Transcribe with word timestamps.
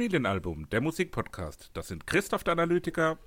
Familienalbum, 0.00 0.66
der 0.70 0.80
Musikpodcast. 0.80 1.68
Das 1.74 1.88
sind 1.88 2.06
Christoph 2.06 2.42
der 2.42 2.52
Analytiker, 2.52 3.18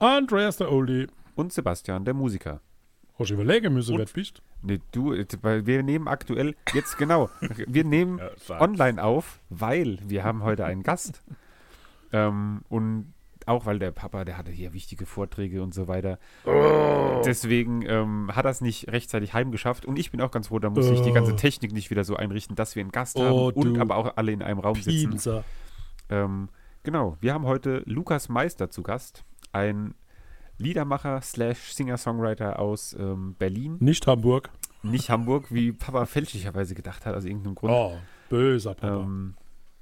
Andreas 0.00 0.56
der 0.56 0.72
Oldie. 0.72 1.06
Und 1.36 1.52
Sebastian, 1.52 2.04
der 2.04 2.12
Musiker. 2.12 2.60
Hast 3.16 3.30
du 3.30 3.34
überlegen 3.34 3.72
müssen, 3.72 3.92
Und- 3.92 3.98
wer 4.00 4.06
du 4.06 4.12
bist? 4.12 4.42
Nee, 4.62 4.80
du, 4.90 5.14
weil 5.42 5.64
wir 5.64 5.84
nehmen 5.84 6.08
aktuell, 6.08 6.56
jetzt 6.74 6.98
genau, 6.98 7.30
wir 7.68 7.84
nehmen 7.84 8.18
Ja, 8.48 8.60
online 8.60 9.00
auf, 9.00 9.38
weil 9.48 9.98
wir 10.02 10.24
haben 10.24 10.42
heute 10.42 10.64
einen 10.64 10.82
Gast. 10.82 11.22
ähm, 12.12 12.62
und 12.68 13.12
auch 13.46 13.64
weil 13.64 13.78
der 13.78 13.92
Papa, 13.92 14.24
der 14.24 14.36
hatte 14.38 14.50
hier 14.50 14.72
wichtige 14.72 15.06
Vorträge 15.06 15.62
und 15.62 15.72
so 15.72 15.86
weiter. 15.86 16.18
Deswegen 17.24 17.82
ähm, 17.86 18.32
hat 18.34 18.44
er 18.44 18.50
es 18.50 18.60
nicht 18.60 18.88
rechtzeitig 18.88 19.34
heimgeschafft. 19.34 19.86
Und 19.86 20.00
ich 20.00 20.10
bin 20.10 20.20
auch 20.20 20.32
ganz 20.32 20.48
froh, 20.48 20.58
da 20.58 20.68
muss 20.68 20.90
ich 20.90 21.00
die 21.02 21.12
ganze 21.12 21.34
Oh. 21.34 21.36
Technik 21.36 21.70
nicht 21.72 21.90
wieder 21.90 22.02
so 22.02 22.16
einrichten, 22.16 22.56
dass 22.56 22.74
wir 22.74 22.80
einen 22.82 22.90
Gast 22.90 23.16
Oh, 23.16 23.22
haben 23.22 23.56
und 23.56 23.74
du 23.76 23.80
aber 23.80 23.94
auch 23.98 24.16
alle 24.16 24.32
in 24.32 24.42
einem 24.42 24.58
Raum 24.58 24.74
sitzen. 24.82 25.16
Ähm, 26.08 26.48
genau, 26.82 27.16
wir 27.20 27.34
haben 27.34 27.44
heute 27.46 27.82
Lukas 27.86 28.28
Meister 28.28 28.70
zu 28.70 28.82
Gast, 28.82 29.24
ein 29.52 29.94
Liedermacher 30.58 31.20
slash 31.20 31.72
Singer-Songwriter 31.74 32.58
aus 32.58 32.94
ähm, 32.98 33.34
Berlin, 33.38 33.76
Nicht 33.80 34.06
Hamburg. 34.06 34.50
nicht 34.82 35.10
Hamburg, 35.10 35.52
wie 35.52 35.72
Papa 35.72 36.06
fälschlicherweise 36.06 36.74
gedacht 36.74 37.04
hat, 37.06 37.14
aus 37.14 37.24
irgendeinem 37.24 37.54
Grund. 37.56 37.72
Oh, 37.74 37.96
böser 38.30 38.74
Papa. 38.74 39.02
Ähm, 39.02 39.34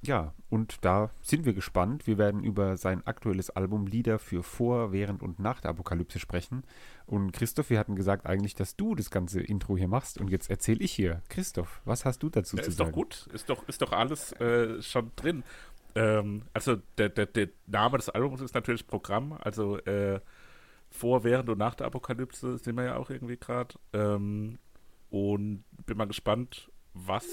ja, 0.03 0.35
und 0.51 0.85
da 0.85 1.09
sind 1.23 1.47
wir 1.47 1.55
gespannt. 1.55 2.07
Wir 2.07 2.19
werden 2.19 2.45
über 2.45 2.77
sein 2.77 3.07
aktuelles 3.07 3.49
Album 3.49 3.87
Lieder 3.87 4.19
für 4.19 4.43
vor, 4.43 4.93
während 4.93 5.23
und 5.23 5.39
nach 5.39 5.61
der 5.61 5.71
Apokalypse 5.71 6.19
sprechen. 6.19 6.63
Und 7.07 7.33
Christoph, 7.33 7.71
wir 7.71 7.79
hatten 7.79 7.97
gesagt 7.97 8.27
eigentlich, 8.27 8.55
dass 8.55 8.77
du 8.77 8.95
das 8.95 9.11
ganze 9.11 9.41
Intro 9.41 9.79
hier 9.79 9.89
machst. 9.89 10.19
Und 10.19 10.29
jetzt 10.29 10.51
erzähle 10.51 10.81
ich 10.81 10.93
hier. 10.93 11.23
Christoph, 11.31 11.81
was 11.87 12.05
hast 12.05 12.23
du 12.23 12.29
dazu 12.29 12.57
Ja, 12.59 12.65
zu 12.65 12.69
ist 12.69 12.77
sagen? 12.77 12.91
doch 12.91 12.95
gut, 12.95 13.29
ist 13.33 13.49
doch, 13.49 13.67
ist 13.67 13.81
doch 13.81 13.93
alles 13.93 14.33
äh, 14.33 14.83
schon 14.83 15.11
drin. 15.17 15.43
Ähm, 15.95 16.43
also 16.53 16.77
der, 16.99 17.09
der, 17.09 17.27
der 17.27 17.49
Name 17.67 17.99
des 17.99 18.09
Albums 18.09 18.41
ist 18.41 18.55
natürlich 18.55 18.87
Programm, 18.87 19.33
also 19.41 19.79
äh, 19.81 20.21
vor, 20.91 21.25
während 21.25 21.49
und 21.49 21.59
nach 21.59 21.75
der 21.75 21.87
Apokalypse 21.87 22.59
sind 22.59 22.77
wir 22.77 22.85
ja 22.85 22.97
auch 22.97 23.11
irgendwie 23.11 23.37
gerade. 23.37 23.75
Ähm, 23.93 24.59
und 25.11 25.65
bin 25.87 25.97
mal 25.97 26.07
gespannt, 26.07 26.71
was 26.93 27.27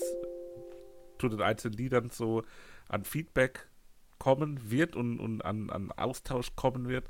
zu 1.19 1.29
den 1.29 1.41
einzelnen 1.41 1.77
Liedern 1.77 2.09
so 2.09 2.43
an 2.87 3.05
Feedback 3.05 3.67
kommen 4.19 4.69
wird 4.69 4.95
und, 4.95 5.19
und 5.19 5.43
an, 5.43 5.69
an 5.69 5.91
Austausch 5.91 6.55
kommen 6.55 6.87
wird. 6.87 7.07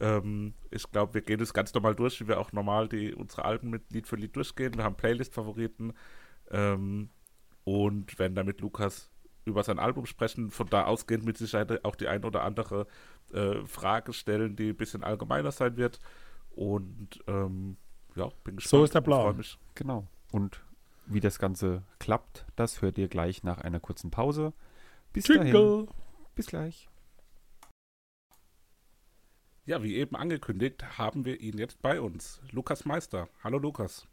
Ähm, 0.00 0.54
ich 0.70 0.90
glaube, 0.90 1.14
wir 1.14 1.22
gehen 1.22 1.38
das 1.38 1.52
ganz 1.52 1.74
normal 1.74 1.94
durch, 1.94 2.20
wie 2.20 2.28
wir 2.28 2.40
auch 2.40 2.52
normal 2.52 2.88
die, 2.88 3.14
unsere 3.14 3.44
Alben 3.44 3.70
mit 3.70 3.92
Lied 3.92 4.06
für 4.06 4.16
Lied 4.16 4.34
durchgehen. 4.34 4.76
Wir 4.76 4.84
haben 4.84 4.96
Playlist-Favoriten 4.96 5.92
ähm, 6.50 7.10
und 7.64 8.18
werden 8.18 8.34
dann 8.34 8.46
mit 8.46 8.60
Lukas 8.60 9.10
über 9.48 9.62
sein 9.64 9.78
Album 9.78 10.06
sprechen. 10.06 10.50
Von 10.50 10.68
da 10.68 10.84
ausgehend 10.84 11.24
mit 11.24 11.36
Sicherheit 11.38 11.84
auch 11.84 11.96
die 11.96 12.08
ein 12.08 12.24
oder 12.24 12.42
andere 12.42 12.86
äh, 13.32 13.64
Frage 13.64 14.12
stellen, 14.12 14.56
die 14.56 14.70
ein 14.70 14.76
bisschen 14.76 15.02
allgemeiner 15.02 15.52
sein 15.52 15.76
wird. 15.76 15.98
Und 16.50 17.22
ähm, 17.26 17.76
ja, 18.14 18.28
bin 18.44 18.56
gespannt. 18.56 18.70
So 18.70 18.84
ist 18.84 18.94
der 18.94 19.00
Plan. 19.00 19.42
Genau. 19.74 20.06
Und 20.32 20.62
wie 21.06 21.20
das 21.20 21.38
Ganze 21.38 21.82
klappt, 21.98 22.46
das 22.56 22.82
hört 22.82 22.98
ihr 22.98 23.08
gleich 23.08 23.42
nach 23.42 23.60
einer 23.60 23.80
kurzen 23.80 24.10
Pause. 24.10 24.52
Bis 25.12 25.24
dahin. 25.24 25.46
Jingle. 25.46 25.86
Bis 26.34 26.46
gleich. 26.46 26.88
Ja, 29.64 29.82
wie 29.82 29.96
eben 29.96 30.16
angekündigt, 30.16 30.98
haben 30.98 31.24
wir 31.24 31.40
ihn 31.40 31.58
jetzt 31.58 31.82
bei 31.82 32.00
uns. 32.00 32.40
Lukas 32.52 32.84
Meister. 32.84 33.28
Hallo 33.42 33.58
Lukas. 33.58 34.06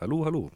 Hallo, 0.00 0.24
hallo. 0.24 0.50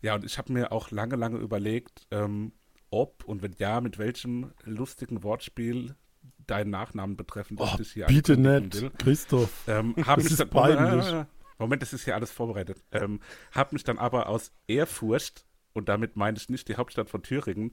Ja, 0.00 0.14
und 0.14 0.24
ich 0.24 0.36
habe 0.38 0.52
mir 0.52 0.72
auch 0.72 0.90
lange, 0.90 1.16
lange 1.16 1.38
überlegt, 1.38 2.06
ähm, 2.10 2.52
ob 2.90 3.24
und 3.24 3.42
wenn 3.42 3.54
ja, 3.58 3.80
mit 3.80 3.98
welchem 3.98 4.52
lustigen 4.64 5.22
Wortspiel 5.22 5.94
deinen 6.46 6.70
Nachnamen 6.70 7.16
betreffend 7.16 7.60
ich 7.60 7.72
Oh, 7.72 7.76
dich 7.76 7.92
hier 7.92 8.06
bitte 8.06 8.36
nicht, 8.36 8.80
will. 8.80 8.90
Christoph. 8.98 9.50
Ähm, 9.66 9.94
hab 9.98 10.16
Das 10.16 10.24
mich 10.24 10.32
ist 10.32 10.40
dann, 10.40 10.50
peinlich. 10.50 11.06
Moment, 11.06 11.28
Moment, 11.58 11.82
das 11.82 11.92
ist 11.92 12.04
hier 12.04 12.14
alles 12.14 12.30
vorbereitet. 12.30 12.82
Ähm, 12.92 13.20
hab 13.52 13.72
mich 13.72 13.84
dann 13.84 13.98
aber 13.98 14.28
aus 14.28 14.52
Ehrfurcht, 14.66 15.44
und 15.74 15.88
damit 15.88 16.16
meine 16.16 16.36
ich 16.36 16.48
nicht 16.48 16.68
die 16.68 16.76
Hauptstadt 16.76 17.10
von 17.10 17.22
Thüringen, 17.22 17.72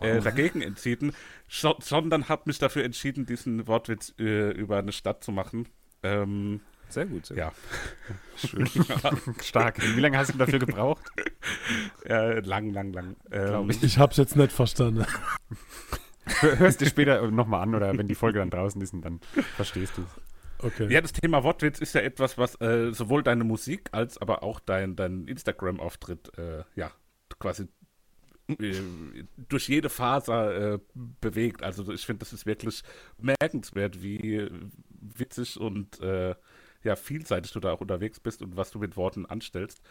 äh, 0.00 0.20
dagegen 0.20 0.62
entschieden, 0.62 1.12
sondern 1.48 2.28
habe 2.28 2.42
mich 2.46 2.58
dafür 2.58 2.84
entschieden, 2.84 3.26
diesen 3.26 3.66
Wortwitz 3.66 4.14
äh, 4.18 4.50
über 4.50 4.78
eine 4.78 4.92
Stadt 4.92 5.22
zu 5.22 5.30
machen. 5.32 5.68
Ähm, 6.02 6.60
Sehr 6.88 7.06
gut. 7.06 7.26
Sehr 7.26 7.36
ja, 7.36 7.52
Schön. 8.36 8.68
Stark. 9.42 9.80
Wie 9.96 10.00
lange 10.00 10.16
hast 10.18 10.32
du 10.34 10.38
dafür 10.38 10.58
gebraucht? 10.58 11.02
äh, 12.04 12.40
lang, 12.40 12.70
lang, 12.70 12.92
lang. 12.92 13.16
Ähm, 13.30 13.70
ich. 13.70 13.82
Ich 13.82 13.98
hab's 13.98 14.16
jetzt 14.16 14.36
nicht 14.36 14.52
verstanden. 14.52 15.04
Hör- 16.26 16.58
Hörst 16.58 16.80
du 16.80 16.86
später 16.86 17.30
nochmal 17.30 17.62
an 17.62 17.74
oder 17.74 17.96
wenn 17.98 18.06
die 18.08 18.14
Folge 18.14 18.38
dann 18.38 18.50
draußen 18.50 18.80
ist, 18.80 18.92
und 18.94 19.02
dann 19.02 19.20
verstehst 19.56 19.94
du 19.96 20.02
es. 20.02 20.64
Okay. 20.64 20.90
Ja, 20.90 21.00
das 21.00 21.12
Thema 21.12 21.42
Wortwitz 21.42 21.80
ist 21.80 21.94
ja 21.94 22.00
etwas, 22.00 22.38
was 22.38 22.58
äh, 22.60 22.92
sowohl 22.92 23.22
deine 23.22 23.44
Musik 23.44 23.88
als 23.92 24.16
aber 24.18 24.42
auch 24.42 24.60
dein, 24.60 24.96
dein 24.96 25.26
Instagram-Auftritt 25.26 26.38
äh, 26.38 26.62
ja 26.74 26.90
quasi 27.38 27.66
äh, 28.48 28.74
durch 29.48 29.68
jede 29.68 29.90
Faser 29.90 30.74
äh, 30.74 30.78
bewegt. 31.20 31.62
Also 31.62 31.92
ich 31.92 32.06
finde, 32.06 32.20
das 32.20 32.32
ist 32.32 32.46
wirklich 32.46 32.82
merkenswert, 33.18 34.02
wie 34.02 34.48
witzig 35.00 35.58
und 35.60 36.00
äh, 36.00 36.34
ja, 36.84 36.96
vielseitig 36.96 37.52
du 37.52 37.60
da 37.60 37.72
auch 37.72 37.80
unterwegs 37.80 38.20
bist 38.20 38.42
und 38.42 38.56
was 38.56 38.70
du 38.70 38.78
mit 38.78 38.96
Worten 38.96 39.26
anstellst. 39.26 39.82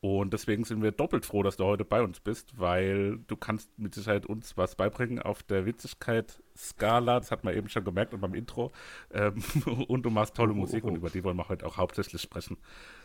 Und 0.00 0.34
deswegen 0.34 0.64
sind 0.64 0.82
wir 0.82 0.92
doppelt 0.92 1.24
froh, 1.24 1.42
dass 1.42 1.56
du 1.56 1.64
heute 1.64 1.84
bei 1.84 2.02
uns 2.02 2.20
bist, 2.20 2.58
weil 2.58 3.18
du 3.26 3.36
kannst 3.36 3.78
mit 3.78 3.94
Sicherheit 3.94 4.26
uns 4.26 4.56
was 4.56 4.76
beibringen 4.76 5.20
auf 5.20 5.42
der 5.42 5.64
Witzigkeit-Skala, 5.64 7.18
das 7.18 7.30
hat 7.30 7.44
man 7.44 7.54
eben 7.54 7.68
schon 7.68 7.82
gemerkt 7.82 8.12
und 8.12 8.20
beim 8.20 8.34
Intro. 8.34 8.72
Ähm, 9.10 9.42
und 9.88 10.02
du 10.02 10.10
machst 10.10 10.34
tolle 10.34 10.52
Musik 10.52 10.84
und 10.84 10.96
über 10.96 11.08
die 11.08 11.24
wollen 11.24 11.36
wir 11.38 11.48
heute 11.48 11.66
auch 11.66 11.78
hauptsächlich 11.78 12.20
sprechen. 12.20 12.58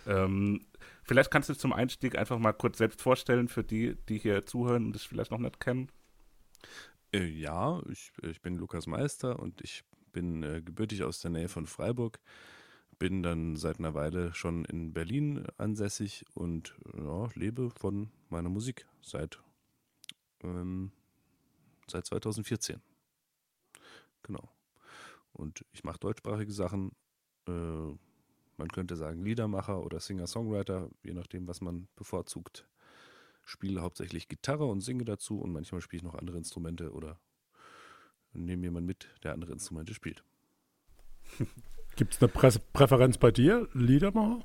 Ähm, 0.05 0.65
vielleicht 1.03 1.31
kannst 1.31 1.47
du 1.47 1.53
dich 1.53 1.61
zum 1.61 1.71
Einstieg 1.71 2.17
einfach 2.17 2.37
mal 2.37 2.53
kurz 2.53 2.77
selbst 2.77 3.01
vorstellen 3.01 3.47
für 3.47 3.63
die, 3.63 3.95
die 4.09 4.19
hier 4.19 4.45
zuhören 4.45 4.87
und 4.87 4.95
dich 4.95 5.07
vielleicht 5.07 5.31
noch 5.31 5.39
nicht 5.39 5.61
kennen. 5.61 5.89
Äh, 7.13 7.25
ja, 7.25 7.81
ich, 7.89 8.11
ich 8.21 8.41
bin 8.41 8.57
Lukas 8.57 8.85
Meister 8.85 9.39
und 9.39 9.61
ich 9.61 9.83
bin 10.11 10.43
äh, 10.43 10.61
gebürtig 10.61 11.03
aus 11.03 11.19
der 11.19 11.31
Nähe 11.31 11.47
von 11.47 11.65
Freiburg. 11.65 12.19
Bin 13.01 13.23
dann 13.23 13.55
seit 13.55 13.79
einer 13.79 13.95
Weile 13.95 14.31
schon 14.35 14.63
in 14.65 14.93
Berlin 14.93 15.47
ansässig 15.57 16.23
und 16.35 16.75
ja, 16.95 17.29
lebe 17.33 17.71
von 17.71 18.11
meiner 18.29 18.49
Musik 18.49 18.85
seit, 19.01 19.39
ähm, 20.43 20.91
seit 21.87 22.05
2014. 22.05 22.79
Genau. 24.21 24.51
Und 25.33 25.65
ich 25.71 25.83
mache 25.83 25.97
deutschsprachige 25.97 26.51
Sachen. 26.51 26.91
Äh, 27.47 27.51
man 28.57 28.67
könnte 28.71 28.95
sagen 28.95 29.25
Liedermacher 29.25 29.83
oder 29.83 29.99
Singer-Songwriter, 29.99 30.91
je 31.01 31.15
nachdem, 31.15 31.47
was 31.47 31.59
man 31.59 31.87
bevorzugt. 31.95 32.67
Spiele 33.43 33.81
hauptsächlich 33.81 34.27
Gitarre 34.27 34.65
und 34.65 34.81
singe 34.81 35.05
dazu 35.05 35.41
und 35.41 35.51
manchmal 35.51 35.81
spiele 35.81 36.01
ich 36.01 36.03
noch 36.03 36.13
andere 36.13 36.37
Instrumente 36.37 36.91
oder 36.91 37.19
nehme 38.33 38.67
jemanden 38.67 38.85
mit, 38.85 39.09
der 39.23 39.33
andere 39.33 39.53
Instrumente 39.53 39.95
spielt. 39.95 40.23
Gibt's 42.01 42.19
eine 42.19 42.29
Prä 42.29 42.49
Präferenz 42.73 43.19
bei 43.19 43.29
dir? 43.29 43.69
Liedermacher? 43.73 44.43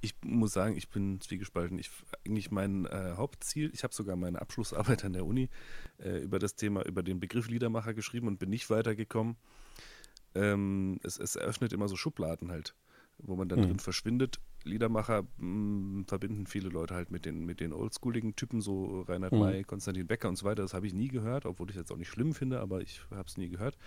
Ich 0.00 0.16
muss 0.24 0.52
sagen, 0.52 0.76
ich 0.76 0.88
bin 0.88 1.20
zwiegespalten. 1.20 1.78
Ich 1.78 1.92
eigentlich 2.26 2.50
mein 2.50 2.86
äh, 2.86 3.12
Hauptziel, 3.16 3.70
ich 3.72 3.84
habe 3.84 3.94
sogar 3.94 4.16
meine 4.16 4.40
Abschlussarbeit 4.42 5.04
an 5.04 5.12
der 5.12 5.26
Uni 5.26 5.48
äh, 6.02 6.18
über 6.18 6.40
das 6.40 6.56
Thema, 6.56 6.84
über 6.84 7.04
den 7.04 7.20
Begriff 7.20 7.46
Liedermacher 7.48 7.94
geschrieben 7.94 8.26
und 8.26 8.40
bin 8.40 8.50
nicht 8.50 8.68
weitergekommen. 8.68 9.36
Ähm, 10.34 10.98
es, 11.04 11.20
es 11.20 11.36
eröffnet 11.36 11.72
immer 11.72 11.86
so 11.86 11.94
Schubladen 11.94 12.50
halt, 12.50 12.74
wo 13.18 13.36
man 13.36 13.48
dann 13.48 13.60
Mhm. 13.60 13.66
drin 13.66 13.78
verschwindet. 13.78 14.40
Liedermacher 14.64 15.22
mh, 15.36 16.06
verbinden 16.08 16.48
viele 16.48 16.68
Leute 16.68 16.96
halt 16.96 17.12
mit 17.12 17.26
den, 17.26 17.46
mit 17.46 17.60
den 17.60 17.72
oldschooligen 17.72 18.34
Typen, 18.34 18.60
so 18.60 19.02
Reinhard 19.02 19.34
Mhm. 19.34 19.38
May, 19.38 19.62
Konstantin 19.62 20.08
Becker 20.08 20.28
und 20.28 20.34
so 20.34 20.46
weiter. 20.46 20.62
Das 20.62 20.74
habe 20.74 20.88
ich 20.88 20.94
nie 20.94 21.06
gehört, 21.06 21.46
obwohl 21.46 21.70
ich 21.70 21.76
es 21.76 21.82
jetzt 21.82 21.92
auch 21.92 21.96
nicht 21.96 22.10
schlimm 22.10 22.34
finde, 22.34 22.58
aber 22.58 22.80
ich 22.80 23.02
habe 23.12 23.28
es 23.28 23.36
nie 23.36 23.50
gehört. 23.50 23.78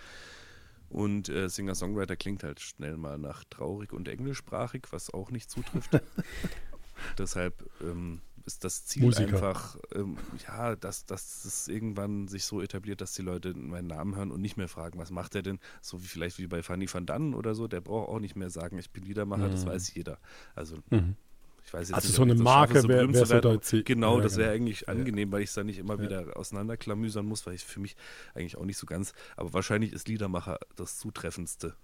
Und 0.88 1.28
äh, 1.28 1.48
Singer-Songwriter 1.48 2.16
klingt 2.16 2.44
halt 2.44 2.60
schnell 2.60 2.96
mal 2.96 3.18
nach 3.18 3.44
traurig 3.50 3.92
und 3.92 4.08
englischsprachig, 4.08 4.84
was 4.90 5.12
auch 5.12 5.30
nicht 5.30 5.50
zutrifft. 5.50 5.90
Deshalb 7.18 7.68
ähm, 7.80 8.20
ist 8.46 8.62
das 8.64 8.84
Ziel 8.84 9.04
Musiker. 9.04 9.36
einfach, 9.36 9.76
ähm, 9.94 10.16
ja, 10.46 10.76
dass, 10.76 11.06
dass 11.06 11.44
es 11.44 11.66
irgendwann 11.68 12.28
sich 12.28 12.44
so 12.44 12.60
etabliert, 12.60 13.00
dass 13.00 13.14
die 13.14 13.22
Leute 13.22 13.54
meinen 13.54 13.88
Namen 13.88 14.14
hören 14.16 14.30
und 14.30 14.40
nicht 14.40 14.56
mehr 14.56 14.68
fragen, 14.68 14.98
was 14.98 15.10
macht 15.10 15.34
er 15.34 15.42
denn? 15.42 15.58
So 15.80 16.02
wie 16.02 16.06
vielleicht 16.06 16.38
wie 16.38 16.46
bei 16.46 16.62
Fanny 16.62 16.92
van 16.92 17.06
Dannen 17.06 17.34
oder 17.34 17.54
so, 17.54 17.66
der 17.66 17.80
braucht 17.80 18.08
auch 18.08 18.20
nicht 18.20 18.36
mehr 18.36 18.50
sagen, 18.50 18.78
ich 18.78 18.90
bin 18.90 19.04
Liedermacher, 19.04 19.50
das 19.50 19.64
Mhm. 19.64 19.70
weiß 19.70 19.94
jeder. 19.94 20.18
Also 20.54 20.76
Mhm. 20.90 21.16
Ich 21.66 21.72
weiß 21.72 21.88
jetzt 21.88 21.94
Also 21.94 22.08
nicht, 22.08 22.16
so 22.16 22.22
eine 22.22 22.34
Marke 22.34 22.74
wär- 22.74 22.82
berühmt 22.98 23.14
wär 23.14 23.26
so. 23.62 23.82
Genau, 23.84 24.16
Ja, 24.18 24.22
das 24.22 24.36
wäre 24.36 24.50
eigentlich 24.52 24.88
angenehm, 24.88 25.32
weil 25.32 25.42
ich 25.42 25.48
es 25.48 25.54
dann 25.54 25.66
nicht 25.66 25.78
immer 25.78 25.98
wieder 26.00 26.36
auseinanderklamüsern 26.36 27.24
muss, 27.24 27.46
weil 27.46 27.54
ich 27.54 27.64
für 27.64 27.80
mich 27.80 27.96
eigentlich 28.34 28.56
auch 28.56 28.64
nicht 28.64 28.76
so 28.78 28.86
ganz, 28.86 29.12
aber 29.36 29.52
wahrscheinlich 29.52 29.92
ist 29.92 30.08
Liedermacher 30.08 30.58
das 30.76 30.98
zutreffendste. 30.98 31.74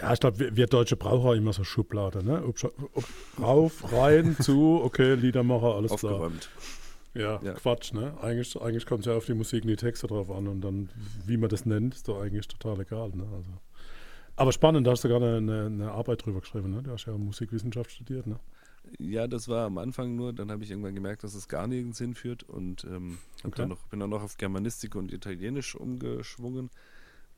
Ja, 0.00 0.12
ich 0.12 0.20
glaube, 0.20 0.38
wir, 0.38 0.56
wir 0.56 0.66
Deutsche 0.66 0.96
brauchen 0.96 1.26
auch 1.28 1.32
immer 1.34 1.52
so 1.52 1.64
Schublade, 1.64 2.24
ne? 2.24 2.44
Ob, 2.44 2.56
ob, 2.94 3.04
rauf, 3.40 3.92
rein, 3.92 4.36
zu, 4.40 4.80
okay, 4.84 5.14
Liedermacher, 5.14 5.74
alles 5.74 5.92
klar. 5.96 6.12
Aufgeräumt. 6.12 6.48
Ja, 7.14 7.40
Ja. 7.42 7.52
Quatsch, 7.54 7.92
ne? 7.92 8.16
Eigentlich, 8.22 8.60
eigentlich 8.60 8.86
kommt 8.86 9.00
es 9.00 9.06
ja 9.06 9.14
auf 9.16 9.26
die 9.26 9.34
Musik 9.34 9.62
und 9.64 9.68
die 9.70 9.76
Texte 9.76 10.06
drauf 10.06 10.30
an 10.30 10.46
und 10.48 10.60
dann, 10.60 10.90
wie 11.26 11.36
man 11.36 11.48
das 11.48 11.64
nennt, 11.66 11.94
ist 11.94 12.06
doch 12.08 12.20
eigentlich 12.20 12.46
total 12.48 12.80
egal, 12.80 13.10
ne? 13.10 13.24
Also. 13.34 13.50
Aber 14.36 14.50
spannend, 14.52 14.84
da 14.86 14.90
hast 14.92 15.04
du 15.04 15.14
eine, 15.14 15.36
eine, 15.36 15.66
eine 15.66 15.90
Arbeit 15.92 16.24
drüber 16.24 16.40
geschrieben, 16.40 16.70
ne? 16.70 16.82
Du 16.82 16.90
hast 16.92 17.06
ja 17.06 17.12
Musikwissenschaft 17.16 17.90
studiert, 17.92 18.26
ne? 18.26 18.38
Ja, 18.98 19.26
das 19.26 19.48
war 19.48 19.66
am 19.66 19.78
Anfang 19.78 20.14
nur, 20.14 20.32
dann 20.32 20.50
habe 20.50 20.62
ich 20.62 20.70
irgendwann 20.70 20.94
gemerkt, 20.94 21.24
dass 21.24 21.34
es 21.34 21.48
gar 21.48 21.66
nirgends 21.66 21.98
hinführt 21.98 22.42
und 22.42 22.84
ähm, 22.84 23.18
Okay. 23.44 23.56
dann 23.56 23.68
noch, 23.68 23.86
bin 23.88 24.00
dann 24.00 24.10
noch 24.10 24.22
auf 24.22 24.36
Germanistik 24.36 24.94
und 24.94 25.12
Italienisch 25.12 25.74
umgeschwungen, 25.74 26.70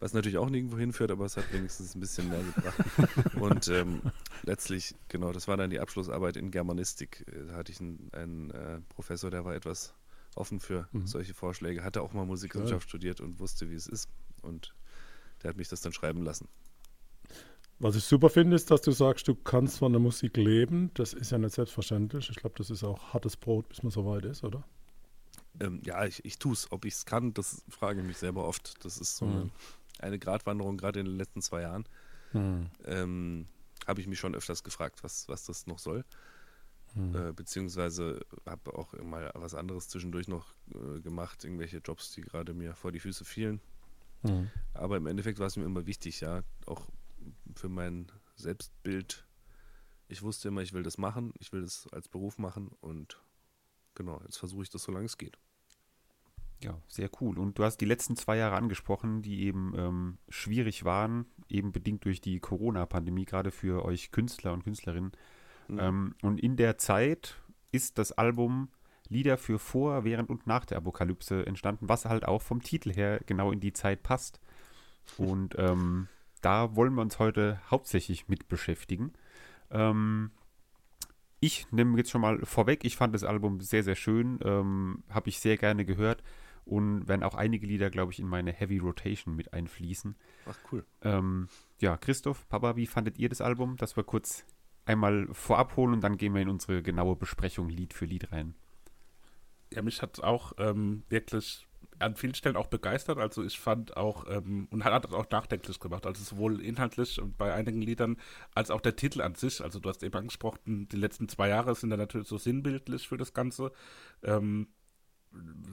was 0.00 0.12
natürlich 0.12 0.38
auch 0.38 0.50
nirgendwo 0.50 0.78
hinführt, 0.78 1.10
aber 1.10 1.24
es 1.24 1.36
hat 1.36 1.52
wenigstens 1.52 1.94
ein 1.94 2.00
bisschen 2.00 2.28
mehr 2.28 2.44
gebracht. 2.44 2.80
und 3.38 3.68
ähm, 3.68 4.02
letztlich, 4.42 4.94
genau, 5.08 5.32
das 5.32 5.48
war 5.48 5.56
dann 5.56 5.70
die 5.70 5.80
Abschlussarbeit 5.80 6.36
in 6.36 6.50
Germanistik. 6.50 7.24
Da 7.48 7.54
hatte 7.54 7.72
ich 7.72 7.80
einen, 7.80 8.10
einen 8.12 8.50
äh, 8.50 8.80
Professor, 8.88 9.30
der 9.30 9.44
war 9.44 9.54
etwas 9.54 9.94
offen 10.34 10.60
für 10.60 10.88
Mhm. 10.92 11.06
solche 11.06 11.32
Vorschläge, 11.32 11.82
hatte 11.82 12.02
auch 12.02 12.12
mal 12.12 12.26
Musikwissenschaft 12.26 12.88
studiert 12.88 13.20
und 13.20 13.38
wusste, 13.40 13.70
wie 13.70 13.74
es 13.74 13.86
ist 13.86 14.08
und 14.42 14.74
der 15.42 15.50
hat 15.50 15.56
mich 15.56 15.68
das 15.68 15.80
dann 15.80 15.92
schreiben 15.92 16.22
lassen. 16.22 16.48
Was 17.78 17.94
ich 17.96 18.04
super 18.04 18.30
finde, 18.30 18.56
ist, 18.56 18.70
dass 18.70 18.80
du 18.80 18.90
sagst, 18.90 19.28
du 19.28 19.34
kannst 19.34 19.78
von 19.78 19.92
der 19.92 20.00
Musik 20.00 20.36
leben. 20.36 20.90
Das 20.94 21.12
ist 21.12 21.30
ja 21.30 21.38
nicht 21.38 21.54
selbstverständlich. 21.54 22.30
Ich 22.30 22.36
glaube, 22.36 22.54
das 22.56 22.70
ist 22.70 22.82
auch 22.84 23.12
hartes 23.12 23.36
Brot, 23.36 23.68
bis 23.68 23.82
man 23.82 23.90
so 23.90 24.06
weit 24.06 24.24
ist, 24.24 24.44
oder? 24.44 24.64
Ähm, 25.60 25.82
ja, 25.84 26.04
ich, 26.06 26.24
ich 26.24 26.38
tue 26.38 26.54
es. 26.54 26.72
Ob 26.72 26.84
ich 26.86 26.94
es 26.94 27.04
kann, 27.04 27.34
das 27.34 27.64
frage 27.68 28.00
ich 28.00 28.06
mich 28.06 28.16
selber 28.16 28.46
oft. 28.46 28.82
Das 28.84 28.96
ist 28.98 29.16
so 29.16 29.26
Mhm. 29.26 29.32
eine, 29.32 29.50
eine 29.98 30.18
Gratwanderung, 30.18 30.76
gerade 30.78 31.00
in 31.00 31.06
den 31.06 31.16
letzten 31.16 31.42
zwei 31.42 31.62
Jahren. 31.62 31.84
Ähm, 32.84 33.46
habe 33.86 34.00
ich 34.00 34.06
mich 34.06 34.18
schon 34.18 34.34
öfters 34.34 34.62
gefragt, 34.64 35.02
was, 35.04 35.28
was 35.28 35.44
das 35.44 35.66
noch 35.66 35.78
soll. 35.78 36.04
Mhm. 36.94 37.14
Äh, 37.14 37.32
beziehungsweise 37.32 38.20
habe 38.46 38.74
auch 38.76 38.92
mal 39.02 39.30
was 39.34 39.54
anderes 39.54 39.88
zwischendurch 39.88 40.28
noch 40.28 40.46
äh, 40.74 41.00
gemacht, 41.00 41.44
irgendwelche 41.44 41.78
Jobs, 41.78 42.12
die 42.12 42.22
gerade 42.22 42.52
mir 42.52 42.74
vor 42.74 42.92
die 42.92 43.00
Füße 43.00 43.24
fielen. 43.24 43.60
Mhm. 44.22 44.50
Aber 44.74 44.96
im 44.96 45.06
Endeffekt 45.06 45.38
war 45.38 45.46
es 45.46 45.56
mir 45.56 45.64
immer 45.64 45.86
wichtig, 45.86 46.20
ja, 46.20 46.42
auch 46.66 46.88
für 47.54 47.68
mein 47.68 48.10
Selbstbild. 48.34 49.26
Ich 50.08 50.22
wusste 50.22 50.48
immer, 50.48 50.62
ich 50.62 50.72
will 50.72 50.82
das 50.82 50.98
machen, 50.98 51.32
ich 51.38 51.52
will 51.52 51.62
das 51.62 51.88
als 51.92 52.08
Beruf 52.08 52.38
machen 52.38 52.70
und 52.80 53.20
genau, 53.94 54.20
jetzt 54.24 54.38
versuche 54.38 54.62
ich 54.62 54.70
das, 54.70 54.82
solange 54.82 55.06
es 55.06 55.18
geht. 55.18 55.38
Ja, 56.62 56.80
sehr 56.88 57.10
cool. 57.20 57.38
Und 57.38 57.58
du 57.58 57.64
hast 57.64 57.78
die 57.78 57.84
letzten 57.84 58.16
zwei 58.16 58.36
Jahre 58.38 58.56
angesprochen, 58.56 59.22
die 59.22 59.42
eben 59.42 59.74
ähm, 59.76 60.18
schwierig 60.28 60.84
waren, 60.84 61.26
eben 61.48 61.72
bedingt 61.72 62.04
durch 62.04 62.20
die 62.20 62.40
Corona-Pandemie, 62.40 63.26
gerade 63.26 63.50
für 63.50 63.84
euch 63.84 64.10
Künstler 64.10 64.52
und 64.52 64.64
Künstlerinnen. 64.64 65.12
Mhm. 65.68 65.78
Ähm, 65.78 66.14
und 66.22 66.40
in 66.40 66.56
der 66.56 66.78
Zeit 66.78 67.36
ist 67.72 67.98
das 67.98 68.12
Album 68.12 68.70
Lieder 69.08 69.38
für 69.38 69.58
vor, 69.58 70.04
während 70.04 70.30
und 70.30 70.46
nach 70.46 70.64
der 70.64 70.78
Apokalypse 70.78 71.46
entstanden, 71.46 71.88
was 71.88 72.06
halt 72.06 72.26
auch 72.26 72.42
vom 72.42 72.62
Titel 72.62 72.92
her 72.92 73.20
genau 73.26 73.52
in 73.52 73.60
die 73.60 73.72
Zeit 73.72 74.02
passt. 74.02 74.40
Und 75.18 75.54
ähm, 75.56 76.08
da 76.40 76.76
wollen 76.76 76.94
wir 76.94 77.02
uns 77.02 77.18
heute 77.18 77.60
hauptsächlich 77.70 78.28
mit 78.28 78.48
beschäftigen. 78.48 79.12
Ähm, 79.70 80.30
ich 81.40 81.70
nehme 81.70 81.96
jetzt 81.98 82.10
schon 82.10 82.20
mal 82.20 82.44
vorweg, 82.44 82.84
ich 82.84 82.96
fand 82.96 83.14
das 83.14 83.24
Album 83.24 83.60
sehr, 83.60 83.82
sehr 83.82 83.94
schön, 83.94 84.38
ähm, 84.42 85.04
habe 85.10 85.28
ich 85.28 85.38
sehr 85.38 85.56
gerne 85.56 85.84
gehört 85.84 86.22
und 86.64 87.08
werden 87.08 87.22
auch 87.22 87.34
einige 87.34 87.66
Lieder, 87.66 87.90
glaube 87.90 88.12
ich, 88.12 88.18
in 88.18 88.26
meine 88.26 88.52
Heavy 88.52 88.78
Rotation 88.78 89.36
mit 89.36 89.52
einfließen. 89.52 90.16
Ach 90.46 90.58
cool. 90.72 90.84
Ähm, 91.02 91.48
ja, 91.78 91.96
Christoph, 91.96 92.48
Papa, 92.48 92.76
wie 92.76 92.86
fandet 92.86 93.18
ihr 93.18 93.28
das 93.28 93.40
Album? 93.40 93.76
Dass 93.76 93.96
wir 93.96 94.04
kurz 94.04 94.44
einmal 94.84 95.28
vorab 95.32 95.76
holen 95.76 95.94
und 95.94 96.00
dann 96.00 96.16
gehen 96.16 96.34
wir 96.34 96.42
in 96.42 96.48
unsere 96.48 96.82
genaue 96.82 97.16
Besprechung 97.16 97.68
Lied 97.68 97.92
für 97.92 98.06
Lied 98.06 98.32
rein. 98.32 98.54
Ja, 99.72 99.82
mich 99.82 100.00
hat 100.02 100.20
auch 100.20 100.52
ähm, 100.58 101.02
wirklich 101.08 101.66
an 101.98 102.16
vielen 102.16 102.34
Stellen 102.34 102.56
auch 102.56 102.66
begeistert. 102.66 103.18
Also 103.18 103.42
ich 103.42 103.58
fand 103.58 103.96
auch, 103.96 104.26
ähm, 104.28 104.68
und 104.70 104.84
hat 104.84 105.04
das 105.04 105.12
auch 105.12 105.30
nachdenklich 105.30 105.80
gemacht. 105.80 106.06
Also 106.06 106.22
sowohl 106.22 106.60
inhaltlich 106.60 107.20
und 107.20 107.36
bei 107.36 107.52
einigen 107.52 107.82
Liedern, 107.82 108.16
als 108.54 108.70
auch 108.70 108.80
der 108.80 108.96
Titel 108.96 109.22
an 109.22 109.34
sich. 109.34 109.62
Also 109.62 109.80
du 109.80 109.88
hast 109.88 110.02
eben 110.02 110.16
angesprochen, 110.16 110.88
die 110.88 110.96
letzten 110.96 111.28
zwei 111.28 111.48
Jahre 111.48 111.74
sind 111.74 111.90
ja 111.90 111.96
natürlich 111.96 112.28
so 112.28 112.38
sinnbildlich 112.38 113.08
für 113.08 113.16
das 113.16 113.34
Ganze. 113.34 113.72
Ähm, 114.22 114.68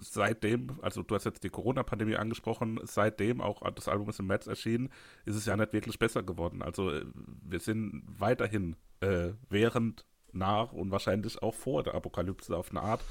seitdem, 0.01 0.79
also 0.81 1.03
du 1.03 1.15
hast 1.15 1.25
jetzt 1.25 1.43
die 1.43 1.49
Corona-Pandemie 1.49 2.15
angesprochen, 2.15 2.79
seitdem 2.83 3.41
auch 3.41 3.69
das 3.71 3.87
Album 3.87 4.09
ist 4.09 4.19
im 4.19 4.27
März 4.27 4.47
erschienen, 4.47 4.89
ist 5.25 5.35
es 5.35 5.45
ja 5.45 5.55
nicht 5.55 5.73
wirklich 5.73 5.99
besser 5.99 6.23
geworden. 6.23 6.61
Also 6.61 6.91
äh, 6.91 7.05
wir 7.43 7.59
sind 7.59 8.03
weiterhin 8.07 8.75
äh, 8.99 9.33
während, 9.49 10.05
nach 10.35 10.71
und 10.73 10.91
wahrscheinlich 10.91 11.41
auch 11.41 11.53
vor 11.53 11.83
der 11.83 11.95
Apokalypse 11.95 12.55
auf 12.55 12.71
eine 12.71 12.81
Art. 12.81 13.01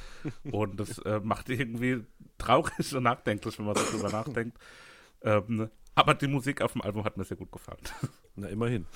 Und 0.50 0.78
das 0.78 0.98
äh, 0.98 1.20
macht 1.20 1.48
irgendwie 1.48 2.04
traurig 2.38 2.94
und 2.94 3.02
nachdenklich, 3.04 3.58
wenn 3.58 3.66
man 3.66 3.76
so 3.76 3.90
drüber 3.90 4.10
nachdenkt. 4.10 4.58
Ähm, 5.22 5.70
aber 5.94 6.14
die 6.14 6.26
Musik 6.26 6.62
auf 6.62 6.72
dem 6.72 6.82
Album 6.82 7.04
hat 7.04 7.16
mir 7.16 7.24
sehr 7.24 7.36
gut 7.36 7.52
gefallen. 7.52 7.80
Na, 8.36 8.48
immerhin. 8.48 8.86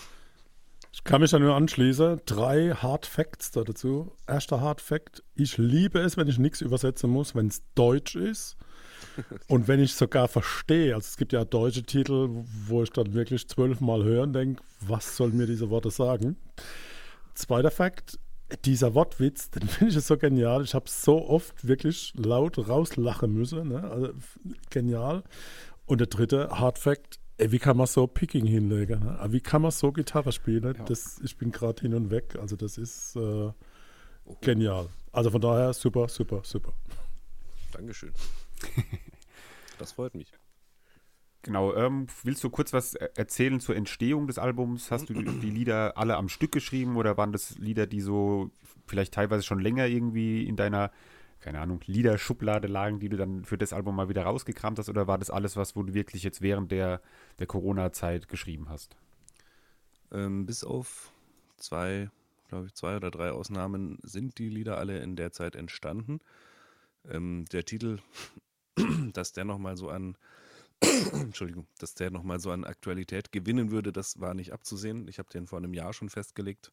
Ich 0.93 1.05
kann 1.05 1.21
mich 1.21 1.31
da 1.31 1.39
nur 1.39 1.55
anschließen. 1.55 2.23
Drei 2.25 2.71
Hard 2.71 3.05
Facts 3.05 3.51
da 3.51 3.65
dazu. 3.65 4.13
Erster 4.27 4.63
Hard 4.63 4.81
Fact: 4.81 5.23
Ich 5.35 5.59
liebe 5.59 5.99
es, 5.99 6.17
wenn 6.17 6.27
ich 6.27 6.39
nichts 6.39 6.63
übersetzen 6.63 7.11
muss, 7.11 7.35
wenn 7.35 7.49
es 7.49 7.63
Deutsch 7.75 8.17
ist. 8.17 8.57
Und 9.49 9.69
wenn 9.69 9.81
ich 9.81 9.95
sogar 9.95 10.27
verstehe, 10.29 10.95
also 10.95 11.07
es 11.07 11.17
gibt 11.17 11.33
ja 11.33 11.45
deutsche 11.45 11.83
Titel, 11.83 12.29
wo 12.67 12.83
ich 12.83 12.91
dann 12.91 13.13
wirklich 13.15 13.47
zwölfmal 13.49 14.05
hören 14.05 14.33
denke, 14.33 14.63
was 14.81 15.17
sollen 15.17 15.37
mir 15.37 15.47
diese 15.47 15.71
Worte 15.71 15.91
sagen? 15.91 16.37
Zweiter 17.37 17.71
Fakt, 17.71 18.19
dieser 18.65 18.95
Wortwitz, 18.95 19.51
den 19.51 19.69
finde 19.69 19.99
ich 19.99 20.05
so 20.05 20.17
genial. 20.17 20.65
Ich 20.65 20.75
habe 20.75 20.89
so 20.89 21.29
oft 21.29 21.67
wirklich 21.67 22.13
laut 22.17 22.59
rauslachen 22.69 23.33
müssen. 23.33 23.69
Ne? 23.69 23.85
Also 23.85 24.13
genial. 24.71 25.23
Und 25.85 25.99
der 26.01 26.09
dritte 26.09 26.49
Hard 26.51 26.79
Fact, 26.79 27.21
ey, 27.37 27.53
wie 27.53 27.59
kann 27.59 27.77
man 27.77 27.87
so 27.87 28.07
Picking 28.07 28.47
hinlegen? 28.47 29.01
Ne? 29.01 29.19
Wie 29.29 29.41
kann 29.41 29.63
man 29.63 29.71
so 29.71 29.93
Gitarre 29.93 30.33
spielen? 30.33 30.75
Ja. 30.77 30.85
Das, 30.85 31.21
ich 31.23 31.37
bin 31.37 31.53
gerade 31.53 31.81
hin 31.81 31.95
und 31.95 32.11
weg. 32.11 32.37
Also 32.41 32.57
das 32.57 32.79
ist 32.79 33.17
äh, 33.17 33.53
genial. 34.41 34.89
Also 35.13 35.31
von 35.31 35.41
daher 35.41 35.73
super, 35.73 36.09
super, 36.09 36.41
super. 36.43 36.73
Dankeschön. 37.73 38.13
Das 39.79 39.93
freut 39.93 40.15
mich. 40.15 40.33
Genau, 41.47 41.73
ähm, 41.77 42.09
willst 42.25 42.43
du 42.43 42.51
kurz 42.51 42.73
was 42.73 42.95
er- 42.95 43.17
erzählen 43.17 43.61
zur 43.61 43.77
Entstehung 43.77 44.27
des 44.27 44.37
Albums? 44.37 44.91
Hast 44.91 45.09
du 45.09 45.15
die 45.15 45.23
die 45.39 45.51
Lieder 45.51 45.97
alle 45.97 46.17
am 46.17 46.29
Stück 46.29 46.51
geschrieben 46.51 46.97
oder 46.97 47.17
waren 47.17 47.31
das 47.31 47.57
Lieder, 47.59 47.87
die 47.87 48.01
so 48.01 48.51
vielleicht 48.89 49.15
teilweise 49.15 49.45
schon 49.45 49.61
länger 49.61 49.87
irgendwie 49.87 50.45
in 50.45 50.57
deiner, 50.57 50.91
keine 51.39 51.61
Ahnung, 51.61 51.81
Liederschublade 51.87 52.67
lagen, 52.67 52.99
die 52.99 53.09
du 53.09 53.17
dann 53.17 53.45
für 53.45 53.57
das 53.57 53.73
Album 53.73 53.95
mal 53.95 54.09
wieder 54.09 54.25
rausgekramt 54.25 54.81
hast? 54.81 54.89
Oder 54.89 55.07
war 55.07 55.19
das 55.19 55.31
alles 55.31 55.57
was, 55.57 55.77
wo 55.77 55.85
du 55.85 55.95
wirklich 55.95 56.25
jetzt 56.25 56.43
während 56.43 56.73
der, 56.73 57.01
der 57.39 57.47
Corona-Zeit 57.47 58.27
geschrieben 58.27 58.69
hast? 58.69 58.97
Ähm, 60.11 60.47
bis 60.47 60.65
auf 60.65 61.13
zwei, 61.59 62.11
glaube 62.49 62.67
ich, 62.67 62.75
zwei 62.75 62.97
oder 62.97 63.13
drei 63.13 63.31
Ausnahmen 63.31 64.01
sind 64.03 64.39
die 64.39 64.49
Lieder 64.49 64.79
alle 64.79 64.99
in 64.99 65.15
der 65.15 65.31
Zeit 65.31 65.55
entstanden. 65.55 66.19
Ähm, 67.09 67.45
der 67.53 67.65
Titel, 67.65 67.99
dass 69.13 69.33
der 69.33 69.45
nochmal 69.45 69.77
so 69.77 69.91
an, 69.91 70.17
Entschuldigung, 71.13 71.67
dass 71.79 71.95
der 71.95 72.11
nochmal 72.11 72.41
so 72.41 72.51
an 72.51 72.65
Aktualität 72.65 73.33
gewinnen 73.33 73.71
würde, 73.71 73.93
das 73.93 74.21
war 74.21 74.35
nicht 74.35 74.53
abzusehen. 74.53 75.09
Ich 75.09 75.19
habe 75.19 75.31
den 75.31 75.47
vor 75.47 75.59
einem 75.59 75.75
Jahr 75.75 75.93
schon 75.93 76.11
festgelegt 76.11 76.73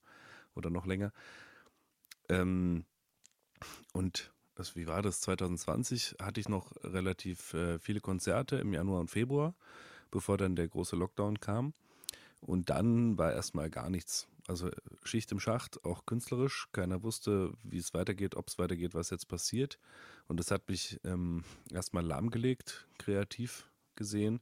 oder 0.55 0.69
noch 0.69 0.86
länger. 0.86 1.12
Ähm, 2.29 2.86
und 3.93 4.33
das, 4.55 4.75
wie 4.75 4.88
war 4.88 5.01
das? 5.01 5.22
2020 5.22 6.17
hatte 6.22 6.39
ich 6.39 6.50
noch 6.50 6.72
relativ 6.83 7.53
äh, 7.53 7.79
viele 7.79 8.01
Konzerte 8.01 8.57
im 8.57 8.74
Januar 8.74 9.00
und 9.00 9.10
Februar, 9.10 9.55
bevor 10.12 10.38
dann 10.38 10.55
der 10.55 10.67
große 10.67 10.95
Lockdown 10.95 11.39
kam. 11.39 11.74
Und 12.41 12.69
dann 12.69 13.17
war 13.17 13.31
erstmal 13.31 13.69
gar 13.69 13.89
nichts. 13.89 14.27
Also 14.48 14.69
Schicht 15.03 15.31
im 15.31 15.39
Schacht, 15.39 15.83
auch 15.86 16.05
künstlerisch. 16.05 16.67
Keiner 16.74 17.01
wusste, 17.01 17.53
wie 17.63 17.77
es 17.77 17.93
weitergeht, 17.93 18.36
ob 18.36 18.50
es 18.50 18.60
weitergeht, 18.60 18.93
was 18.93 19.10
jetzt 19.10 19.29
passiert. 19.29 19.79
Und 20.27 20.39
das 20.39 20.51
hat 20.51 20.67
mich 20.67 21.00
ähm, 21.05 21.45
erstmal 21.72 22.05
lahmgelegt, 22.05 22.86
kreativ 22.98 23.65
gesehen. 23.95 24.41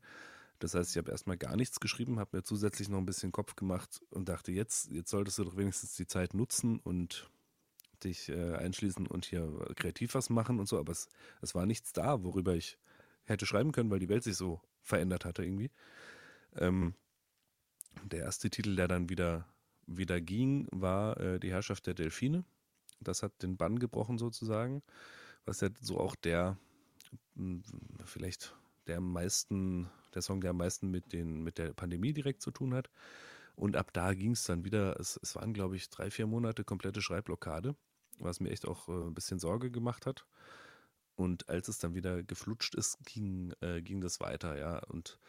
Das 0.60 0.76
heißt, 0.76 0.92
ich 0.92 0.98
habe 0.98 1.12
erstmal 1.12 1.38
gar 1.38 1.56
nichts 1.56 1.80
geschrieben, 1.80 2.20
habe 2.20 2.38
mir 2.38 2.44
zusätzlich 2.44 2.88
noch 2.88 3.00
ein 3.00 3.06
bisschen 3.06 3.32
Kopf 3.32 3.56
gemacht 3.56 4.02
und 4.12 4.30
dachte, 4.30 4.52
jetzt, 4.52 4.92
jetzt 4.92 5.10
solltest 5.10 5.40
du 5.40 5.44
doch 5.44 5.58
wenigstens 5.58 5.96
die 5.96 6.06
Zeit 6.06 6.36
nutzen 6.36 6.80
und 6.80 7.30
dich 8.04 8.30
äh, 8.30 8.56
einschließen 8.56 9.08
und 9.08 9.26
hier 9.26 9.48
kreativ 9.76 10.14
was 10.14 10.30
machen 10.30 10.60
und 10.60 10.68
so. 10.68 10.78
Aber 10.78 10.92
es, 10.92 11.10
es 11.42 11.56
war 11.56 11.66
nichts 11.66 11.94
da, 11.94 12.24
worüber 12.24 12.56
ich 12.56 12.78
hätte 13.24 13.46
schreiben 13.46 13.72
können, 13.72 13.90
weil 13.90 14.00
die 14.00 14.10
Welt 14.10 14.24
sich 14.24 14.36
so 14.36 14.62
verändert 14.82 15.26
hatte 15.26 15.44
irgendwie. 15.44 15.72
Ähm, 16.56 16.94
der 18.04 18.20
erste 18.20 18.50
Titel, 18.50 18.76
der 18.76 18.88
dann 18.88 19.10
wieder, 19.10 19.48
wieder 19.88 20.22
ging, 20.22 20.68
war 20.72 21.20
äh, 21.20 21.40
Die 21.40 21.52
Herrschaft 21.52 21.88
der 21.88 21.94
Delfine. 21.94 22.46
Das 23.00 23.24
hat 23.24 23.42
den 23.42 23.58
Bann 23.58 23.80
gebrochen 23.80 24.18
sozusagen, 24.18 24.84
was 25.46 25.62
ja 25.62 25.70
so 25.82 26.00
auch 26.00 26.16
der, 26.16 26.58
mh, 27.34 27.62
vielleicht 28.06 28.56
der 28.88 28.98
am 28.98 29.12
meisten, 29.12 29.90
der 30.14 30.22
Song, 30.22 30.42
der 30.42 30.52
am 30.52 30.58
meisten 30.58 30.90
mit, 30.90 31.14
den, 31.14 31.44
mit 31.44 31.58
der 31.58 31.74
Pandemie 31.74 32.14
direkt 32.14 32.42
zu 32.42 32.52
tun 32.52 32.74
hat. 32.74 32.90
Und 33.56 33.76
ab 33.76 33.92
da 33.94 34.14
ging 34.14 34.32
es 34.32 34.44
dann 34.44 34.66
wieder, 34.66 35.00
es, 35.00 35.20
es 35.22 35.36
waren 35.36 35.54
glaube 35.54 35.76
ich 35.76 35.90
drei, 35.90 36.10
vier 36.10 36.28
Monate 36.28 36.64
komplette 36.64 37.02
Schreibblockade, 37.02 37.76
was 38.20 38.40
mir 38.40 38.50
echt 38.50 38.68
auch 38.68 38.88
äh, 38.88 39.08
ein 39.08 39.14
bisschen 39.14 39.40
Sorge 39.40 39.72
gemacht 39.72 40.06
hat. 40.06 40.26
Und 41.16 41.50
als 41.50 41.68
es 41.68 41.78
dann 41.78 41.94
wieder 41.94 42.24
geflutscht 42.24 42.76
ist, 42.76 42.98
ging, 43.06 43.54
äh, 43.62 43.82
ging 43.82 44.02
das 44.02 44.20
weiter, 44.20 44.58
ja. 44.58 44.80
Und 44.86 45.20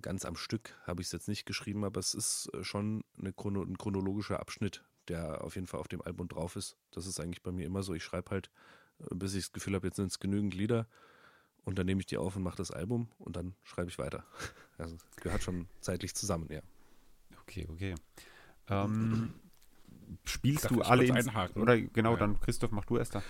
ganz 0.00 0.24
am 0.24 0.36
Stück 0.36 0.74
habe 0.86 1.02
ich 1.02 1.08
es 1.08 1.12
jetzt 1.12 1.28
nicht 1.28 1.46
geschrieben, 1.46 1.84
aber 1.84 2.00
es 2.00 2.14
ist 2.14 2.50
äh, 2.54 2.64
schon 2.64 3.04
Chrono 3.36 3.62
ein 3.62 3.78
chronologischer 3.78 4.40
Abschnitt, 4.40 4.84
der 5.08 5.44
auf 5.44 5.54
jeden 5.54 5.66
Fall 5.66 5.80
auf 5.80 5.88
dem 5.88 6.02
Album 6.02 6.28
drauf 6.28 6.56
ist. 6.56 6.76
Das 6.90 7.06
ist 7.06 7.20
eigentlich 7.20 7.42
bei 7.42 7.52
mir 7.52 7.66
immer 7.66 7.82
so. 7.82 7.94
Ich 7.94 8.04
schreibe 8.04 8.30
halt, 8.30 8.50
äh, 8.98 9.14
bis 9.14 9.34
ich 9.34 9.44
das 9.44 9.52
Gefühl 9.52 9.74
habe, 9.74 9.86
jetzt 9.86 9.96
sind 9.96 10.10
es 10.10 10.18
genügend 10.18 10.54
Lieder 10.54 10.88
und 11.64 11.78
dann 11.78 11.86
nehme 11.86 12.00
ich 12.00 12.06
die 12.06 12.16
auf 12.18 12.36
und 12.36 12.42
mache 12.42 12.56
das 12.56 12.70
Album 12.70 13.08
und 13.18 13.36
dann 13.36 13.54
schreibe 13.62 13.90
ich 13.90 13.98
weiter. 13.98 14.24
Also 14.78 14.96
gehört 15.16 15.42
schon 15.42 15.68
zeitlich 15.82 16.14
zusammen, 16.14 16.48
ja. 16.50 16.60
Okay, 17.42 17.66
okay. 17.70 17.94
Ähm, 18.68 19.34
spielst 20.24 20.64
Darf 20.64 20.72
du 20.72 20.80
alle 20.80 21.04
ins- 21.04 21.28
einhaken? 21.28 21.60
Oder 21.60 21.78
genau, 21.78 22.12
Ja. 22.14 22.18
dann 22.20 22.40
Christoph, 22.40 22.70
mach 22.70 22.86
du 22.86 22.96
erst 22.96 23.14
da. 23.14 23.22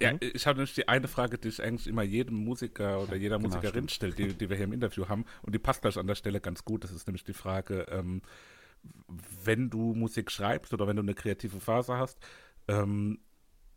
Ja, 0.00 0.14
ich 0.20 0.46
habe 0.46 0.56
nämlich 0.58 0.74
die 0.74 0.88
eine 0.88 1.06
Frage, 1.06 1.36
die 1.36 1.48
ich 1.48 1.62
eigentlich 1.62 1.86
immer 1.86 2.02
jedem 2.02 2.36
Musiker 2.36 3.00
oder 3.02 3.14
jeder 3.14 3.36
Genau, 3.36 3.48
Musikerin 3.50 3.90
stimmt. 3.90 3.90
stelle, 3.90 4.14
die, 4.14 4.34
die 4.38 4.48
wir 4.48 4.56
hier 4.56 4.64
im 4.64 4.72
Interview 4.72 5.06
haben. 5.08 5.26
Und 5.42 5.54
die 5.54 5.58
passt 5.58 5.82
gleich 5.82 5.98
an 5.98 6.06
der 6.06 6.14
Stelle 6.14 6.40
ganz 6.40 6.64
gut. 6.64 6.82
Das 6.82 6.92
ist 6.92 7.06
nämlich 7.06 7.24
die 7.24 7.34
Frage, 7.34 7.82
ähm, 7.90 8.22
wenn 9.44 9.68
du 9.68 9.94
Musik 9.94 10.30
schreibst 10.30 10.72
oder 10.72 10.86
wenn 10.86 10.96
du 10.96 11.02
eine 11.02 11.14
kreative 11.14 11.60
Phase 11.60 11.98
hast, 11.98 12.18
ähm, 12.68 13.20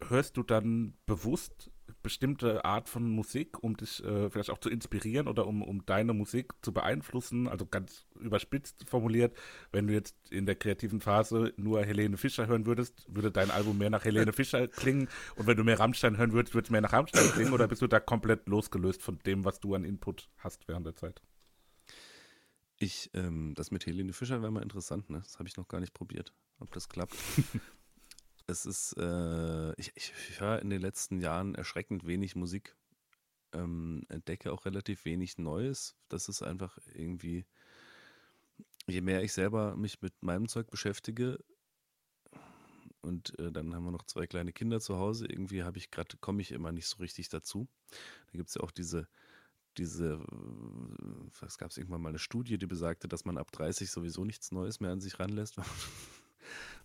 hörst 0.07 0.37
du 0.37 0.43
dann 0.43 0.93
bewusst 1.05 1.69
bestimmte 2.01 2.65
Art 2.65 2.89
von 2.89 3.09
Musik, 3.09 3.63
um 3.63 3.75
dich 3.77 4.03
äh, 4.03 4.29
vielleicht 4.29 4.49
auch 4.49 4.57
zu 4.57 4.69
inspirieren 4.69 5.27
oder 5.27 5.47
um, 5.47 5.61
um 5.61 5.85
deine 5.85 6.13
Musik 6.13 6.53
zu 6.61 6.73
beeinflussen? 6.73 7.47
Also 7.47 7.65
ganz 7.65 8.05
überspitzt 8.19 8.85
formuliert, 8.87 9.35
wenn 9.71 9.87
du 9.87 9.93
jetzt 9.93 10.15
in 10.29 10.45
der 10.45 10.55
kreativen 10.55 11.01
Phase 11.01 11.53
nur 11.57 11.83
Helene 11.83 12.17
Fischer 12.17 12.47
hören 12.47 12.65
würdest, 12.65 13.05
würde 13.07 13.31
dein 13.31 13.51
Album 13.51 13.77
mehr 13.77 13.89
nach 13.89 14.05
Helene 14.05 14.33
Fischer 14.33 14.67
klingen 14.67 15.09
und 15.35 15.47
wenn 15.47 15.57
du 15.57 15.63
mehr 15.63 15.79
Rammstein 15.79 16.17
hören 16.17 16.33
würdest, 16.33 16.53
würde 16.53 16.65
es 16.65 16.71
mehr 16.71 16.81
nach 16.81 16.93
Rammstein 16.93 17.29
klingen 17.31 17.53
oder 17.53 17.67
bist 17.67 17.81
du 17.81 17.87
da 17.87 17.99
komplett 17.99 18.47
losgelöst 18.47 19.01
von 19.01 19.19
dem, 19.19 19.45
was 19.45 19.59
du 19.59 19.75
an 19.75 19.83
Input 19.83 20.29
hast 20.37 20.67
während 20.67 20.85
der 20.85 20.95
Zeit? 20.95 21.21
Ich, 22.77 23.09
ähm, 23.13 23.53
das 23.55 23.71
mit 23.71 23.85
Helene 23.85 24.13
Fischer 24.13 24.41
wäre 24.41 24.51
mal 24.51 24.63
interessant, 24.63 25.09
ne? 25.09 25.19
Das 25.19 25.37
habe 25.37 25.49
ich 25.49 25.57
noch 25.57 25.67
gar 25.67 25.81
nicht 25.81 25.93
probiert, 25.93 26.33
ob 26.59 26.71
das 26.71 26.87
klappt. 26.87 27.15
es 28.49 28.65
ist, 28.65 28.93
äh, 28.97 29.73
ich, 29.73 29.91
ich 29.95 30.39
höre 30.39 30.61
in 30.61 30.69
den 30.69 30.81
letzten 30.81 31.19
Jahren 31.19 31.55
erschreckend 31.55 32.05
wenig 32.05 32.35
Musik, 32.35 32.75
ähm, 33.53 34.03
entdecke 34.09 34.51
auch 34.51 34.65
relativ 34.65 35.05
wenig 35.05 35.37
Neues. 35.37 35.95
Das 36.09 36.29
ist 36.29 36.41
einfach 36.41 36.77
irgendwie, 36.93 37.45
je 38.87 39.01
mehr 39.01 39.23
ich 39.23 39.33
selber 39.33 39.75
mich 39.75 40.01
mit 40.01 40.13
meinem 40.21 40.47
Zeug 40.47 40.69
beschäftige, 40.69 41.39
und 43.01 43.37
äh, 43.39 43.51
dann 43.51 43.73
haben 43.73 43.85
wir 43.85 43.91
noch 43.91 44.03
zwei 44.03 44.27
kleine 44.27 44.51
Kinder 44.51 44.79
zu 44.79 44.97
Hause. 44.97 45.25
Irgendwie 45.25 45.63
habe 45.63 45.77
ich 45.77 45.89
gerade, 45.89 46.17
komme 46.17 46.41
ich 46.41 46.51
immer 46.51 46.71
nicht 46.71 46.87
so 46.87 46.97
richtig 46.97 47.29
dazu. 47.29 47.67
Da 47.91 48.33
gibt 48.33 48.49
es 48.49 48.55
ja 48.55 48.61
auch 48.61 48.71
diese, 48.71 49.07
diese, 49.77 50.19
es 51.41 51.57
gab 51.57 51.75
irgendwann 51.77 52.01
mal 52.01 52.09
eine 52.09 52.19
Studie, 52.19 52.57
die 52.57 52.67
besagte, 52.67 53.07
dass 53.07 53.25
man 53.25 53.37
ab 53.37 53.51
30 53.51 53.89
sowieso 53.89 54.25
nichts 54.25 54.51
Neues 54.51 54.79
mehr 54.79 54.91
an 54.91 55.01
sich 55.01 55.19
ranlässt. 55.19 55.55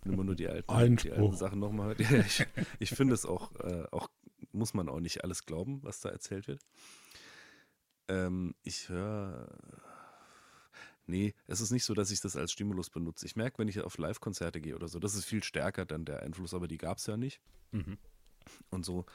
Und 0.03 0.13
immer 0.13 0.23
nur 0.23 0.35
die 0.35 0.47
alten, 0.47 0.97
die 0.97 1.11
alten 1.11 1.35
Sachen 1.35 1.59
nochmal. 1.59 1.95
Ja, 1.99 2.19
ich, 2.19 2.45
ich 2.79 2.89
finde 2.91 3.13
es 3.13 3.25
auch, 3.25 3.53
äh, 3.61 3.85
auch, 3.91 4.09
muss 4.51 4.73
man 4.73 4.89
auch 4.89 4.99
nicht 4.99 5.23
alles 5.23 5.45
glauben, 5.45 5.81
was 5.83 5.99
da 6.01 6.09
erzählt 6.09 6.47
wird. 6.47 6.61
Ähm, 8.07 8.55
ich 8.63 8.89
höre. 8.89 9.47
Nee, 11.07 11.35
es 11.45 11.61
ist 11.61 11.71
nicht 11.71 11.85
so, 11.85 11.93
dass 11.93 12.09
ich 12.09 12.19
das 12.19 12.35
als 12.35 12.51
Stimulus 12.51 12.89
benutze. 12.89 13.27
Ich 13.27 13.35
merke, 13.35 13.59
wenn 13.59 13.67
ich 13.67 13.79
auf 13.81 13.97
Live-Konzerte 13.97 14.59
gehe 14.59 14.75
oder 14.75 14.87
so, 14.87 14.99
das 14.99 15.13
ist 15.13 15.25
viel 15.25 15.43
stärker 15.43 15.85
dann 15.85 16.03
der 16.03 16.23
Einfluss, 16.23 16.55
aber 16.55 16.67
die 16.67 16.77
gab 16.77 16.97
es 16.97 17.05
ja 17.05 17.15
nicht. 17.15 17.41
Mhm. 17.71 17.97
Und 18.71 18.85
so 18.85 19.05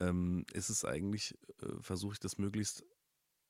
ähm, 0.00 0.44
ist 0.52 0.68
es 0.68 0.84
eigentlich, 0.84 1.36
äh, 1.62 1.80
versuche 1.80 2.14
ich 2.14 2.20
das 2.20 2.38
möglichst 2.38 2.84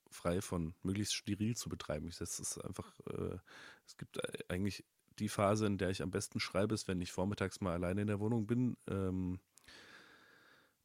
frei 0.09 0.41
von, 0.41 0.73
möglichst 0.81 1.13
steril 1.13 1.55
zu 1.55 1.69
betreiben. 1.69 2.07
Ich, 2.07 2.17
das 2.17 2.39
ist 2.39 2.57
einfach, 2.57 2.99
äh, 3.07 3.37
es 3.85 3.97
gibt 3.97 4.17
äh, 4.17 4.43
eigentlich 4.49 4.83
die 5.19 5.29
Phase, 5.29 5.65
in 5.65 5.77
der 5.77 5.89
ich 5.89 6.01
am 6.01 6.11
besten 6.11 6.39
schreibe, 6.39 6.73
ist, 6.73 6.87
wenn 6.87 7.01
ich 7.01 7.11
vormittags 7.11 7.61
mal 7.61 7.73
alleine 7.73 8.01
in 8.01 8.07
der 8.07 8.19
Wohnung 8.19 8.47
bin, 8.47 8.77
ähm, 8.87 9.39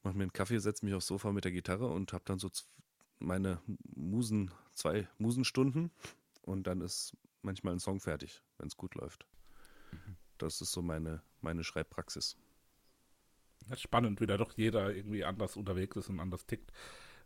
mache 0.02 0.16
mir 0.16 0.24
einen 0.24 0.32
Kaffee, 0.32 0.58
setze 0.58 0.84
mich 0.84 0.94
aufs 0.94 1.06
Sofa 1.06 1.32
mit 1.32 1.44
der 1.44 1.52
Gitarre 1.52 1.88
und 1.88 2.12
habe 2.12 2.24
dann 2.26 2.38
so 2.38 2.50
meine 3.18 3.60
Musen, 3.94 4.50
zwei 4.72 5.08
Musenstunden 5.18 5.90
und 6.42 6.66
dann 6.66 6.80
ist 6.80 7.16
manchmal 7.42 7.74
ein 7.74 7.80
Song 7.80 8.00
fertig, 8.00 8.42
wenn 8.58 8.68
es 8.68 8.76
gut 8.76 8.94
läuft. 8.94 9.26
Das 10.38 10.60
ist 10.60 10.72
so 10.72 10.80
meine, 10.80 11.22
meine 11.42 11.64
Schreibpraxis. 11.64 12.36
Das 13.68 13.78
ist 13.78 13.82
spannend, 13.82 14.20
wie 14.20 14.26
da 14.26 14.38
doch 14.38 14.56
jeder 14.56 14.94
irgendwie 14.94 15.24
anders 15.24 15.56
unterwegs 15.56 15.96
ist 15.96 16.08
und 16.08 16.18
anders 16.18 16.46
tickt. 16.46 16.72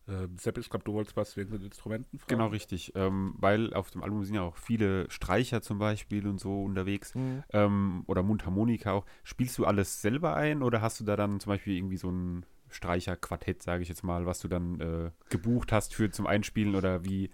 Äh, 0.06 0.28
Sepp, 0.38 0.58
ich 0.58 0.68
glaube, 0.68 0.84
du 0.84 0.92
wolltest 0.92 1.16
was 1.16 1.36
wegen 1.36 1.50
den 1.50 1.62
Instrumenten 1.62 2.18
fragen. 2.18 2.28
Genau, 2.28 2.48
richtig. 2.48 2.92
Ähm, 2.94 3.34
weil 3.38 3.72
auf 3.72 3.90
dem 3.90 4.02
Album 4.02 4.24
sind 4.24 4.34
ja 4.34 4.42
auch 4.42 4.56
viele 4.56 5.10
Streicher 5.10 5.62
zum 5.62 5.78
Beispiel 5.78 6.26
und 6.26 6.38
so 6.38 6.64
unterwegs. 6.64 7.14
Ähm, 7.52 8.04
oder 8.06 8.22
Mundharmonika 8.22 8.92
auch. 8.92 9.06
Spielst 9.22 9.56
du 9.58 9.64
alles 9.64 10.02
selber 10.02 10.34
ein 10.34 10.62
oder 10.62 10.80
hast 10.82 11.00
du 11.00 11.04
da 11.04 11.16
dann 11.16 11.40
zum 11.40 11.50
Beispiel 11.50 11.76
irgendwie 11.76 11.96
so 11.96 12.10
ein 12.10 12.44
Streicherquartett, 12.70 13.62
sage 13.62 13.82
ich 13.82 13.88
jetzt 13.88 14.02
mal, 14.02 14.26
was 14.26 14.40
du 14.40 14.48
dann 14.48 14.80
äh, 14.80 15.10
gebucht 15.30 15.72
hast 15.72 15.94
für 15.94 16.10
zum 16.10 16.26
Einspielen 16.26 16.74
oder 16.74 17.04
wie, 17.04 17.30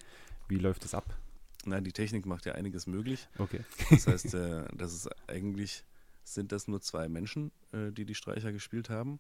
wie 0.49 0.59
läuft 0.59 0.85
das 0.85 0.95
ab? 0.95 1.17
Nein, 1.65 1.85
die 1.85 1.93
Technik 1.93 2.27
macht 2.27 2.47
ja 2.47 2.53
einiges 2.53 2.87
möglich. 2.87 3.29
Okay. 3.39 3.61
Das 3.91 4.07
heißt, 4.07 4.35
äh, 4.35 4.65
das 4.75 4.95
ist 4.95 5.09
eigentlich, 5.29 5.85
sind 6.25 6.53
das 6.53 6.69
nur 6.69 6.81
zwei 6.81 7.09
Menschen, 7.09 7.53
äh, 7.73 7.91
die 7.91 8.05
die 8.05 8.15
Streicher 8.15 8.53
gespielt 8.53 8.91
haben. 8.91 9.19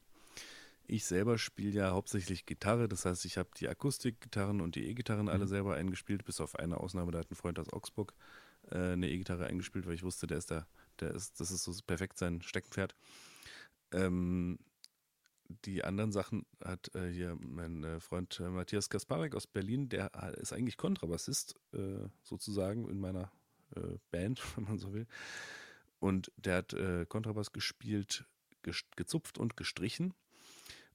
Ich 0.86 1.04
selber 1.04 1.38
spiele 1.38 1.72
ja 1.72 1.90
hauptsächlich 1.92 2.46
Gitarre, 2.46 2.88
das 2.88 3.04
heißt, 3.04 3.24
ich 3.24 3.38
habe 3.38 3.50
die 3.56 3.68
Akustikgitarren 3.68 4.60
und 4.60 4.74
die 4.74 4.86
E-Gitarren 4.86 5.28
alle 5.28 5.46
selber 5.46 5.76
eingespielt, 5.76 6.24
bis 6.24 6.40
auf 6.40 6.56
eine 6.56 6.78
Ausnahme, 6.78 7.12
da 7.12 7.20
hat 7.20 7.30
ein 7.30 7.36
Freund 7.36 7.58
aus 7.58 7.72
Augsburg 7.72 8.14
äh, 8.70 8.92
eine 8.92 9.08
E-Gitarre 9.08 9.46
eingespielt, 9.46 9.86
weil 9.86 9.94
ich 9.94 10.02
wusste, 10.02 10.26
der 10.26 10.38
ist 10.38 10.50
da, 10.50 10.66
der 10.98 11.14
ist, 11.14 11.40
das 11.40 11.50
ist 11.50 11.64
so 11.64 11.72
perfekt 11.86 12.18
sein 12.18 12.42
Steckenpferd. 12.42 12.96
Ähm, 13.92 14.58
die 15.64 15.84
anderen 15.84 16.12
Sachen 16.12 16.46
hat 16.64 16.94
äh, 16.94 17.08
hier 17.08 17.36
mein 17.40 17.82
äh, 17.84 18.00
Freund 18.00 18.38
äh, 18.40 18.48
Matthias 18.48 18.88
Kasparek 18.88 19.34
aus 19.34 19.46
Berlin, 19.46 19.88
der 19.88 20.12
ist 20.34 20.52
eigentlich 20.52 20.76
Kontrabassist, 20.76 21.56
äh, 21.72 22.08
sozusagen 22.22 22.88
in 22.88 22.98
meiner 22.98 23.32
äh, 23.76 23.98
Band, 24.10 24.40
wenn 24.56 24.64
man 24.64 24.78
so 24.78 24.92
will. 24.92 25.06
Und 25.98 26.32
der 26.36 26.56
hat 26.56 26.72
äh, 26.72 27.04
Kontrabass 27.06 27.52
gespielt, 27.52 28.24
ges 28.62 28.84
gezupft 28.96 29.38
und 29.38 29.56
gestrichen. 29.56 30.14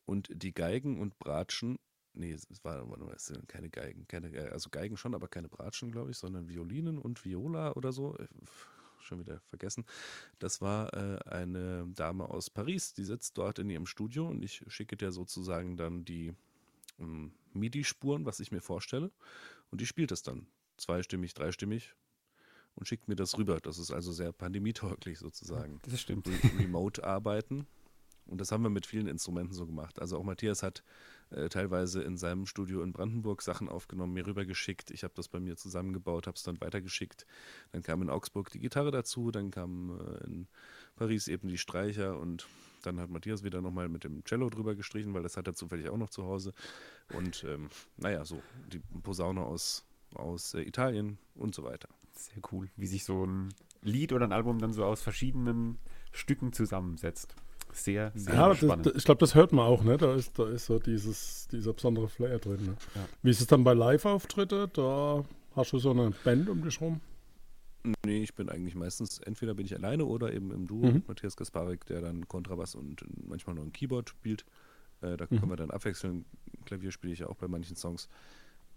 Und 0.05 0.29
die 0.31 0.53
Geigen 0.53 0.99
und 0.99 1.17
Bratschen, 1.19 1.79
nee, 2.13 2.31
es 2.31 2.47
war, 2.63 2.85
es 3.15 3.25
sind 3.25 3.47
keine 3.47 3.69
Geigen, 3.69 4.07
keine, 4.07 4.31
Ge- 4.31 4.49
also 4.49 4.69
Geigen 4.69 4.97
schon, 4.97 5.15
aber 5.15 5.27
keine 5.27 5.49
Bratschen, 5.49 5.91
glaube 5.91 6.11
ich, 6.11 6.17
sondern 6.17 6.47
Violinen 6.47 6.97
und 6.97 7.25
Viola 7.25 7.73
oder 7.73 7.91
so. 7.91 8.15
Äh, 8.17 8.27
Schon 9.01 9.19
wieder 9.19 9.39
vergessen. 9.49 9.85
Das 10.39 10.61
war 10.61 10.91
äh, 10.95 11.19
eine 11.29 11.85
Dame 11.93 12.27
aus 12.27 12.49
Paris, 12.49 12.95
die 12.95 13.03
sitzt 13.03 13.37
dort 13.37 13.59
in 13.59 13.69
ihrem 13.69 13.85
Studio 13.85 14.27
und 14.27 14.43
ich 14.43 14.63
schicke 14.67 14.97
dir 14.97 15.11
sozusagen 15.11 15.77
dann 15.77 16.05
die 16.05 16.33
ähm, 16.99 17.31
MIDI-Spuren, 17.53 18.25
was 18.25 18.39
ich 18.39 18.51
mir 18.51 18.61
vorstelle. 18.61 19.11
Und 19.69 19.79
die 19.81 19.85
spielt 19.85 20.11
es 20.11 20.23
dann 20.23 20.47
zweistimmig, 20.77 21.35
dreistimmig 21.35 21.93
und 22.73 22.87
schickt 22.87 23.07
mir 23.07 23.15
das 23.15 23.37
rüber. 23.37 23.59
Das 23.59 23.77
ist 23.77 23.91
also 23.91 24.11
sehr 24.11 24.31
pandemietauglich 24.31 25.19
sozusagen. 25.19 25.79
Das 25.83 26.01
stimmt. 26.01 26.27
Re 26.27 26.39
remote 26.57 27.03
arbeiten. 27.03 27.67
Und 28.27 28.41
das 28.41 28.51
haben 28.51 28.63
wir 28.63 28.69
mit 28.69 28.85
vielen 28.85 29.07
Instrumenten 29.07 29.53
so 29.53 29.65
gemacht. 29.65 29.99
Also 30.01 30.17
auch 30.17 30.23
Matthias 30.23 30.63
hat 30.63 30.83
äh, 31.29 31.49
teilweise 31.49 32.01
in 32.01 32.17
seinem 32.17 32.45
Studio 32.45 32.81
in 32.81 32.91
Brandenburg 32.91 33.41
Sachen 33.41 33.69
aufgenommen, 33.69 34.13
mir 34.13 34.25
rübergeschickt. 34.25 34.91
Ich 34.91 35.03
habe 35.03 35.13
das 35.15 35.27
bei 35.27 35.39
mir 35.39 35.57
zusammengebaut, 35.57 36.27
habe 36.27 36.35
es 36.35 36.43
dann 36.43 36.59
weitergeschickt. 36.61 37.25
Dann 37.71 37.83
kam 37.83 38.01
in 38.01 38.09
Augsburg 38.09 38.49
die 38.51 38.59
Gitarre 38.59 38.91
dazu, 38.91 39.31
dann 39.31 39.51
kam 39.51 39.99
äh, 39.99 40.23
in 40.25 40.47
Paris 40.95 41.27
eben 41.27 41.47
die 41.47 41.57
Streicher 41.57 42.19
und 42.19 42.47
dann 42.83 42.99
hat 42.99 43.09
Matthias 43.09 43.43
wieder 43.43 43.61
nochmal 43.61 43.89
mit 43.89 44.03
dem 44.03 44.23
Cello 44.23 44.49
drüber 44.49 44.75
gestrichen, 44.75 45.13
weil 45.13 45.23
das 45.23 45.37
hat 45.37 45.47
er 45.47 45.55
zufällig 45.55 45.89
auch 45.89 45.97
noch 45.97 46.09
zu 46.09 46.25
Hause. 46.25 46.53
Und 47.13 47.43
ähm, 47.43 47.69
naja, 47.97 48.25
so 48.25 48.41
die 48.71 48.79
Posaune 49.01 49.41
aus, 49.41 49.85
aus 50.13 50.53
äh, 50.53 50.61
Italien 50.61 51.17
und 51.35 51.55
so 51.55 51.63
weiter. 51.63 51.89
Sehr 52.13 52.41
cool, 52.51 52.69
wie 52.75 52.87
sich 52.87 53.03
so 53.03 53.25
ein 53.25 53.49
Lied 53.81 54.13
oder 54.13 54.25
ein 54.25 54.31
Album 54.31 54.59
dann 54.59 54.73
so 54.73 54.85
aus 54.85 55.01
verschiedenen 55.01 55.79
Stücken 56.11 56.53
zusammensetzt. 56.53 57.35
Sehr, 57.75 58.11
sehr 58.15 58.33
Ja, 58.33 58.55
spannend. 58.55 58.85
das, 58.87 58.95
ich 58.95 59.03
glaube, 59.03 59.19
das 59.19 59.35
hört 59.35 59.51
man 59.51 59.65
auch, 59.65 59.83
ne? 59.83 59.97
Da 59.97 60.15
ist, 60.15 60.39
da 60.39 60.47
ist 60.49 60.65
so 60.65 60.79
dieses, 60.79 61.47
dieser 61.51 61.73
besondere 61.73 62.07
Flair 62.07 62.39
drin. 62.39 62.65
Ne? 62.65 62.75
Ja. 62.95 63.05
Wie 63.21 63.29
ist 63.29 63.41
es 63.41 63.47
dann 63.47 63.63
bei 63.65 63.73
Live-Auftritte? 63.73 64.69
Da 64.69 65.25
hast 65.55 65.73
du 65.73 65.77
so 65.79 65.91
eine 65.91 66.11
Band 66.23 66.47
um 66.49 66.63
dich 66.63 66.79
rum. 66.79 67.01
Nee, 68.05 68.23
ich 68.23 68.33
bin 68.33 68.49
eigentlich 68.49 68.75
meistens, 68.75 69.19
entweder 69.19 69.53
bin 69.53 69.65
ich 69.65 69.75
alleine 69.75 70.05
oder 70.05 70.33
eben 70.33 70.51
im 70.51 70.65
Duo 70.67 70.87
Mhm. 70.87 70.93
mit 70.93 71.07
Matthias 71.07 71.35
Kasparek, 71.35 71.85
der 71.85 72.01
dann 72.01 72.27
Kontrabass 72.27 72.75
und 72.75 73.03
manchmal 73.27 73.55
noch 73.55 73.63
ein 73.63 73.73
Keyboard 73.73 74.09
spielt. 74.09 74.45
Äh, 75.01 75.17
da 75.17 75.25
Mhm. 75.29 75.37
können 75.39 75.49
wir 75.51 75.57
dann 75.57 75.69
abwechseln. 75.69 76.25
Klavier 76.65 76.91
spiele 76.91 77.13
ich 77.13 77.19
ja 77.19 77.27
auch 77.27 77.35
bei 77.35 77.47
manchen 77.47 77.75
Songs. 77.75 78.07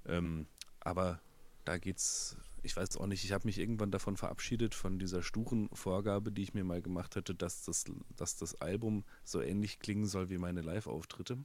Ähm, 0.06 0.46
aber 0.80 1.20
da 1.64 1.78
geht's, 1.78 2.36
ich 2.62 2.76
weiß 2.76 2.96
auch 2.96 3.06
nicht, 3.06 3.24
ich 3.24 3.32
habe 3.32 3.46
mich 3.46 3.58
irgendwann 3.58 3.90
davon 3.90 4.16
verabschiedet, 4.16 4.74
von 4.74 4.98
dieser 4.98 5.22
sturen 5.22 5.68
Vorgabe, 5.72 6.32
die 6.32 6.42
ich 6.42 6.54
mir 6.54 6.64
mal 6.64 6.82
gemacht 6.82 7.16
hatte, 7.16 7.34
dass 7.34 7.64
das, 7.64 7.84
dass 8.16 8.36
das 8.36 8.60
Album 8.60 9.04
so 9.24 9.40
ähnlich 9.40 9.78
klingen 9.78 10.06
soll 10.06 10.30
wie 10.30 10.38
meine 10.38 10.62
Live-Auftritte. 10.62 11.44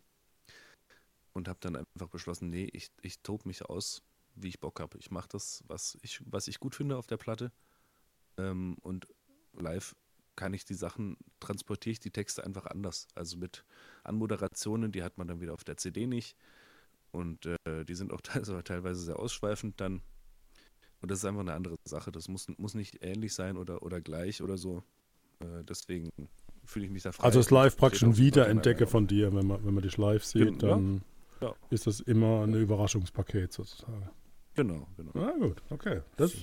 und 1.34 1.48
habe 1.48 1.60
dann 1.62 1.76
einfach 1.76 2.10
beschlossen, 2.10 2.50
nee, 2.50 2.70
ich, 2.74 2.92
ich 3.02 3.20
tob 3.22 3.46
mich 3.46 3.66
aus, 3.66 4.04
wie 4.36 4.50
ich 4.50 4.60
Bock 4.60 4.80
habe. 4.80 4.98
Ich 5.00 5.12
mache 5.12 5.30
das, 5.30 5.64
was 5.68 5.98
ich, 6.02 6.22
was 6.26 6.48
ich 6.48 6.60
gut 6.60 6.76
finde 6.76 6.98
auf 6.98 7.08
der 7.08 7.18
Platte. 7.18 7.52
Ähm, 8.38 8.78
und 8.82 9.08
live 9.54 9.96
kann 10.36 10.54
ich 10.54 10.66
die 10.66 10.74
Sachen, 10.74 11.18
transportiere 11.40 11.92
ich 11.94 12.00
die 12.00 12.12
Texte 12.12 12.44
einfach 12.44 12.66
anders. 12.66 13.08
Also 13.16 13.38
mit 13.38 13.66
Anmoderationen, 14.04 14.92
die 14.92 15.04
hat 15.04 15.18
man 15.18 15.28
dann 15.28 15.42
wieder 15.42 15.54
auf 15.54 15.64
der 15.64 15.78
CD 15.78 16.08
nicht. 16.08 16.36
Und 17.12 17.46
äh, 17.46 17.86
die 17.86 17.96
sind 17.96 18.12
auch 18.12 18.22
teilweise 18.64 19.02
sehr 19.02 19.20
ausschweifend 19.20 19.80
dann. 19.80 20.02
Und 21.04 21.12
das 21.12 21.20
ist 21.20 21.26
einfach 21.26 21.42
eine 21.42 21.52
andere 21.54 21.76
Sache. 21.84 22.14
Das 22.14 22.30
muss, 22.30 22.48
muss 22.58 22.76
nicht 22.76 23.04
ähnlich 23.04 23.34
sein 23.34 23.58
oder, 23.58 23.84
oder 23.84 24.00
gleich 24.00 24.42
oder 24.42 24.58
so. 24.58 24.84
Äh, 25.42 25.64
deswegen 25.68 26.10
fühle 26.64 26.86
ich 26.86 26.92
mich 26.92 27.04
da 27.04 27.12
frei. 27.12 27.26
Also 27.26 27.42
ist 27.42 27.52
live 27.52 27.76
praktisch 27.76 28.04
ein 28.04 28.16
Wiederentdecke 28.16 28.88
von 28.88 29.06
dir, 29.06 29.36
wenn 29.36 29.46
man, 29.46 29.66
wenn 29.66 29.74
man 29.74 29.84
dich 29.84 29.98
live 29.98 30.24
sieht, 30.24 30.46
Gen- 30.46 30.60
ja. 30.62 30.70
dann 30.70 31.02
Ja. 31.42 31.54
ist 31.70 31.88
das 31.88 32.00
immer 32.00 32.44
ein 32.48 32.54
Überraschungspaket 32.54 33.52
sozusagen. 33.52 34.10
Genau, 34.56 34.88
genau. 34.96 35.12
Na 35.14 35.32
gut, 35.38 35.62
okay. 35.72 36.00
Das 36.16 36.34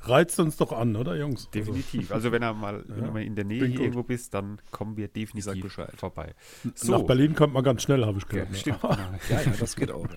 reizt 0.00 0.40
uns 0.40 0.56
doch 0.56 0.72
an, 0.72 0.96
oder 0.96 1.14
Jungs? 1.14 1.48
Definitiv. 1.50 2.10
Also 2.10 2.32
wenn 2.32 2.42
er 2.42 2.54
mal, 2.54 2.82
wenn 2.88 2.98
Ja, 3.02 3.06
du 3.06 3.12
mal 3.12 3.22
in 3.22 3.36
der 3.36 3.44
Nähe 3.44 3.66
irgendwo 3.68 4.02
bist, 4.02 4.34
dann 4.34 4.60
kommen 4.72 4.96
wir 4.96 5.06
definitiv 5.06 5.78
vorbei. 5.94 6.34
Also, 6.64 6.90
Nach 6.98 7.02
Berlin 7.06 7.36
kommt 7.36 7.54
man 7.54 7.62
ganz 7.62 7.82
schnell, 7.84 8.04
habe 8.04 8.18
ich 8.18 8.24
Ja, 8.24 8.30
gehört. 8.30 8.50
ne? 8.50 8.56
stimmt. 8.56 8.80
genau. 8.80 8.96
Ja, 9.30 9.42
ja, 9.42 9.52
das 9.60 9.76
geht 9.76 9.92
auch. 9.92 10.08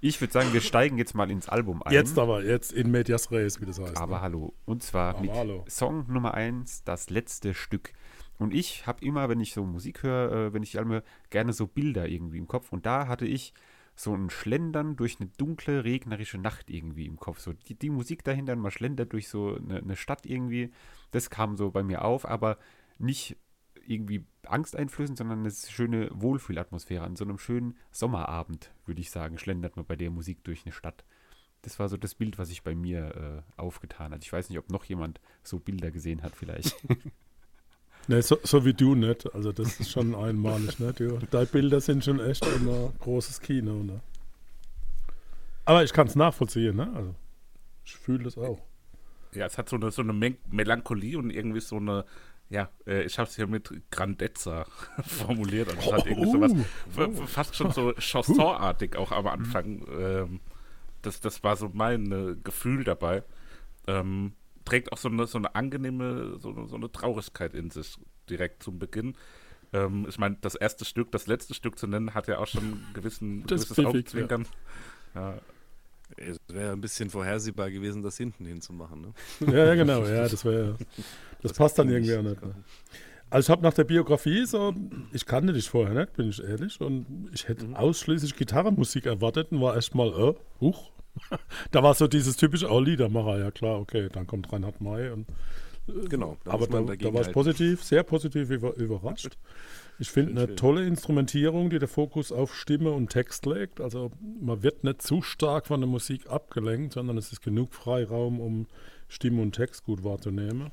Ich 0.00 0.20
würde 0.20 0.32
sagen, 0.32 0.52
wir 0.52 0.60
steigen 0.60 0.98
jetzt 0.98 1.14
mal 1.14 1.30
ins 1.30 1.48
Album 1.48 1.82
ein. 1.82 1.92
Jetzt 1.92 2.18
aber, 2.18 2.44
jetzt 2.44 2.72
in 2.72 2.90
medias 2.90 3.30
res, 3.30 3.60
wie 3.60 3.66
das 3.66 3.80
heißt. 3.80 3.96
Aber 3.96 4.16
ne? 4.16 4.20
hallo. 4.22 4.54
Und 4.64 4.82
zwar 4.82 5.10
Aber 5.10 5.20
mit 5.22 5.32
hallo. 5.32 5.64
Song 5.68 6.06
Nummer 6.08 6.34
1, 6.34 6.84
das 6.84 7.10
letzte 7.10 7.54
Stück. 7.54 7.92
Und 8.38 8.52
ich 8.52 8.86
habe 8.86 9.04
immer, 9.04 9.28
wenn 9.28 9.40
ich 9.40 9.54
so 9.54 9.64
Musik 9.64 10.02
höre, 10.02 10.32
äh, 10.32 10.52
wenn 10.52 10.62
ich 10.62 10.74
höre, 10.74 11.02
gerne 11.30 11.52
so 11.52 11.66
Bilder 11.66 12.08
irgendwie 12.08 12.38
im 12.38 12.46
Kopf. 12.46 12.72
Und 12.72 12.84
da 12.84 13.08
hatte 13.08 13.26
ich 13.26 13.54
so 13.94 14.14
ein 14.14 14.28
Schlendern 14.28 14.96
durch 14.96 15.18
eine 15.18 15.30
dunkle, 15.38 15.84
regnerische 15.84 16.36
Nacht 16.36 16.68
irgendwie 16.68 17.06
im 17.06 17.16
Kopf. 17.16 17.40
So 17.40 17.54
die, 17.54 17.74
die 17.74 17.88
Musik 17.88 18.22
dahinter, 18.24 18.54
man 18.54 18.70
schlendert 18.70 19.14
durch 19.14 19.28
so 19.28 19.56
eine, 19.56 19.78
eine 19.78 19.96
Stadt 19.96 20.26
irgendwie. 20.26 20.70
Das 21.12 21.30
kam 21.30 21.56
so 21.56 21.70
bei 21.70 21.82
mir 21.82 22.04
auf, 22.04 22.28
aber 22.28 22.58
nicht 22.98 23.36
irgendwie 23.88 24.24
angsteinflößend, 24.44 25.18
sondern 25.18 25.40
eine 25.40 25.50
schöne 25.50 26.08
Wohlfühlatmosphäre. 26.12 27.04
An 27.04 27.16
so 27.16 27.24
einem 27.24 27.38
schönen 27.38 27.76
Sommerabend, 27.90 28.72
würde 28.84 29.00
ich 29.00 29.10
sagen, 29.10 29.38
schlendert 29.38 29.76
man 29.76 29.86
bei 29.86 29.96
der 29.96 30.10
Musik 30.10 30.44
durch 30.44 30.64
eine 30.64 30.72
Stadt. 30.72 31.04
Das 31.62 31.78
war 31.78 31.88
so 31.88 31.96
das 31.96 32.14
Bild, 32.14 32.38
was 32.38 32.48
sich 32.48 32.62
bei 32.62 32.74
mir 32.74 33.44
äh, 33.56 33.60
aufgetan 33.60 34.12
hat. 34.12 34.22
Ich 34.22 34.32
weiß 34.32 34.48
nicht, 34.48 34.58
ob 34.58 34.70
noch 34.70 34.84
jemand 34.84 35.20
so 35.42 35.58
Bilder 35.58 35.90
gesehen 35.90 36.22
hat, 36.22 36.36
vielleicht. 36.36 36.76
Nee, 38.08 38.20
so, 38.20 38.38
so 38.42 38.64
wie 38.64 38.74
du 38.74 38.94
nicht. 38.94 39.34
Also 39.34 39.52
das 39.52 39.80
ist 39.80 39.90
schon 39.90 40.14
einmalig, 40.14 40.78
ne? 40.78 40.92
Du, 40.92 41.18
deine 41.30 41.46
Bilder 41.46 41.80
sind 41.80 42.04
schon 42.04 42.20
echt 42.20 42.46
immer 42.46 42.92
großes 43.00 43.40
Kino, 43.40 43.82
ne? 43.82 44.00
Aber 45.64 45.82
ich 45.82 45.92
kann 45.92 46.06
es 46.06 46.14
nachvollziehen, 46.14 46.76
ne? 46.76 46.92
Also 46.94 47.14
ich 47.84 47.96
fühle 47.96 48.24
das 48.24 48.38
auch. 48.38 48.60
Ja, 49.34 49.46
es 49.46 49.58
hat 49.58 49.68
so 49.68 49.76
eine, 49.76 49.90
so 49.90 50.02
eine 50.02 50.12
Melancholie 50.50 51.18
und 51.18 51.30
irgendwie 51.30 51.60
so 51.60 51.76
eine, 51.76 52.04
ja, 52.48 52.68
äh, 52.86 53.02
ich 53.02 53.18
habe 53.18 53.28
es 53.28 53.36
hier 53.36 53.46
mit 53.46 53.72
Grandezza 53.90 54.66
formuliert. 55.04 55.68
Also 55.68 55.90
es 55.90 55.92
hat 55.92 56.06
irgendwie 56.06 56.30
sowas, 56.30 56.52
Oh, 56.96 57.26
fast 57.26 57.56
schon 57.56 57.72
so 57.72 57.92
Chansonartig 57.98 58.96
auch 58.96 59.12
am 59.12 59.26
Anfang. 59.26 59.84
Ähm, 59.98 60.40
das, 61.02 61.20
das 61.20 61.42
war 61.42 61.56
so 61.56 61.70
mein 61.72 62.12
äh, 62.12 62.36
Gefühl 62.42 62.84
dabei. 62.84 63.22
Ähm, 63.86 64.32
trägt 64.64 64.92
auch 64.92 64.98
so 64.98 65.08
eine, 65.08 65.26
so 65.26 65.38
eine 65.38 65.54
angenehme, 65.54 66.38
so 66.38 66.50
eine, 66.50 66.66
so 66.66 66.76
eine 66.76 66.90
Traurigkeit 66.90 67.54
in 67.54 67.70
sich 67.70 67.98
direkt 68.28 68.62
zum 68.62 68.78
Beginn. 68.78 69.16
Ähm, 69.72 70.06
ich 70.08 70.18
meine, 70.18 70.36
das 70.40 70.54
erste 70.54 70.84
Stück, 70.84 71.10
das 71.12 71.26
letzte 71.26 71.54
Stück 71.54 71.78
zu 71.78 71.86
nennen, 71.86 72.14
hat 72.14 72.28
ja 72.28 72.38
auch 72.38 72.46
schon 72.46 72.62
einen 72.62 72.86
gewissen, 72.94 73.44
gewisses 73.46 73.68
pfiffig, 73.68 73.86
Augenzwinkern. 73.86 74.46
Ja. 75.14 75.38
Es 76.16 76.38
wäre 76.48 76.72
ein 76.72 76.80
bisschen 76.80 77.10
vorhersehbar 77.10 77.70
gewesen, 77.70 78.02
das 78.02 78.16
hinten 78.16 78.46
hinzumachen. 78.46 79.00
Ne? 79.00 79.12
Ja, 79.52 79.66
ja, 79.66 79.74
genau, 79.74 80.04
ja, 80.06 80.28
das 80.28 80.44
wäre. 80.44 80.76
Das, 81.42 81.52
passt 81.52 81.78
dann 81.78 81.88
irgendwie 81.88 82.16
auch 82.16 82.22
nicht. 82.22 82.42
Ne? 82.42 82.54
Also 83.28 83.46
ich 83.46 83.50
habe 83.50 83.62
nach 83.62 83.74
der 83.74 83.84
Biografie 83.84 84.46
so, 84.46 84.74
ich 85.12 85.26
kannte 85.26 85.52
dich 85.52 85.68
vorher 85.68 85.94
nicht, 85.94 86.14
bin 86.14 86.28
ich 86.28 86.42
ehrlich, 86.42 86.80
und 86.80 87.28
ich 87.32 87.48
hätte 87.48 87.66
ausschließlich 87.76 88.36
Gitarrenmusik 88.36 89.06
erwartet 89.06 89.50
und 89.50 89.60
war 89.60 89.74
erstmal, 89.74 90.08
äh, 90.08 90.34
huch. 90.60 90.90
da 91.70 91.82
war 91.82 91.94
so 91.94 92.06
dieses 92.06 92.36
typische, 92.36 92.70
oh, 92.70 92.78
Liedermacher, 92.78 93.38
ja 93.38 93.50
klar, 93.50 93.80
okay, 93.80 94.08
dann 94.12 94.26
kommt 94.26 94.52
Reinhard 94.52 94.80
May 94.80 95.10
und 95.10 95.26
Genau. 96.08 96.36
da 96.44 96.52
aber 96.52 96.66
da, 96.66 96.80
da 96.80 96.88
war 96.88 96.96
ich 96.96 97.14
halten. 97.14 97.32
positiv, 97.32 97.84
sehr 97.84 98.02
positiv 98.02 98.50
über, 98.50 98.74
überrascht. 98.74 99.38
Ich 99.98 100.10
finde 100.10 100.32
eine 100.32 100.46
schön. 100.48 100.56
tolle 100.56 100.86
Instrumentierung, 100.86 101.70
die 101.70 101.78
den 101.78 101.88
Fokus 101.88 102.30
auf 102.30 102.54
Stimme 102.54 102.90
und 102.92 103.08
Text 103.10 103.46
legt. 103.46 103.80
Also 103.80 104.10
man 104.40 104.62
wird 104.62 104.84
nicht 104.84 105.02
zu 105.02 105.22
stark 105.22 105.66
von 105.66 105.80
der 105.80 105.88
Musik 105.88 106.28
abgelenkt, 106.28 106.94
sondern 106.94 107.16
es 107.16 107.32
ist 107.32 107.40
genug 107.40 107.72
Freiraum, 107.74 108.40
um 108.40 108.66
Stimme 109.08 109.40
und 109.40 109.52
Text 109.52 109.84
gut 109.84 110.04
wahrzunehmen. 110.04 110.70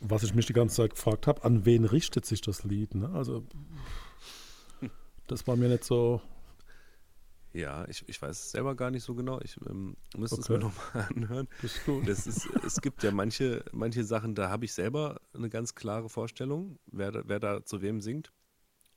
Was 0.00 0.22
ich 0.22 0.34
mich 0.34 0.46
die 0.46 0.54
ganze 0.54 0.76
Zeit 0.76 0.94
gefragt 0.94 1.26
habe, 1.26 1.44
an 1.44 1.66
wen 1.66 1.84
richtet 1.84 2.24
sich 2.24 2.40
das 2.40 2.64
Lied? 2.64 2.94
Ne? 2.94 3.10
Also 3.10 3.44
das 5.26 5.46
war 5.46 5.56
mir 5.56 5.68
nicht 5.68 5.84
so. 5.84 6.22
Ja, 7.52 7.84
ich, 7.88 8.08
ich 8.08 8.20
weiß 8.22 8.38
es 8.38 8.50
selber 8.52 8.76
gar 8.76 8.90
nicht 8.92 9.02
so 9.02 9.14
genau. 9.14 9.40
Ich 9.42 9.56
ähm, 9.68 9.96
müsste 10.16 10.40
es 10.40 10.48
Okay. 10.48 10.52
mir 10.58 10.58
nochmal 10.66 11.08
anhören. 11.16 11.48
Das 11.62 11.74
ist 11.76 11.84
gut. 11.84 12.06
Das 12.08 12.26
ist, 12.26 12.46
es 12.64 12.80
gibt 12.80 13.02
ja 13.02 13.10
manche, 13.10 13.64
manche 13.72 14.04
Sachen, 14.04 14.34
da 14.36 14.48
habe 14.50 14.64
ich 14.64 14.72
selber 14.72 15.20
eine 15.34 15.50
ganz 15.50 15.74
klare 15.74 16.08
Vorstellung, 16.08 16.78
wer, 16.86 17.10
da- 17.10 17.22
wer 17.26 17.40
da 17.40 17.64
zu 17.64 17.82
wem 17.82 18.00
singt. 18.00 18.32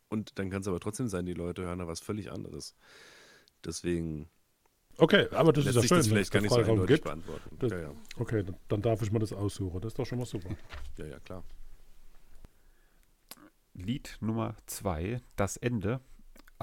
Und 0.09 0.37
dann 0.37 0.51
kann 0.51 0.61
es 0.61 0.67
aber 0.67 0.79
trotzdem 0.79 1.07
sein, 1.07 1.25
die 1.25 1.33
Leute 1.33 1.63
hören 1.63 1.79
da 1.79 1.87
was 1.87 1.99
völlig 1.99 2.31
anderes. 2.31 2.75
Deswegen 3.65 4.29
Okay, 4.97 5.27
aber 5.31 5.51
das 5.51 5.65
ist 5.65 5.73
ja 5.75 5.81
schön, 5.81 5.81
das 5.81 5.89
wenn 5.89 5.99
es 6.01 6.07
vielleicht 6.07 6.31
gar 6.31 6.41
nicht 6.41 6.49
so 6.51 6.55
Freiraum 6.57 6.71
eindeutig 6.81 6.95
gibt. 6.97 7.05
beantworten. 7.05 7.57
Das- 7.57 7.71
ja, 7.71 7.79
ja. 7.79 7.91
Okay, 8.17 8.43
dann, 8.43 8.55
dann 8.67 8.81
darf 8.83 9.01
ich 9.01 9.11
mir 9.11 9.17
das 9.17 9.33
aussuchen. 9.33 9.81
Das 9.81 9.93
ist 9.93 9.97
doch 9.97 10.05
schon 10.05 10.19
mal 10.19 10.25
super. 10.27 10.55
ja, 10.97 11.05
ja, 11.07 11.19
klar. 11.21 11.43
Lied 13.73 14.17
Nummer 14.21 14.55
2, 14.67 15.19
Das 15.35 15.57
Ende. 15.57 15.99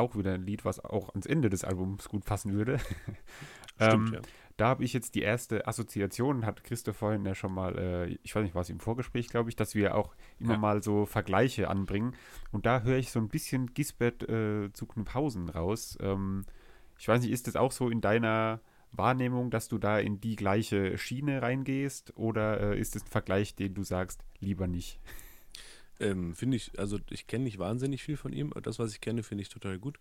Auch 0.00 0.16
wieder 0.16 0.32
ein 0.34 0.42
Lied, 0.46 0.64
was 0.64 0.82
auch 0.84 1.10
ans 1.10 1.26
Ende 1.26 1.50
des 1.50 1.62
Albums 1.64 2.08
gut 2.08 2.24
passen 2.24 2.52
würde. 2.52 2.78
Stimmt, 3.76 4.08
Ähm, 4.08 4.14
ja. 4.14 4.20
Da 4.56 4.66
habe 4.68 4.84
ich 4.84 4.92
jetzt 4.92 5.14
die 5.14 5.22
erste 5.22 5.66
Assoziation, 5.66 6.44
hat 6.44 6.64
Christoph 6.64 6.96
vorhin 6.98 7.24
ja 7.24 7.34
schon 7.34 7.54
mal, 7.54 7.78
äh, 7.78 8.18
ich 8.22 8.34
weiß 8.34 8.42
nicht, 8.42 8.54
was 8.54 8.68
im 8.68 8.78
Vorgespräch, 8.78 9.28
glaube 9.28 9.48
ich, 9.48 9.56
dass 9.56 9.74
wir 9.74 9.94
auch 9.94 10.14
immer 10.38 10.52
Ja. 10.54 10.58
mal 10.58 10.82
so 10.82 11.06
Vergleiche 11.06 11.68
anbringen. 11.70 12.14
Und 12.52 12.66
da 12.66 12.82
höre 12.82 12.98
ich 12.98 13.10
so 13.10 13.20
ein 13.20 13.28
bisschen 13.28 13.72
Gisbert 13.72 14.28
äh, 14.28 14.70
zu 14.74 14.84
Knüpphausen 14.86 15.48
raus. 15.48 15.96
Ähm, 16.02 16.44
ich 16.98 17.08
weiß 17.08 17.22
nicht, 17.22 17.30
ist 17.32 17.46
das 17.46 17.56
auch 17.56 17.72
so 17.72 17.88
in 17.88 18.02
deiner 18.02 18.60
Wahrnehmung, 18.92 19.50
dass 19.50 19.68
du 19.68 19.78
da 19.78 19.98
in 19.98 20.20
die 20.20 20.36
gleiche 20.36 20.98
Schiene 20.98 21.40
reingehst? 21.40 22.14
Oder 22.18 22.60
äh, 22.74 22.78
ist 22.78 22.96
es 22.96 23.04
ein 23.04 23.08
Vergleich, 23.08 23.54
den 23.54 23.72
du 23.72 23.82
sagst, 23.82 24.24
lieber 24.40 24.66
nicht? 24.66 25.00
Ähm, 26.00 26.34
finde 26.34 26.56
ich, 26.56 26.78
also 26.78 26.98
ich 27.10 27.26
kenne 27.26 27.44
nicht 27.44 27.58
wahnsinnig 27.58 28.02
viel 28.02 28.16
von 28.16 28.32
ihm. 28.32 28.52
Das, 28.62 28.78
was 28.78 28.92
ich 28.92 29.00
kenne, 29.00 29.22
finde 29.22 29.42
ich 29.42 29.48
total 29.50 29.78
gut. 29.78 30.00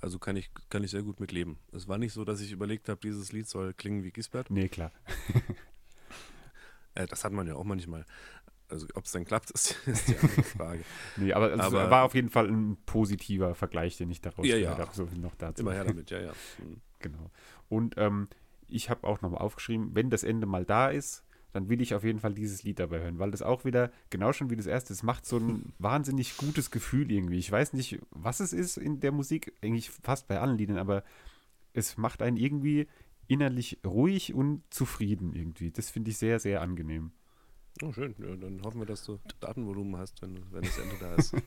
Also 0.00 0.18
kann 0.18 0.36
ich, 0.36 0.50
kann 0.68 0.82
ich 0.84 0.90
sehr 0.90 1.02
gut 1.02 1.20
mitleben. 1.20 1.58
Es 1.72 1.88
war 1.88 1.98
nicht 1.98 2.12
so, 2.12 2.24
dass 2.24 2.40
ich 2.40 2.52
überlegt 2.52 2.88
habe, 2.88 3.00
dieses 3.02 3.32
Lied 3.32 3.46
soll 3.48 3.72
klingen 3.74 4.02
wie 4.02 4.10
Gisbert. 4.10 4.50
Nee, 4.50 4.68
klar. 4.68 4.92
Äh, 6.94 7.06
das 7.06 7.24
hat 7.24 7.32
man 7.32 7.46
ja 7.46 7.54
auch 7.54 7.64
manchmal. 7.64 8.06
Also 8.68 8.86
ob 8.94 9.04
es 9.04 9.12
dann 9.12 9.24
klappt, 9.26 9.50
ist, 9.54 9.76
ist 9.86 10.08
die 10.08 10.16
andere 10.16 10.42
Frage. 10.42 10.84
Nee, 11.16 11.32
aber, 11.34 11.52
es 11.52 11.60
Aber- 11.60 11.90
war 11.90 12.04
auf 12.04 12.14
jeden 12.14 12.30
Fall 12.30 12.48
ein 12.48 12.76
positiver 12.86 13.54
Vergleich, 13.54 13.96
den 13.98 14.10
ich 14.10 14.20
daraus 14.22 14.46
Ja, 14.46 14.56
ja. 14.56 14.78
habe. 14.78 14.88
So 14.94 15.06
noch 15.20 15.34
dazu. 15.36 15.60
Immer 15.62 15.74
her 15.74 15.84
damit, 15.84 16.10
ja, 16.10 16.20
ja. 16.20 16.32
Mhm. 16.58 16.80
Genau. 17.00 17.30
Und 17.68 17.94
ähm, 17.98 18.28
ich 18.66 18.88
habe 18.90 19.06
auch 19.06 19.20
nochmal 19.20 19.40
aufgeschrieben, 19.42 19.94
wenn 19.94 20.08
das 20.10 20.24
Ende 20.24 20.46
mal 20.46 20.64
da 20.64 20.88
ist, 20.88 21.22
dann 21.56 21.70
will 21.70 21.80
ich 21.80 21.94
auf 21.94 22.04
jeden 22.04 22.20
Fall 22.20 22.34
dieses 22.34 22.62
Lied 22.62 22.78
dabei 22.78 23.00
hören, 23.00 23.18
weil 23.18 23.30
das 23.30 23.40
auch 23.40 23.64
wieder, 23.64 23.90
genau 24.10 24.32
schon 24.32 24.50
wie 24.50 24.56
das 24.56 24.66
erste, 24.66 24.92
es 24.92 25.02
macht 25.02 25.24
so 25.24 25.38
ein 25.38 25.72
wahnsinnig 25.78 26.36
gutes 26.36 26.70
Gefühl 26.70 27.10
irgendwie. 27.10 27.38
Ich 27.38 27.50
weiß 27.50 27.72
nicht, 27.72 27.98
was 28.10 28.40
es 28.40 28.52
ist 28.52 28.76
in 28.76 29.00
der 29.00 29.10
Musik, 29.10 29.54
eigentlich 29.62 29.90
fast 29.90 30.28
bei 30.28 30.38
allen 30.38 30.58
Liedern, 30.58 30.76
aber 30.76 31.02
es 31.72 31.96
macht 31.96 32.20
einen 32.20 32.36
irgendwie 32.36 32.86
innerlich 33.26 33.78
ruhig 33.84 34.34
und 34.34 34.62
zufrieden 34.70 35.32
irgendwie. 35.34 35.70
Das 35.70 35.88
finde 35.88 36.10
ich 36.10 36.18
sehr, 36.18 36.38
sehr 36.38 36.60
angenehm. 36.60 37.12
Oh, 37.82 37.92
schön. 37.92 38.14
Ja, 38.18 38.36
dann 38.36 38.62
hoffen 38.62 38.80
wir, 38.80 38.86
dass 38.86 39.04
du 39.04 39.18
Datenvolumen 39.40 39.96
hast, 39.96 40.22
wenn, 40.22 40.38
wenn 40.52 40.62
das 40.62 40.78
Ende 40.78 40.96
da 41.00 41.14
ist. 41.14 41.34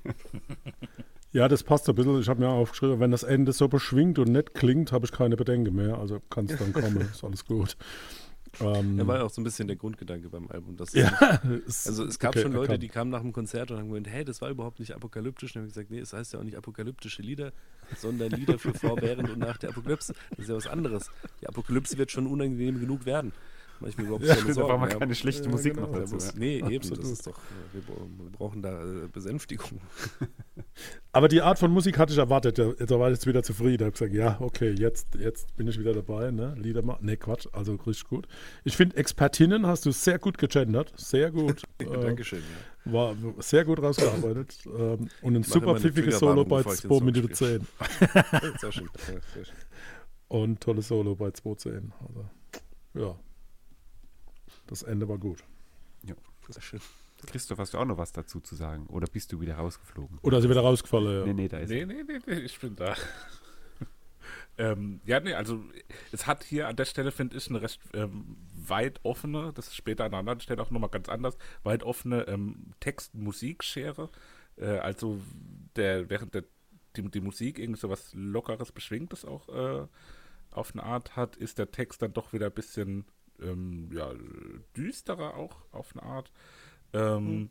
Ja, 1.31 1.47
das 1.47 1.63
passt 1.63 1.85
so 1.85 1.91
ein 1.91 1.95
bisschen. 1.95 2.19
Ich 2.19 2.27
habe 2.27 2.39
mir 2.39 2.49
aufgeschrieben, 2.49 2.99
wenn 2.99 3.11
das 3.11 3.21
Ende 3.21 3.51
so 3.51 3.67
beschwingt 3.67 4.17
und 4.17 4.31
nett 4.31 4.55
klingt, 4.55 4.91
habe 4.91 5.05
ich 5.05 5.11
keine 5.11 5.37
Bedenken 5.37 5.75
mehr. 5.75 5.99
Also 5.99 6.19
kann 6.31 6.45
es 6.45 6.57
dann 6.57 6.73
kommen. 6.73 7.01
ist 7.13 7.23
alles 7.23 7.45
gut. 7.45 7.77
Ähm, 8.61 8.97
Da 8.97 9.07
war 9.07 9.17
ja 9.17 9.23
auch 9.23 9.29
so 9.29 9.41
ein 9.41 9.43
bisschen 9.43 9.67
der 9.67 9.77
Grundgedanke 9.77 10.29
beim 10.29 10.47
Album. 10.49 10.75
Dass 10.77 10.93
ja, 10.93 11.11
es- 11.67 11.87
Also 11.87 12.05
es 12.05 12.19
gab 12.19 12.31
okay, 12.31 12.41
schon 12.41 12.53
Leute, 12.53 12.79
die 12.79 12.87
kamen 12.89 13.11
nach 13.11 13.21
dem 13.21 13.31
Konzert 13.33 13.71
und 13.71 13.77
haben 13.79 13.87
gemeint, 13.87 14.07
hey, 14.07 14.25
das 14.25 14.41
war 14.41 14.49
überhaupt 14.49 14.79
nicht 14.79 14.93
apokalyptisch. 14.95 15.51
Und 15.51 15.55
dann 15.55 15.61
habe 15.63 15.67
ich 15.69 15.73
gesagt, 15.75 15.91
nee, 15.91 15.99
es 15.99 16.13
heißt 16.13 16.33
ja 16.33 16.39
auch 16.39 16.43
nicht 16.43 16.57
apokalyptische 16.57 17.21
Lieder, 17.21 17.51
sondern 17.97 18.31
Lieder 18.31 18.57
für 18.59 18.73
vor, 18.73 19.01
während 19.01 19.29
und 19.29 19.39
nach 19.39 19.57
der 19.57 19.69
Apokalypse. 19.69 20.13
Das 20.31 20.39
ist 20.39 20.49
ja 20.49 20.55
was 20.55 20.67
anderes. 20.67 21.09
Die 21.41 21.47
Apokalypse 21.47 21.97
wird 21.97 22.11
schon 22.11 22.27
unangenehm 22.27 22.79
genug 22.79 23.05
werden. 23.05 23.31
Mache 23.79 23.89
ich 23.91 23.97
mir 23.97 24.03
überhaupt 24.05 24.25
Ja, 24.25 24.35
keine 24.35 24.47
Da 24.47 24.53
Sorgen. 24.53 24.69
brauchen 24.69 24.89
wir 24.89 24.99
keine 24.99 25.15
schlechte 25.15 25.45
Ja, 25.45 25.49
Musik 25.51 25.73
genau. 25.75 25.87
noch 25.87 25.93
dazu. 25.99 26.15
muss, 26.15 26.27
ja. 26.27 26.33
nee, 26.37 26.57
eben, 26.57 26.75
Absolut. 26.77 27.03
das 27.03 27.11
ist 27.11 27.27
doch, 27.27 27.39
wir, 27.71 27.81
bra- 27.81 28.05
wir 28.17 28.29
brauchen 28.31 28.61
da 28.61 28.83
äh, 28.83 29.07
Besänftigung. 29.11 29.79
Aber 31.11 31.27
die 31.27 31.41
Art 31.41 31.59
von 31.59 31.71
Musik 31.71 31.97
hatte 31.97 32.11
ich 32.13 32.19
erwartet. 32.19 32.59
Da 32.59 32.71
da 32.73 32.99
war 32.99 33.09
ich 33.09 33.15
jetzt 33.15 33.27
wieder 33.27 33.41
zufrieden. 33.43 33.75
Ich 33.75 33.81
habe 33.81 33.91
gesagt, 33.91 34.13
ja, 34.13 34.37
okay, 34.41 34.71
jetzt, 34.77 35.15
jetzt 35.15 35.55
bin 35.55 35.67
ich 35.67 35.79
wieder 35.79 35.93
dabei. 35.93 36.31
Ne? 36.31 36.55
Lieder 36.57 36.81
machen. 36.81 37.05
Ne, 37.05 37.17
Quatsch, 37.17 37.47
also 37.51 37.73
richtig 37.73 38.05
gut. 38.07 38.27
Ich 38.63 38.75
finde, 38.77 38.97
Expertinnen 38.97 39.65
hast 39.65 39.85
du 39.85 39.91
sehr 39.91 40.19
gut 40.19 40.37
gegendert. 40.37 40.93
Sehr 40.97 41.31
gut. 41.31 41.63
äh, 41.79 41.85
Dankeschön. 41.85 42.41
Ja. 42.85 42.93
war 42.93 43.15
sehr 43.39 43.65
gut 43.65 43.81
rausgearbeitet. 43.81 44.59
ähm, 44.77 45.09
und 45.21 45.35
ein 45.35 45.43
super 45.43 45.75
pfiffiges 45.79 46.19
Solo 46.19 46.45
bei 46.45 46.57
bevor 46.57 46.73
ich 46.73 46.81
den 46.81 46.89
2 46.89 46.95
Song 46.97 47.05
Minuten 47.05 47.35
spiele. 47.35 47.61
10. 47.61 48.59
Sehr 48.59 48.71
schön. 48.71 48.89
Ja, 49.07 49.13
sehr 49.33 49.45
schön. 49.45 49.55
Und 50.27 50.61
tolles 50.61 50.87
Solo 50.87 51.15
bei 51.15 51.29
2.10. 51.29 51.89
Also, 52.07 52.25
ja. 52.93 53.15
Das 54.69 54.83
Ende 54.83 55.09
war 55.09 55.17
gut. 55.17 55.43
Sehr 56.49 56.61
schön. 56.61 56.81
Christoph, 57.27 57.59
hast 57.59 57.73
du 57.73 57.77
auch 57.77 57.85
noch 57.85 57.97
was 57.97 58.11
dazu 58.11 58.39
zu 58.39 58.55
sagen? 58.55 58.87
Oder 58.87 59.07
bist 59.07 59.31
du 59.31 59.41
wieder 59.41 59.55
rausgeflogen? 59.55 60.19
Oder 60.21 60.37
ist 60.37 60.45
er 60.45 60.49
wieder 60.49 60.61
rausgefallen? 60.61 61.19
Ja. 61.19 61.25
Nee, 61.25 61.33
nee, 61.33 61.47
da 61.47 61.57
ist 61.57 61.69
Nee, 61.69 61.85
nee, 61.85 62.03
nee, 62.07 62.19
nee, 62.25 62.39
ich 62.39 62.59
bin 62.59 62.75
da. 62.75 62.95
ähm, 64.57 65.01
ja, 65.05 65.19
nee, 65.19 65.33
also 65.33 65.63
es 66.11 66.27
hat 66.27 66.43
hier 66.43 66.67
an 66.67 66.75
der 66.75 66.85
Stelle, 66.85 67.11
finde 67.11 67.37
ich, 67.37 67.49
eine 67.49 67.61
recht 67.61 67.81
ähm, 67.93 68.37
weit 68.55 68.99
offene, 69.03 69.51
das 69.53 69.67
ist 69.67 69.75
später 69.75 70.05
an 70.05 70.11
einer 70.11 70.19
anderen 70.19 70.39
Stelle 70.39 70.61
auch 70.61 70.71
nochmal 70.71 70.89
ganz 70.89 71.09
anders, 71.09 71.37
weit 71.63 71.83
offene 71.83 72.27
ähm, 72.27 72.73
Text-Musik-Schere. 72.79 74.09
Äh, 74.55 74.77
also 74.77 75.19
der, 75.75 76.09
während 76.09 76.33
der, 76.35 76.45
die, 76.95 77.09
die 77.09 77.21
Musik 77.21 77.59
irgendwie 77.59 77.81
so 77.81 77.89
was 77.89 78.13
Lockeres, 78.13 78.71
Beschwingtes 78.71 79.25
auch 79.25 79.49
äh, 79.49 79.87
auf 80.51 80.73
eine 80.73 80.83
Art 80.83 81.15
hat, 81.17 81.35
ist 81.35 81.57
der 81.57 81.71
Text 81.71 82.01
dann 82.01 82.13
doch 82.13 82.31
wieder 82.33 82.45
ein 82.45 82.53
bisschen 82.53 83.05
ähm, 83.41 83.89
ja, 83.91 84.13
düsterer 84.75 85.35
auch 85.35 85.61
auf 85.71 85.95
eine 85.95 86.03
Art. 86.03 86.31
Ähm, 86.93 87.49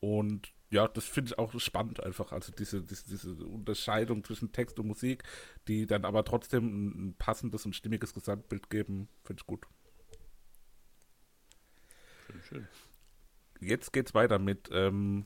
Und 0.00 0.52
ja, 0.70 0.86
das 0.86 1.04
finde 1.04 1.30
ich 1.30 1.38
auch 1.38 1.58
spannend 1.58 2.02
einfach. 2.02 2.32
Also 2.32 2.52
diese, 2.52 2.82
diese, 2.82 3.08
diese 3.08 3.46
Unterscheidung 3.46 4.22
zwischen 4.22 4.52
Text 4.52 4.78
und 4.78 4.86
Musik, 4.86 5.24
die 5.66 5.86
dann 5.86 6.04
aber 6.04 6.24
trotzdem 6.24 6.66
ein, 6.66 7.08
ein 7.08 7.14
passendes 7.14 7.64
und 7.66 7.74
stimmiges 7.74 8.14
Gesamtbild 8.14 8.70
geben, 8.70 9.08
finde 9.24 9.40
ich 9.40 9.46
gut. 9.46 9.66
Schön, 12.26 12.42
schön. 12.42 12.68
Jetzt 13.60 13.92
geht's 13.92 14.14
weiter 14.14 14.38
mit, 14.38 14.68
ähm, 14.72 15.24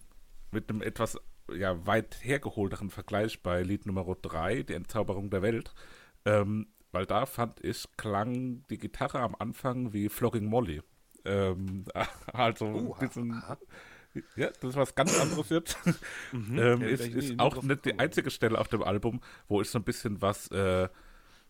mit 0.53 0.71
einem 0.71 0.81
etwas 0.81 1.19
ja, 1.53 1.87
weit 1.87 2.25
hergeholteren 2.25 2.89
Vergleich 2.91 3.43
bei 3.43 3.63
Lied 3.63 3.85
Nummer 3.85 4.05
3, 4.05 4.63
die 4.63 4.75
Entzauberung 4.75 5.29
der 5.29 5.43
Welt. 5.43 5.75
Ähm, 6.25 6.69
weil 6.93 7.07
da 7.07 7.27
fand 7.27 7.65
ich, 7.65 7.87
klang 7.97 8.65
die 8.69 8.79
Gitarre 8.79 9.21
am 9.21 9.35
Anfang 9.39 9.93
wie 9.93 10.09
Flogging 10.09 10.47
Molly. 10.47 10.83
Ähm, 11.25 11.85
also 12.33 12.67
Oha, 12.67 13.07
aha. 13.07 13.59
ja, 14.37 14.51
das 14.61 14.71
ist 14.71 14.77
was 14.77 14.95
ganz 14.95 15.19
anderes 15.19 15.49
jetzt. 15.49 15.77
Mhm. 16.33 16.59
ähm, 16.59 16.83
ist 16.83 17.07
ist 17.07 17.39
auch 17.39 17.63
nicht 17.63 17.85
die 17.85 17.99
einzige 17.99 18.31
Stelle 18.31 18.59
auf 18.59 18.69
dem 18.69 18.83
Album, 18.83 19.21
wo 19.49 19.61
ich 19.61 19.69
so 19.69 19.79
ein 19.79 19.85
bisschen 19.85 20.23
was, 20.23 20.49
äh, 20.49 20.89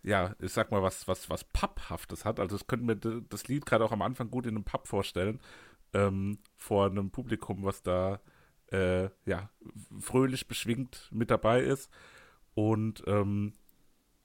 ja, 0.03 0.35
ich 0.41 0.53
sag 0.53 0.73
mal, 0.73 0.83
was, 0.83 1.07
was, 1.07 1.31
was 1.31 1.45
Pubhaftes 1.45 2.25
hat. 2.25 2.41
Also 2.41 2.57
ich 2.57 2.67
könnte 2.67 2.87
mir 2.87 2.97
das 2.97 3.47
Lied 3.47 3.65
gerade 3.65 3.85
auch 3.85 3.93
am 3.93 4.03
Anfang 4.03 4.31
gut 4.31 4.47
in 4.47 4.57
einem 4.57 4.65
Pub 4.65 4.89
vorstellen, 4.89 5.41
ähm, 5.93 6.39
vor 6.57 6.87
einem 6.87 7.11
Publikum, 7.11 7.65
was 7.65 7.83
da, 7.83 8.21
äh, 8.73 9.09
ja, 9.25 9.51
fröhlich 10.01 10.49
beschwingt 10.49 11.09
mit 11.13 11.31
dabei 11.31 11.63
ist. 11.63 11.91
Und 12.55 13.05
ähm, 13.07 13.53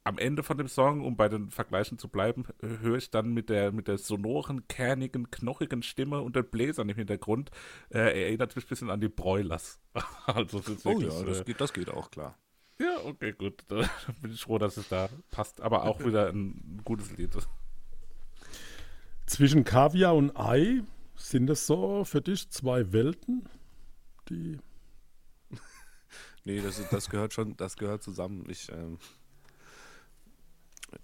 am 0.07 0.17
Ende 0.17 0.41
von 0.41 0.57
dem 0.57 0.67
Song, 0.69 1.03
um 1.03 1.17
bei 1.17 1.27
den 1.27 1.51
Vergleichen 1.51 1.99
zu 1.99 2.07
bleiben, 2.07 2.45
äh, 2.61 2.79
höre 2.81 2.97
ich 2.97 3.11
dann 3.11 3.33
mit 3.33 3.49
der, 3.49 3.71
mit 3.71 3.87
der 3.87 3.97
sonoren, 3.97 4.67
kernigen, 4.67 5.29
knochigen 5.29 5.83
Stimme 5.83 6.21
und 6.21 6.35
den 6.35 6.49
Bläsern 6.49 6.87
im 6.87 6.95
Hintergrund, 6.95 7.51
äh, 7.89 8.23
erinnert 8.23 8.55
mich 8.55 8.65
ein 8.65 8.69
bisschen 8.69 8.89
an 8.89 9.01
die 9.01 9.09
Broilers. 9.09 9.79
also 10.25 10.59
das 10.59 10.69
ist 10.69 10.85
Oh 10.85 10.91
wirklich, 10.91 11.13
ja, 11.13 11.23
das 11.23 11.41
äh, 11.41 11.43
geht, 11.43 11.61
das 11.61 11.73
geht 11.73 11.89
auch 11.89 12.09
klar. 12.09 12.37
ja, 12.79 12.97
okay, 13.03 13.33
gut. 13.33 13.63
Da 13.67 13.87
bin 14.21 14.31
ich 14.31 14.41
froh, 14.41 14.57
dass 14.57 14.77
es 14.77 14.87
da 14.87 15.09
passt. 15.29 15.61
Aber 15.61 15.83
auch 15.83 15.99
wieder 15.99 16.29
ein 16.29 16.81
gutes 16.85 17.11
Lied. 17.17 17.35
Zwischen 19.25 19.65
Kaviar 19.65 20.15
und 20.15 20.37
Ei 20.37 20.83
sind 21.15 21.49
es 21.49 21.67
so 21.67 22.05
für 22.05 22.21
dich 22.21 22.49
zwei 22.49 22.93
Welten, 22.93 23.49
die 24.29 24.59
Nee, 26.47 26.61
das, 26.61 26.81
das 26.89 27.09
gehört 27.09 27.33
schon, 27.33 27.57
das 27.57 27.75
gehört 27.75 28.01
zusammen. 28.01 28.45
Ich, 28.47 28.71
ähm, 28.71 28.99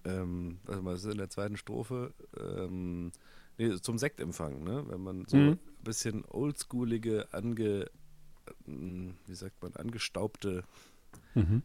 ähm, 0.04 0.60
mal, 0.66 0.92
das 0.92 1.04
ist 1.04 1.12
in 1.12 1.18
der 1.18 1.30
zweiten 1.30 1.56
Strophe, 1.56 2.14
ähm, 2.38 3.12
nee, 3.58 3.74
zum 3.80 3.98
Sektempfang, 3.98 4.62
ne? 4.64 4.84
Wenn 4.88 5.02
man 5.02 5.26
so 5.26 5.38
Mhm. 5.38 5.58
ein 5.78 5.84
bisschen 5.84 6.24
oldschoolige, 6.26 7.32
ange, 7.32 7.90
ähm, 8.66 9.16
wie 9.26 9.34
sagt 9.34 9.62
man, 9.62 9.74
angestaubte 9.76 10.64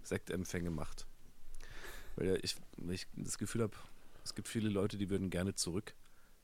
Sektempfänge 0.03 0.71
macht. 0.71 1.07
Weil 2.15 2.27
ja 2.27 2.35
ich, 2.41 2.55
ich 2.89 3.07
das 3.15 3.37
Gefühl 3.37 3.63
habe, 3.63 3.75
es 4.23 4.35
gibt 4.35 4.47
viele 4.47 4.69
Leute, 4.69 4.97
die 4.97 5.09
würden 5.09 5.29
gerne 5.29 5.55
zurück, 5.55 5.95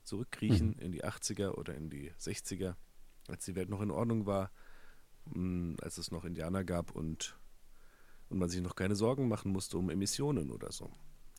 zurückkriechen 0.02 0.78
in 0.78 0.92
die 0.92 1.04
80er 1.04 1.52
oder 1.58 1.74
in 1.74 1.90
die 1.90 2.12
60er, 2.18 2.76
als 3.28 3.44
die 3.44 3.54
Welt 3.56 3.68
noch 3.68 3.80
in 3.82 3.90
Ordnung 3.90 4.26
war, 4.26 4.50
mh, 5.26 5.76
als 5.82 5.98
es 5.98 6.10
noch 6.10 6.24
Indianer 6.24 6.64
gab 6.64 6.92
und, 6.92 7.38
und 8.28 8.38
man 8.38 8.48
sich 8.48 8.60
noch 8.62 8.76
keine 8.76 8.96
Sorgen 8.96 9.28
machen 9.28 9.52
musste 9.52 9.78
um 9.78 9.90
Emissionen 9.90 10.50
oder 10.50 10.72
so. 10.72 10.90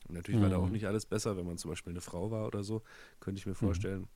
Und 0.06 0.14
natürlich 0.14 0.40
war 0.40 0.48
da 0.48 0.56
auch 0.56 0.70
nicht 0.70 0.86
alles 0.86 1.06
besser, 1.06 1.36
wenn 1.36 1.46
man 1.46 1.58
zum 1.58 1.70
Beispiel 1.70 1.92
eine 1.92 2.00
Frau 2.00 2.30
war 2.30 2.46
oder 2.46 2.62
so, 2.62 2.82
könnte 3.20 3.38
ich 3.38 3.46
mir 3.46 3.54
vorstellen. 3.54 4.06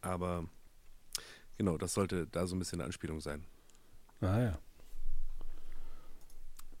Aber 0.00 0.46
genau, 1.56 1.76
das 1.76 1.94
sollte 1.94 2.26
da 2.26 2.46
so 2.46 2.56
ein 2.56 2.58
bisschen 2.58 2.80
eine 2.80 2.86
Anspielung 2.86 3.20
sein. 3.20 3.44
Ah 4.20 4.40
ja. 4.40 4.58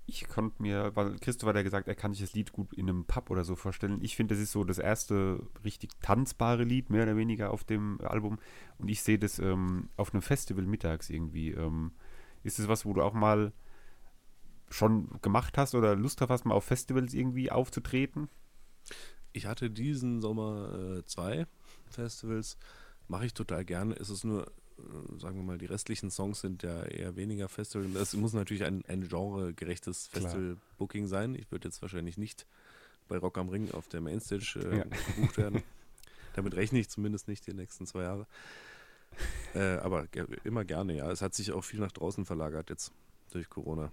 Ich 0.06 0.26
konnte 0.26 0.62
mir, 0.62 0.96
weil 0.96 1.18
Christoph 1.18 1.50
hat 1.50 1.56
ja 1.56 1.62
gesagt, 1.62 1.86
er 1.86 1.94
kann 1.94 2.12
sich 2.12 2.22
das 2.22 2.32
Lied 2.32 2.52
gut 2.52 2.72
in 2.72 2.88
einem 2.88 3.04
Pub 3.04 3.30
oder 3.30 3.44
so 3.44 3.56
vorstellen. 3.56 4.02
Ich 4.02 4.16
finde, 4.16 4.34
das 4.34 4.42
ist 4.42 4.52
so 4.52 4.64
das 4.64 4.78
erste 4.78 5.46
richtig 5.64 5.90
tanzbare 6.00 6.64
Lied, 6.64 6.88
mehr 6.88 7.02
oder 7.02 7.16
weniger 7.16 7.50
auf 7.50 7.62
dem 7.62 8.00
Album. 8.00 8.38
Und 8.78 8.88
ich 8.88 9.02
sehe 9.02 9.18
das 9.18 9.38
ähm, 9.38 9.90
auf 9.96 10.14
einem 10.14 10.22
Festival 10.22 10.64
mittags 10.64 11.10
irgendwie. 11.10 11.50
Ähm, 11.50 11.92
ist 12.42 12.58
das 12.58 12.68
was, 12.68 12.86
wo 12.86 12.94
du 12.94 13.02
auch 13.02 13.12
mal 13.12 13.52
schon 14.70 15.08
gemacht 15.22 15.56
hast 15.58 15.74
oder 15.74 15.96
Lust 15.96 16.20
drauf 16.20 16.28
hast, 16.30 16.44
mal 16.44 16.54
auf 16.54 16.64
Festivals 16.64 17.14
irgendwie 17.14 17.50
aufzutreten? 17.50 18.28
Ich 19.32 19.46
hatte 19.46 19.70
diesen 19.70 20.20
Sommer 20.20 20.98
äh, 20.98 21.04
zwei 21.04 21.46
Festivals, 21.90 22.56
mache 23.08 23.26
ich 23.26 23.34
total 23.34 23.64
gerne. 23.64 23.94
Es 23.94 24.10
ist 24.10 24.24
nur, 24.24 24.46
äh, 24.78 25.18
sagen 25.18 25.36
wir 25.36 25.42
mal, 25.44 25.58
die 25.58 25.66
restlichen 25.66 26.10
Songs 26.10 26.40
sind 26.40 26.62
ja 26.62 26.82
eher 26.84 27.16
weniger 27.16 27.48
Festival. 27.48 27.88
Das 27.92 28.14
muss 28.14 28.32
natürlich 28.32 28.64
ein, 28.64 28.84
ein 28.88 29.08
genregerechtes. 29.08 30.08
Festival-Booking 30.08 31.06
sein. 31.06 31.34
Ich 31.34 31.50
würde 31.50 31.68
jetzt 31.68 31.82
wahrscheinlich 31.82 32.18
nicht 32.18 32.46
bei 33.06 33.16
Rock 33.18 33.38
am 33.38 33.48
Ring 33.48 33.70
auf 33.72 33.88
der 33.88 34.00
Mainstage 34.00 34.58
äh, 34.60 34.78
Ja. 34.78 34.84
gebucht 35.14 35.36
werden. 35.38 35.62
Damit 36.34 36.54
rechne 36.54 36.78
ich 36.78 36.88
zumindest 36.88 37.26
nicht 37.28 37.46
die 37.46 37.54
nächsten 37.54 37.86
zwei 37.86 38.02
Jahre. 38.02 38.26
Äh, 39.54 39.76
aber 39.78 40.06
immer 40.44 40.64
gerne, 40.64 40.94
ja. 40.94 41.10
Es 41.10 41.22
hat 41.22 41.34
sich 41.34 41.52
auch 41.52 41.62
viel 41.64 41.80
nach 41.80 41.90
draußen 41.92 42.24
verlagert 42.24 42.70
jetzt 42.70 42.92
durch 43.32 43.48
Corona. 43.48 43.90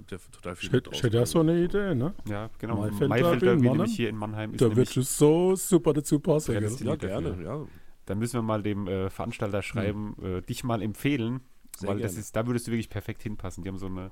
Es 0.00 0.06
gibt 0.06 0.12
ja 0.12 0.18
total 0.32 0.54
hätte 0.56 0.90
ich 0.92 1.02
hätte 1.02 1.16
ja 1.18 1.26
so 1.26 1.40
eine 1.40 1.62
Idee, 1.62 1.94
ne? 1.94 2.14
Ja, 2.28 2.48
genau. 2.58 2.76
Maifelder 2.78 3.08
Maifelder, 3.08 3.52
in 3.52 3.58
wie 3.60 3.64
Mannheim? 3.64 3.76
nämlich 3.78 3.96
hier 3.96 4.08
in 4.08 4.16
Mannheim 4.16 4.52
ist 4.54 4.60
Da 4.62 4.74
würdest 4.76 4.96
du 4.96 5.02
so 5.02 5.54
super 5.56 5.92
dazu 5.92 6.18
passen. 6.20 6.54
Ja, 6.54 6.60
das- 6.60 6.80
Lied 6.80 7.02
dafür. 7.02 7.20
gerne, 7.32 7.42
ja. 7.44 7.66
Da 8.06 8.14
müssen 8.14 8.34
wir 8.38 8.42
mal 8.42 8.62
dem 8.62 8.86
äh, 8.88 9.10
Veranstalter 9.10 9.62
schreiben, 9.62 10.16
äh, 10.22 10.40
dich 10.42 10.64
mal 10.64 10.82
empfehlen, 10.82 11.40
Sehr 11.76 11.90
weil 11.90 11.98
das 11.98 12.12
gerne. 12.12 12.20
ist, 12.20 12.34
da 12.34 12.46
würdest 12.46 12.66
du 12.66 12.72
wirklich 12.72 12.88
perfekt 12.90 13.22
hinpassen. 13.22 13.62
Die 13.62 13.68
haben 13.68 13.78
so 13.78 13.86
eine 13.86 14.10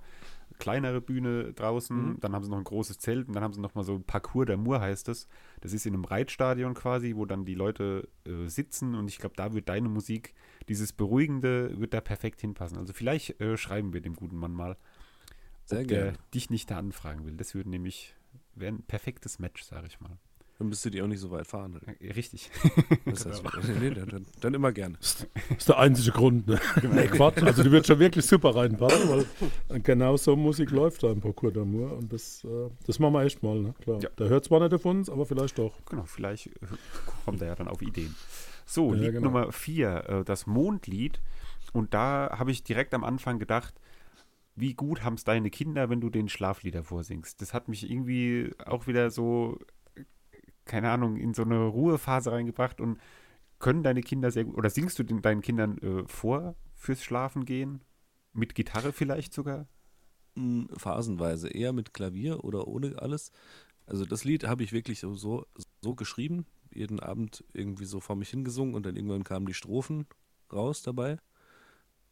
kleinere 0.59 1.01
Bühne 1.01 1.53
draußen, 1.53 2.11
Mhm. 2.11 2.21
dann 2.21 2.33
haben 2.33 2.45
sie 2.45 2.51
noch 2.51 2.59
ein 2.59 2.65
großes 2.65 2.99
Zelt 2.99 3.27
und 3.29 3.35
dann 3.35 3.43
haben 3.43 3.53
sie 3.55 3.61
noch 3.61 3.75
mal 3.75 3.83
so 3.85 3.95
ein 3.95 4.05
Parcours 4.05 4.47
der 4.47 4.57
Mur 4.57 4.81
heißt 4.81 5.09
es. 5.09 5.27
Das 5.61 5.73
ist 5.73 5.85
in 5.87 5.95
einem 5.95 6.05
Reitstadion 6.05 6.75
quasi, 6.75 7.15
wo 7.17 7.25
dann 7.27 7.45
die 7.45 7.55
Leute 7.55 8.09
äh, 8.27 8.47
sitzen 8.49 8.95
und 8.95 9.09
ich 9.09 9.19
glaube, 9.19 9.35
da 9.37 9.53
wird 9.53 9.69
deine 9.69 9.89
Musik, 9.89 10.35
dieses 10.69 10.93
Beruhigende, 10.93 11.79
wird 11.81 11.95
da 11.95 12.01
perfekt 12.01 12.41
hinpassen. 12.41 12.77
Also 12.79 12.93
vielleicht 12.93 13.41
äh, 13.41 13.57
schreiben 13.57 13.93
wir 13.93 14.01
dem 14.01 14.15
guten 14.15 14.37
Mann 14.37 14.53
mal, 14.53 14.77
Sehr 15.69 15.85
gerne. 15.85 16.13
dich 16.35 16.51
nicht 16.51 16.71
da 16.71 16.79
anfragen 16.79 17.27
will. 17.27 17.37
Das 17.37 17.55
würde 17.55 17.69
nämlich, 17.71 18.15
wäre 18.55 18.73
ein 18.73 18.83
perfektes 18.83 19.39
Match, 19.39 19.63
sage 19.63 19.87
ich 19.87 20.01
mal. 20.01 20.19
Dann 20.59 20.71
müsst 20.71 20.85
ihr 20.85 20.91
die 20.91 21.01
auch 21.03 21.07
nicht 21.07 21.21
so 21.21 21.31
weit 21.31 21.47
fahren. 21.47 21.81
Ja, 22.01 22.13
richtig. 22.15 22.51
Das 23.05 23.25
heißt, 23.25 23.45
nee, 23.81 23.91
dann, 23.91 24.27
dann, 24.41 24.55
immer 24.55 24.73
gerne. 24.73 24.97
Das 24.99 25.27
ist 25.57 25.69
der 25.69 25.79
einzige 25.79 26.11
Grund. 26.11 26.49
Ne? 26.49 26.59
Nee, 26.83 27.07
Quatsch. 27.07 27.43
Also 27.45 27.63
die 27.63 27.71
wird 27.71 27.87
schon 27.87 28.01
wirklich 28.01 28.27
super 28.27 28.57
reinpassen, 28.57 29.09
weil 29.69 29.81
genau 29.81 30.17
so 30.17 30.35
Musik 30.35 30.73
läuft 30.73 31.05
da 31.05 31.13
im 31.13 31.21
Parcours 31.21 31.55
d'Amour 31.55 31.93
und 31.93 32.13
das, 32.13 32.43
äh, 32.45 32.71
das 32.87 32.99
machen 32.99 33.13
wir 33.13 33.23
echt 33.23 33.41
mal, 33.45 33.61
ne? 33.61 33.75
Klar. 33.83 34.01
Ja. 34.03 34.09
Der 34.19 34.29
hört 34.31 34.47
zwar 34.47 34.59
nicht 34.61 34.75
auf 34.75 34.85
uns, 34.85 35.09
aber 35.09 35.27
vielleicht 35.27 35.59
doch. 35.59 35.75
Genau, 35.87 36.05
vielleicht 36.07 36.49
äh, 36.49 36.51
kommt 37.25 37.41
er 37.41 37.49
ja 37.49 37.55
dann 37.55 37.69
auf 37.69 37.81
Ideen. 37.81 38.17
So, 38.67 38.93
Ja, 38.95 39.01
Lied 39.01 39.13
genau. 39.13 39.27
Nummer 39.27 39.53
vier, 39.53 40.09
äh, 40.09 40.25
das 40.25 40.47
Mondlied. 40.49 41.21
Und 41.73 41.95
da 41.95 42.37
habe 42.37 42.51
ich 42.51 42.65
direkt 42.65 42.95
am 42.95 43.05
Anfang 43.05 43.39
gedacht, 43.39 43.75
wie 44.61 44.75
gut 44.75 45.05
haben 45.05 45.15
es 45.15 45.25
deine 45.25 45.51
Kinder, 45.51 45.91
wenn 45.91 46.01
du 46.01 46.11
den 46.11 46.29
Schlaflieder 46.29 46.85
vorsingst. 46.85 47.41
Das 47.41 47.55
hat 47.55 47.69
mich 47.69 47.91
irgendwie 47.91 48.53
auch 48.65 48.87
wieder 48.87 49.11
so 49.11 49.59
keine 50.69 50.91
Ahnung, 50.91 51.17
in 51.17 51.35
so 51.35 51.43
eine 51.43 51.67
Ruhephase 51.67 52.31
reingebracht 52.31 52.81
und 52.81 53.01
können 53.59 53.83
deine 53.83 54.03
Kinder 54.03 54.31
sehr 54.31 54.45
gut, 54.45 54.57
oder 54.57 54.71
singst 54.71 54.99
du 55.01 55.03
den, 55.03 55.21
deinen 55.21 55.41
Kindern 55.41 55.79
äh, 55.79 56.07
vor 56.07 56.55
fürs 56.75 57.03
Schlafen 57.03 57.45
gehen? 57.45 57.83
Mit 58.33 58.55
Gitarre 58.55 58.93
vielleicht 58.93 59.35
sogar? 59.35 59.67
Mm, 60.37 60.67
Phasenweise 60.77 61.49
eher 61.49 61.73
mit 61.73 61.93
Klavier 61.93 62.45
oder 62.45 62.69
ohne 62.69 63.03
alles. 63.03 63.33
Also 63.87 64.05
das 64.05 64.23
Lied 64.23 64.45
habe 64.45 64.63
ich 64.63 64.73
wirklich 64.73 65.01
so, 65.01 65.15
so, 65.15 65.47
so 65.81 65.97
geschrieben, 65.97 66.47
jeden 66.73 67.01
Abend 67.01 67.43
irgendwie 67.53 67.87
so 67.87 67.99
vor 67.99 68.15
mich 68.15 68.29
hingesungen 68.29 68.75
und 68.75 68.87
dann 68.87 68.95
irgendwann 68.95 69.25
kamen 69.25 69.47
die 69.47 69.55
Strophen 69.55 70.07
raus 70.53 70.83
dabei. 70.83 71.19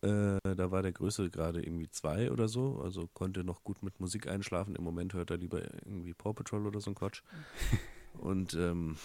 Äh, 0.02 0.38
da 0.42 0.70
war 0.70 0.82
der 0.82 0.92
Größere 0.92 1.30
gerade 1.30 1.62
irgendwie 1.62 1.88
zwei 1.90 2.30
oder 2.30 2.48
so, 2.48 2.80
also 2.82 3.08
konnte 3.08 3.44
noch 3.44 3.64
gut 3.64 3.82
mit 3.82 3.98
Musik 3.98 4.26
einschlafen. 4.26 4.76
Im 4.76 4.84
Moment 4.84 5.14
hört 5.14 5.30
er 5.30 5.38
lieber 5.38 5.62
irgendwie 5.62 6.14
Paw 6.14 6.34
Patrol 6.34 6.66
oder 6.66 6.80
so 6.80 6.90
ein 6.90 6.94
Quatsch. 6.94 7.22
Und 8.14 8.54
ähm, 8.54 8.96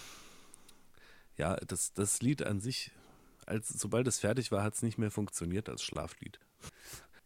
ja, 1.36 1.56
das, 1.56 1.92
das 1.92 2.20
Lied 2.22 2.42
an 2.42 2.60
sich, 2.60 2.92
als 3.46 3.68
sobald 3.68 4.06
es 4.06 4.20
fertig 4.20 4.52
war, 4.52 4.62
hat 4.62 4.74
es 4.74 4.82
nicht 4.82 4.98
mehr 4.98 5.10
funktioniert 5.10 5.68
als 5.68 5.82
Schlaflied. 5.82 6.38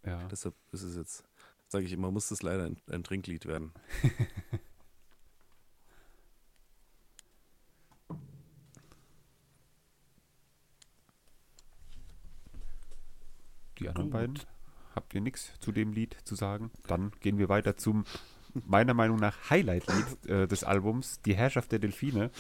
Ja. 0.05 0.27
Deshalb 0.29 0.55
ist 0.73 0.83
es 0.83 0.97
jetzt, 0.97 1.25
sage 1.69 1.85
ich 1.85 1.93
immer, 1.93 2.11
muss 2.11 2.31
es 2.31 2.43
leider 2.43 2.65
ein, 2.65 2.77
ein 2.91 3.05
Trinklied 3.05 3.47
werden. 3.47 3.73
Die 13.79 13.89
anderen 13.89 14.11
Gut. 14.11 14.13
beiden, 14.21 14.39
habt 14.95 15.15
ihr 15.15 15.21
nichts 15.21 15.53
zu 15.61 15.73
dem 15.73 15.93
Lied 15.93 16.17
zu 16.25 16.35
sagen? 16.35 16.71
Dann 16.87 17.13
gehen 17.21 17.39
wir 17.39 17.49
weiter 17.49 17.77
zum, 17.77 18.05
meiner 18.67 18.95
Meinung 18.95 19.19
nach, 19.19 19.51
Highlight-Lied 19.51 20.27
äh, 20.31 20.47
des 20.49 20.65
Albums, 20.65 21.21
Die 21.23 21.35
Herrschaft 21.35 21.73
der 21.73 21.79
Delfine. 21.79 22.31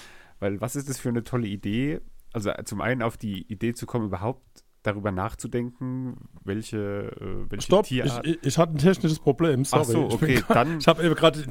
Weil 0.40 0.60
was 0.60 0.76
ist 0.76 0.88
das 0.88 0.98
für 0.98 1.08
eine 1.10 1.24
tolle 1.24 1.46
Idee? 1.46 2.00
Also 2.32 2.50
äh, 2.50 2.64
zum 2.64 2.80
einen 2.80 3.02
auf 3.02 3.16
die 3.16 3.42
Idee 3.50 3.72
zu 3.74 3.86
kommen, 3.86 4.06
überhaupt 4.06 4.42
darüber 4.82 5.10
nachzudenken, 5.10 6.16
welche, 6.44 6.76
äh, 7.20 7.50
welche 7.50 7.66
Stopp, 7.66 7.84
ich, 7.84 7.88
Tierart... 7.88 8.24
ich, 8.26 8.38
ich 8.42 8.56
hatte 8.58 8.74
ein 8.74 8.78
technisches 8.78 9.18
Problem, 9.18 9.64
sorry. 9.64 9.82
Ach 9.84 9.90
so, 9.90 10.06
Ich 10.08 10.14
okay, 10.14 10.34
grad- 10.36 10.56
dann, 10.56 10.78
Ich 10.78 10.86
habe 10.86 11.02
eben 11.04 11.14
gerade, 11.16 11.44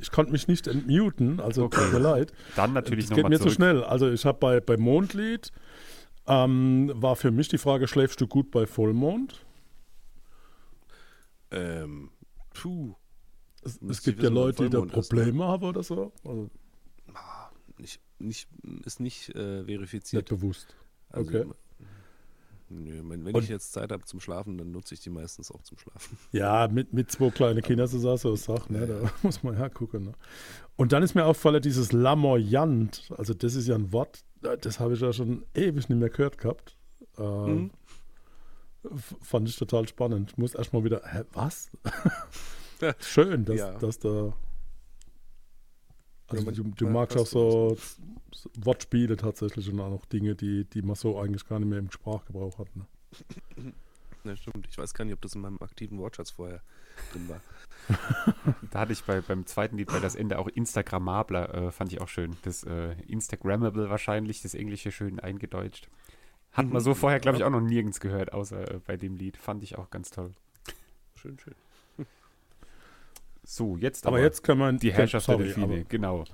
ich 0.00 0.10
konnte 0.10 0.32
mich 0.32 0.48
nicht 0.48 0.66
entmuten, 0.66 1.38
also 1.40 1.64
Okay. 1.64 1.84
tut 1.84 1.92
mir 1.92 1.98
leid. 2.00 2.32
dann 2.56 2.72
natürlich 2.72 3.04
das 3.06 3.10
geht 3.10 3.18
nochmal 3.18 3.30
mir 3.30 3.36
zu 3.36 3.42
zurück. 3.44 3.54
schnell. 3.54 3.84
Also 3.84 4.10
ich 4.10 4.24
habe 4.24 4.38
bei, 4.38 4.60
bei 4.60 4.76
Mondlied, 4.76 5.52
ähm, 6.28 6.92
war 6.94 7.16
für 7.16 7.30
mich 7.30 7.48
die 7.48 7.58
Frage, 7.58 7.88
schläfst 7.88 8.20
du 8.20 8.26
gut 8.26 8.50
bei 8.50 8.66
Vollmond? 8.66 9.44
Ähm, 11.50 12.10
puh, 12.54 12.94
Es, 13.62 13.80
es 13.82 14.02
gibt 14.02 14.22
ja 14.22 14.28
Leute, 14.30 14.64
die 14.64 14.70
da 14.70 14.78
ist, 14.80 14.86
ne? 14.86 14.92
Probleme 14.92 15.44
haben 15.44 15.64
oder 15.64 15.82
so. 15.82 16.12
Also 16.24 16.50
nicht, 17.78 18.00
nicht, 18.18 18.48
ist 18.84 19.00
nicht 19.00 19.34
äh, 19.34 19.62
nicht 19.62 19.66
verifiziert. 19.66 20.28
bewusst. 20.28 20.76
Also, 21.08 21.28
okay. 21.30 21.46
Nö, 22.70 23.02
wenn, 23.08 23.24
wenn 23.24 23.36
ich 23.36 23.48
jetzt 23.48 23.72
Zeit 23.72 23.92
habe 23.92 24.04
zum 24.04 24.20
Schlafen, 24.20 24.58
dann 24.58 24.70
nutze 24.72 24.92
ich 24.92 25.00
die 25.00 25.08
meistens 25.08 25.50
auch 25.50 25.62
zum 25.62 25.78
Schlafen. 25.78 26.18
Ja, 26.32 26.68
mit, 26.68 26.92
mit 26.92 27.10
zwei 27.10 27.30
kleinen 27.30 27.62
Kindern 27.62 27.86
ist 27.86 27.94
das 27.94 28.22
so 28.22 28.28
eine 28.28 28.36
Sache, 28.36 28.70
ne? 28.72 28.86
da 28.86 29.10
muss 29.22 29.42
man 29.42 29.58
ja 29.58 29.68
gucken. 29.70 30.04
Ne? 30.04 30.12
Und 30.76 30.92
dann 30.92 31.02
ist 31.02 31.14
mir 31.14 31.24
aufgefallen, 31.24 31.62
dieses 31.62 31.92
Lamoyant, 31.92 33.10
also 33.16 33.32
das 33.32 33.54
ist 33.54 33.68
ja 33.68 33.74
ein 33.74 33.92
Wort, 33.92 34.22
das 34.40 34.80
habe 34.80 34.94
ich 34.94 35.00
ja 35.00 35.12
schon 35.12 35.44
ewig 35.54 35.88
nicht 35.88 35.98
mehr 35.98 36.10
gehört 36.10 36.38
gehabt. 36.38 36.76
Ähm, 37.18 37.70
Mhm. 38.84 38.98
Fand 39.20 39.48
ich 39.48 39.56
total 39.56 39.88
spannend. 39.88 40.30
Ich 40.30 40.38
muss 40.38 40.54
erstmal 40.54 40.84
wieder, 40.84 41.02
hä, 41.04 41.24
was? 41.32 41.68
Ja. 42.80 42.94
Schön, 43.00 43.44
dass, 43.44 43.58
Ja. 43.58 43.72
dass 43.78 43.98
da. 43.98 44.32
Also 46.28 46.44
man- 46.44 46.54
du, 46.54 46.62
du 46.62 46.84
man 46.84 46.92
magst 46.94 47.16
auch 47.16 47.26
so 47.26 47.76
so 48.32 48.50
Wortspiele 48.60 49.16
tatsächlich 49.16 49.68
und 49.70 49.80
auch 49.80 49.90
noch 49.90 50.04
Dinge, 50.06 50.34
die, 50.36 50.64
die 50.64 50.82
man 50.82 50.94
so 50.94 51.18
eigentlich 51.18 51.46
gar 51.48 51.58
nicht 51.58 51.68
mehr 51.68 51.78
im 51.80 51.90
Sprachgebrauch 51.90 52.58
hat. 52.58 52.68
Ne? 52.76 52.86
Ja, 54.28 54.36
stimmt. 54.36 54.66
Ich 54.70 54.78
weiß 54.78 54.94
gar 54.94 55.04
nicht, 55.04 55.14
ob 55.14 55.20
das 55.22 55.34
in 55.34 55.40
meinem 55.40 55.58
aktiven 55.60 55.98
Wortschatz 55.98 56.30
vorher 56.30 56.60
drin 57.12 57.28
war. 57.28 57.40
Da 58.70 58.80
hatte 58.80 58.92
ich 58.92 59.02
bei, 59.04 59.20
beim 59.22 59.46
zweiten 59.46 59.78
Lied 59.78 59.88
bei 59.88 59.98
das 60.00 60.14
Ende 60.14 60.38
auch 60.38 60.48
Instagrammabler, 60.48 61.54
äh, 61.54 61.70
fand 61.72 61.90
ich 61.92 62.00
auch 62.02 62.08
schön. 62.08 62.36
Das 62.42 62.62
äh, 62.64 62.94
Instagrammable 63.06 63.88
wahrscheinlich, 63.88 64.42
das 64.42 64.52
Englische 64.54 64.92
schön 64.92 65.18
eingedeutscht. 65.20 65.88
Hat 66.52 66.66
man 66.66 66.74
Mhm. 66.74 66.80
so 66.80 66.94
vorher, 66.94 67.18
glaube 67.20 67.38
ich, 67.38 67.44
auch 67.44 67.50
noch 67.50 67.60
nirgends 67.62 68.00
gehört, 68.00 68.32
außer 68.34 68.74
äh, 68.74 68.80
bei 68.86 68.96
dem 68.98 69.16
Lied. 69.16 69.36
Fand 69.38 69.62
ich 69.62 69.78
auch 69.78 69.88
ganz 69.90 70.10
toll. 70.10 70.32
Schön, 71.14 71.38
schön. 71.38 71.54
So, 73.44 73.76
jetzt 73.78 74.06
Aber 74.06 74.20
jetzt 74.20 74.42
kann 74.42 74.58
man 74.58 74.78
die 74.78 74.92
Herrschaft 74.92 75.26
sorry, 75.26 75.38
der 75.44 75.46
Delfine, 75.54 75.66
aber- 75.80 75.84
genau. 75.88 76.24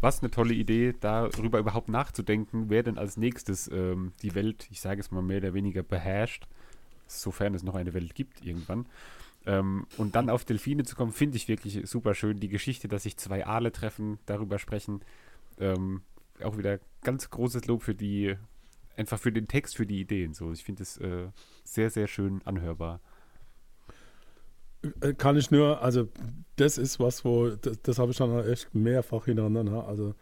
Was 0.00 0.20
eine 0.20 0.30
tolle 0.32 0.54
Idee, 0.54 0.94
darüber 0.98 1.58
überhaupt 1.60 1.88
nachzudenken, 1.88 2.70
wer 2.70 2.82
denn 2.82 2.98
als 2.98 3.16
nächstes 3.16 3.68
ähm, 3.68 4.12
die 4.22 4.34
Welt, 4.34 4.66
ich 4.70 4.80
sage 4.80 5.00
es 5.00 5.10
mal 5.12 5.22
mehr 5.22 5.38
oder 5.38 5.54
weniger 5.54 5.82
beherrscht, 5.84 6.48
sofern 7.20 7.54
es 7.54 7.62
noch 7.62 7.74
eine 7.74 7.94
Welt 7.94 8.14
gibt 8.14 8.44
irgendwann. 8.44 8.86
Ähm, 9.44 9.86
und 9.96 10.14
dann 10.14 10.30
auf 10.30 10.44
Delfine 10.44 10.84
zu 10.84 10.94
kommen, 10.96 11.12
finde 11.12 11.36
ich 11.36 11.48
wirklich 11.48 11.80
super 11.88 12.14
schön. 12.14 12.38
Die 12.38 12.48
Geschichte, 12.48 12.88
dass 12.88 13.02
sich 13.02 13.16
zwei 13.16 13.46
Aale 13.46 13.72
treffen, 13.72 14.18
darüber 14.26 14.58
sprechen. 14.58 15.00
Ähm, 15.58 16.02
auch 16.42 16.56
wieder 16.56 16.78
ganz 17.02 17.28
großes 17.30 17.66
Lob 17.66 17.82
für 17.82 17.94
die, 17.94 18.36
einfach 18.96 19.18
für 19.18 19.32
den 19.32 19.48
Text, 19.48 19.76
für 19.76 19.86
die 19.86 20.00
Ideen. 20.00 20.34
So, 20.34 20.52
ich 20.52 20.64
finde 20.64 20.82
es 20.82 20.96
äh, 20.98 21.28
sehr, 21.64 21.90
sehr 21.90 22.06
schön 22.06 22.40
anhörbar. 22.44 23.00
Äh, 25.00 25.14
Kann 25.14 25.36
ich 25.36 25.50
nur, 25.50 25.82
also 25.82 26.08
das 26.56 26.78
ist 26.78 27.00
was, 27.00 27.24
wo, 27.24 27.50
das, 27.50 27.80
das 27.82 27.98
habe 27.98 28.12
ich 28.12 28.18
dann 28.18 28.46
echt 28.46 28.74
mehrfach 28.74 29.24
hintereinander, 29.24 29.86
also, 29.86 30.14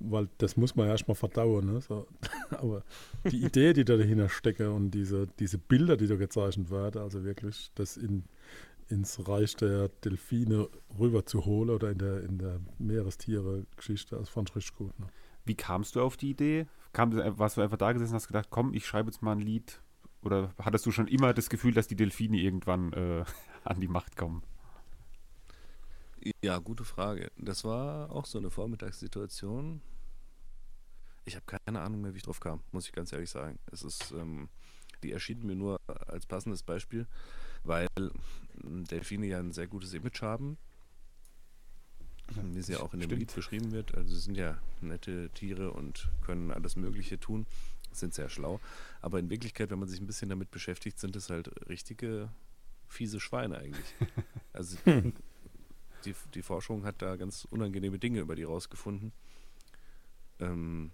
weil 0.00 0.28
das 0.38 0.56
muss 0.56 0.76
man 0.76 0.88
erstmal 0.88 1.14
verdauen, 1.14 1.72
ne? 1.72 1.80
so. 1.80 2.06
aber 2.50 2.82
die 3.30 3.44
Idee, 3.44 3.72
die 3.72 3.84
da 3.84 3.96
dahinter 3.96 4.28
stecke 4.28 4.70
und 4.70 4.92
diese, 4.92 5.26
diese 5.38 5.58
Bilder, 5.58 5.96
die 5.96 6.06
da 6.06 6.16
gezeichnet 6.16 6.70
werden, 6.70 7.02
also 7.02 7.24
wirklich 7.24 7.70
das 7.74 7.96
in, 7.96 8.24
ins 8.88 9.28
Reich 9.28 9.56
der 9.56 9.88
Delfine 9.88 10.68
rüber 10.98 11.26
zu 11.26 11.44
holen 11.44 11.70
oder 11.70 11.90
in 11.90 11.98
der, 11.98 12.22
in 12.22 12.38
der 12.38 12.60
Meerestiere-Geschichte, 12.78 14.16
das 14.16 14.28
fand 14.28 14.50
ich 14.50 14.56
richtig 14.56 14.76
gut. 14.76 14.98
Ne? 14.98 15.06
Wie 15.44 15.54
kamst 15.54 15.96
du 15.96 16.02
auf 16.02 16.16
die 16.16 16.30
Idee? 16.30 16.66
Kam, 16.92 17.12
warst 17.38 17.56
du 17.56 17.60
einfach 17.60 17.76
da 17.76 17.92
gesessen 17.92 18.12
und 18.12 18.16
hast 18.16 18.26
gedacht, 18.28 18.48
komm, 18.50 18.74
ich 18.74 18.86
schreibe 18.86 19.10
jetzt 19.10 19.22
mal 19.22 19.32
ein 19.32 19.40
Lied? 19.40 19.80
Oder 20.22 20.52
hattest 20.58 20.84
du 20.86 20.90
schon 20.90 21.06
immer 21.06 21.32
das 21.32 21.48
Gefühl, 21.48 21.72
dass 21.72 21.86
die 21.86 21.96
Delfine 21.96 22.38
irgendwann 22.38 22.92
äh, 22.92 23.24
an 23.64 23.80
die 23.80 23.88
Macht 23.88 24.16
kommen? 24.16 24.42
Ja, 26.42 26.58
gute 26.58 26.84
Frage. 26.84 27.30
Das 27.36 27.64
war 27.64 28.10
auch 28.10 28.26
so 28.26 28.38
eine 28.38 28.50
Vormittagssituation. 28.50 29.80
Ich 31.24 31.36
habe 31.36 31.44
keine 31.46 31.80
Ahnung 31.80 32.00
mehr, 32.00 32.14
wie 32.14 32.18
ich 32.18 32.22
drauf 32.22 32.40
kam, 32.40 32.60
muss 32.72 32.86
ich 32.86 32.92
ganz 32.92 33.12
ehrlich 33.12 33.30
sagen. 33.30 33.58
Es 33.70 33.82
ist, 33.82 34.12
ähm, 34.12 34.48
die 35.02 35.12
erschien 35.12 35.44
mir 35.46 35.54
nur 35.54 35.80
als 36.06 36.26
passendes 36.26 36.62
Beispiel, 36.62 37.06
weil 37.64 37.86
ähm, 38.64 38.84
Delfine 38.84 39.26
ja 39.26 39.38
ein 39.38 39.52
sehr 39.52 39.66
gutes 39.66 39.92
Image 39.92 40.22
haben, 40.22 40.56
wie 42.52 42.62
sie 42.62 42.72
ja 42.72 42.80
auch 42.80 42.94
in 42.94 43.00
dem 43.00 43.08
Stimmt. 43.08 43.20
Lied 43.20 43.34
beschrieben 43.34 43.72
wird. 43.72 43.94
Also 43.94 44.14
sie 44.14 44.20
sind 44.20 44.36
ja 44.36 44.58
nette 44.80 45.30
Tiere 45.30 45.72
und 45.72 46.08
können 46.22 46.50
alles 46.50 46.76
Mögliche 46.76 47.20
tun, 47.20 47.46
sind 47.92 48.14
sehr 48.14 48.28
schlau. 48.28 48.60
Aber 49.00 49.18
in 49.18 49.28
Wirklichkeit, 49.30 49.70
wenn 49.70 49.78
man 49.78 49.88
sich 49.88 50.00
ein 50.00 50.06
bisschen 50.06 50.30
damit 50.30 50.50
beschäftigt, 50.50 50.98
sind 50.98 51.14
es 51.14 51.30
halt 51.30 51.68
richtige 51.68 52.30
fiese 52.86 53.20
Schweine 53.20 53.58
eigentlich. 53.58 53.94
Also 54.54 54.76
die, 56.04 56.14
die 56.34 56.42
Forschung 56.42 56.84
hat 56.84 57.02
da 57.02 57.16
ganz 57.16 57.44
unangenehme 57.50 57.98
Dinge 57.98 58.20
über 58.20 58.34
die 58.34 58.44
rausgefunden. 58.44 59.12
Ähm, 60.40 60.92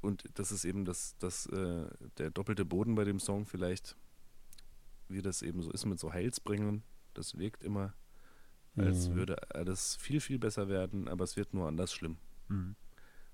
und 0.00 0.24
das 0.34 0.52
ist 0.52 0.64
eben 0.64 0.84
das, 0.84 1.16
das, 1.18 1.46
äh, 1.46 1.86
der 2.18 2.30
doppelte 2.30 2.64
Boden 2.64 2.94
bei 2.94 3.04
dem 3.04 3.18
Song 3.20 3.46
vielleicht, 3.46 3.96
wie 5.08 5.22
das 5.22 5.42
eben 5.42 5.62
so 5.62 5.70
ist 5.70 5.86
mit 5.86 5.98
so 5.98 6.12
Heilsbringern. 6.12 6.82
Das 7.14 7.38
wirkt 7.38 7.62
immer, 7.62 7.94
als 8.76 9.08
Mhm. 9.08 9.14
würde 9.14 9.54
alles 9.54 9.96
viel, 9.96 10.20
viel 10.20 10.38
besser 10.38 10.68
werden, 10.68 11.08
aber 11.08 11.24
es 11.24 11.36
wird 11.36 11.54
nur 11.54 11.68
anders 11.68 11.92
schlimm. 11.94 12.18
Mhm. 12.48 12.74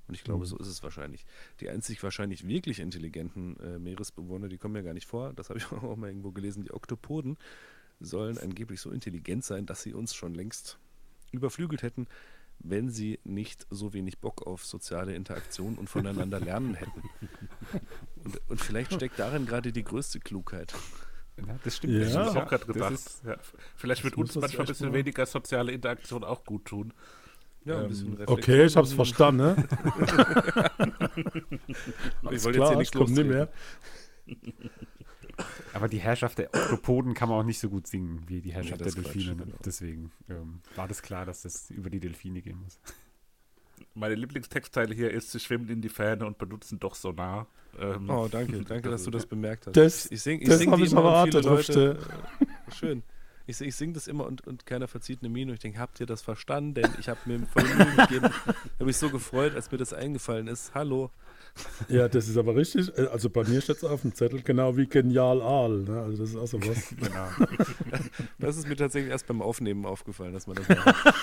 Und 0.06 0.14
ich 0.14 0.22
glaube, 0.24 0.40
Mhm. 0.44 0.48
so 0.48 0.58
ist 0.58 0.66
es 0.68 0.82
wahrscheinlich. 0.82 1.24
Die 1.60 1.68
einzig 1.70 2.02
wahrscheinlich 2.02 2.46
wirklich 2.46 2.78
intelligenten 2.80 3.58
äh, 3.60 3.78
Meeresbewohner, 3.78 4.48
die 4.48 4.58
kommen 4.58 4.76
ja 4.76 4.82
gar 4.82 4.94
nicht 4.94 5.06
vor. 5.06 5.32
Das 5.32 5.50
habe 5.50 5.58
ich 5.58 5.66
auch 5.72 5.96
mal 5.96 6.08
irgendwo 6.08 6.30
gelesen. 6.32 6.62
Die 6.62 6.72
Oktopoden 6.72 7.36
sollen 8.00 8.38
angeblich 8.38 8.80
so 8.80 8.90
intelligent 8.90 9.44
sein, 9.44 9.66
dass 9.66 9.82
sie 9.82 9.92
uns 9.94 10.14
schon 10.14 10.34
längst 10.34 10.78
überflügelt 11.32 11.82
hätten, 11.82 12.06
wenn 12.58 12.88
sie 12.90 13.18
nicht 13.24 13.66
so 13.70 13.92
wenig 13.92 14.18
Bock 14.18 14.46
auf 14.46 14.64
soziale 14.64 15.14
Interaktion 15.14 15.76
und 15.76 15.88
voneinander 15.88 16.40
lernen 16.40 16.74
hätten. 16.74 17.02
Und, 18.24 18.40
und 18.48 18.60
vielleicht 18.60 18.92
steckt 18.94 19.18
darin 19.18 19.46
gerade 19.46 19.72
die 19.72 19.84
größte 19.84 20.20
Klugheit. 20.20 20.74
Ja, 21.38 21.58
das 21.64 21.76
stimmt. 21.76 21.94
Ja. 21.94 22.00
Das 22.04 22.14
habe 22.16 22.30
ich 22.30 22.36
auch 22.36 22.48
gerade 22.48 22.66
gedacht. 22.66 22.92
ist- 22.92 23.22
ja. 23.24 23.36
Vielleicht 23.76 24.04
wird 24.04 24.16
uns 24.16 24.34
man 24.34 24.42
manchmal 24.42 24.66
ein 24.66 24.68
bisschen 24.68 24.88
mal- 24.90 24.94
weniger 24.98 25.24
soziale 25.24 25.72
Interaktion 25.72 26.22
auch 26.24 26.44
gut 26.44 26.66
tun. 26.66 26.92
Ja, 27.64 27.82
Ähm, 27.82 28.18
Okay, 28.26 28.64
ich 28.64 28.76
habe 28.76 28.86
es 28.86 28.92
verstanden. 28.94 29.54
Ne? 29.54 29.68
Ich 32.30 32.44
wollte 32.44 32.58
jetzt 32.58 32.68
hier 32.68 32.72
ich 32.72 32.78
nichts 32.78 32.96
komme 32.96 33.10
nicht 33.10 33.26
mehr. 33.26 33.48
Aber 35.72 35.88
die 35.88 35.98
Herrschaft 35.98 36.38
der 36.38 36.52
Oktopoden 36.54 37.14
kann 37.14 37.28
man 37.28 37.38
auch 37.38 37.44
nicht 37.44 37.58
so 37.60 37.68
gut 37.68 37.86
singen 37.86 38.22
wie 38.26 38.40
die 38.40 38.52
Herrschaft 38.52 38.80
Nee, 38.80 38.90
der 38.92 39.02
Delfine. 39.02 39.36
Quatsch, 39.36 39.44
genau. 39.46 39.58
Deswegen 39.64 40.12
ähm, 40.28 40.60
war 40.76 40.88
das 40.88 41.02
klar, 41.02 41.24
dass 41.26 41.42
das 41.42 41.70
über 41.70 41.90
die 41.90 42.00
Delfine 42.00 42.42
gehen 42.42 42.58
muss. 42.62 42.78
meine 43.94 44.14
Lieblingstextteile 44.14 44.94
hier 44.94 45.10
ist, 45.10 45.30
sie 45.32 45.40
schwimmen 45.40 45.68
in 45.68 45.80
die 45.80 45.88
Ferne 45.88 46.26
und 46.26 46.38
benutzen 46.38 46.78
doch 46.78 46.94
Sonar. 46.94 47.46
Ähm, 47.78 48.10
Oh, 48.10 48.26
danke, 48.30 48.62
danke, 48.64 48.90
dass 48.90 49.04
du 49.04 49.10
das 49.10 49.26
bemerkt 49.26 49.66
hast. 49.66 49.76
Das- 49.76 50.10
ich 50.10 50.22
sing, 50.22 50.40
ich 50.40 50.52
sing 50.52 50.74
die 50.76 50.84
immer 50.84 51.04
auch 51.04 51.24
viele 51.24 51.40
Leute, 51.40 51.98
Schön. 52.74 53.02
Ich, 53.46 53.60
ich 53.60 53.74
singe 53.74 53.94
das 53.94 54.06
immer 54.06 54.26
und, 54.26 54.46
und 54.46 54.66
keiner 54.66 54.86
verzieht 54.88 55.20
eine 55.22 55.28
Miene. 55.28 55.50
Und 55.50 55.54
ich 55.54 55.60
denke, 55.60 55.78
habt 55.78 55.98
ihr 56.00 56.06
das 56.06 56.22
verstanden? 56.22 56.82
Ich 57.00 57.08
habe 57.08 57.18
mir 57.26 57.40
voll 57.52 57.64
Mühe 57.64 57.96
gegeben. 57.96 58.26
Ich 58.26 58.72
habe 58.74 58.84
mich 58.84 58.96
so 58.96 59.10
gefreut, 59.10 59.54
als 59.54 59.70
mir 59.72 59.78
das 59.78 59.92
eingefallen 59.92 60.46
ist. 60.46 60.72
Hallo. 60.74 61.10
Ja, 61.88 62.08
das 62.08 62.28
ist 62.28 62.36
aber 62.36 62.54
richtig. 62.54 62.96
Äh, 62.96 63.06
Also 63.08 63.28
bei 63.28 63.42
mir 63.44 63.60
steht 63.60 63.78
es 63.78 63.84
auf 63.84 64.02
dem 64.02 64.14
Zettel 64.14 64.40
genau 64.42 64.76
wie 64.76 64.86
genial 64.86 65.42
Aal. 65.42 65.80
Ne? 65.80 66.00
Also 66.00 66.18
das 66.22 66.30
ist 66.30 66.36
auch 66.36 66.46
so 66.46 66.60
was. 66.60 66.94
Genau. 66.96 67.28
Das 68.38 68.56
ist 68.56 68.68
mir 68.68 68.76
tatsächlich 68.76 69.10
erst 69.10 69.26
beim 69.26 69.42
Aufnehmen 69.42 69.84
aufgefallen, 69.84 70.32
dass 70.32 70.46
man 70.46 70.56
das 70.56 70.68
macht. 70.84 71.14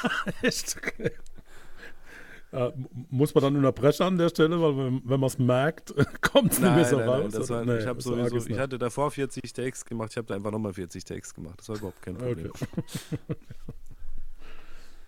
Echt? 0.42 0.78
Äh, 2.52 2.72
muss 3.10 3.36
man 3.36 3.44
dann 3.44 3.56
unterbrechen 3.58 4.04
an 4.04 4.18
der 4.18 4.30
Stelle, 4.30 4.62
weil 4.62 4.78
wenn, 4.78 5.02
wenn 5.04 5.20
man 5.20 5.28
es 5.28 5.38
merkt, 5.38 5.94
kommt 6.22 6.54
es 6.54 6.60
nicht 6.60 6.76
mehr 6.76 6.86
so 6.86 6.98
nein, 6.98 7.10
raus. 7.10 7.34
nein, 7.34 7.50
war, 7.50 7.66
Nee, 7.66 7.78
ich 7.80 7.88
arg 7.88 8.02
sowieso, 8.02 8.38
ist 8.38 8.50
ich 8.50 8.58
hatte 8.58 8.78
davor 8.78 9.12
40 9.12 9.52
Takes 9.52 9.84
gemacht, 9.84 10.12
ich 10.12 10.18
habe 10.18 10.28
da 10.28 10.36
einfach 10.36 10.52
nochmal 10.52 10.74
40 10.74 11.04
Takes 11.04 11.34
gemacht. 11.34 11.60
Das 11.60 11.68
war 11.68 11.76
überhaupt 11.76 12.02
kein 12.02 12.16
Problem. 12.16 12.52
Okay. 12.52 12.66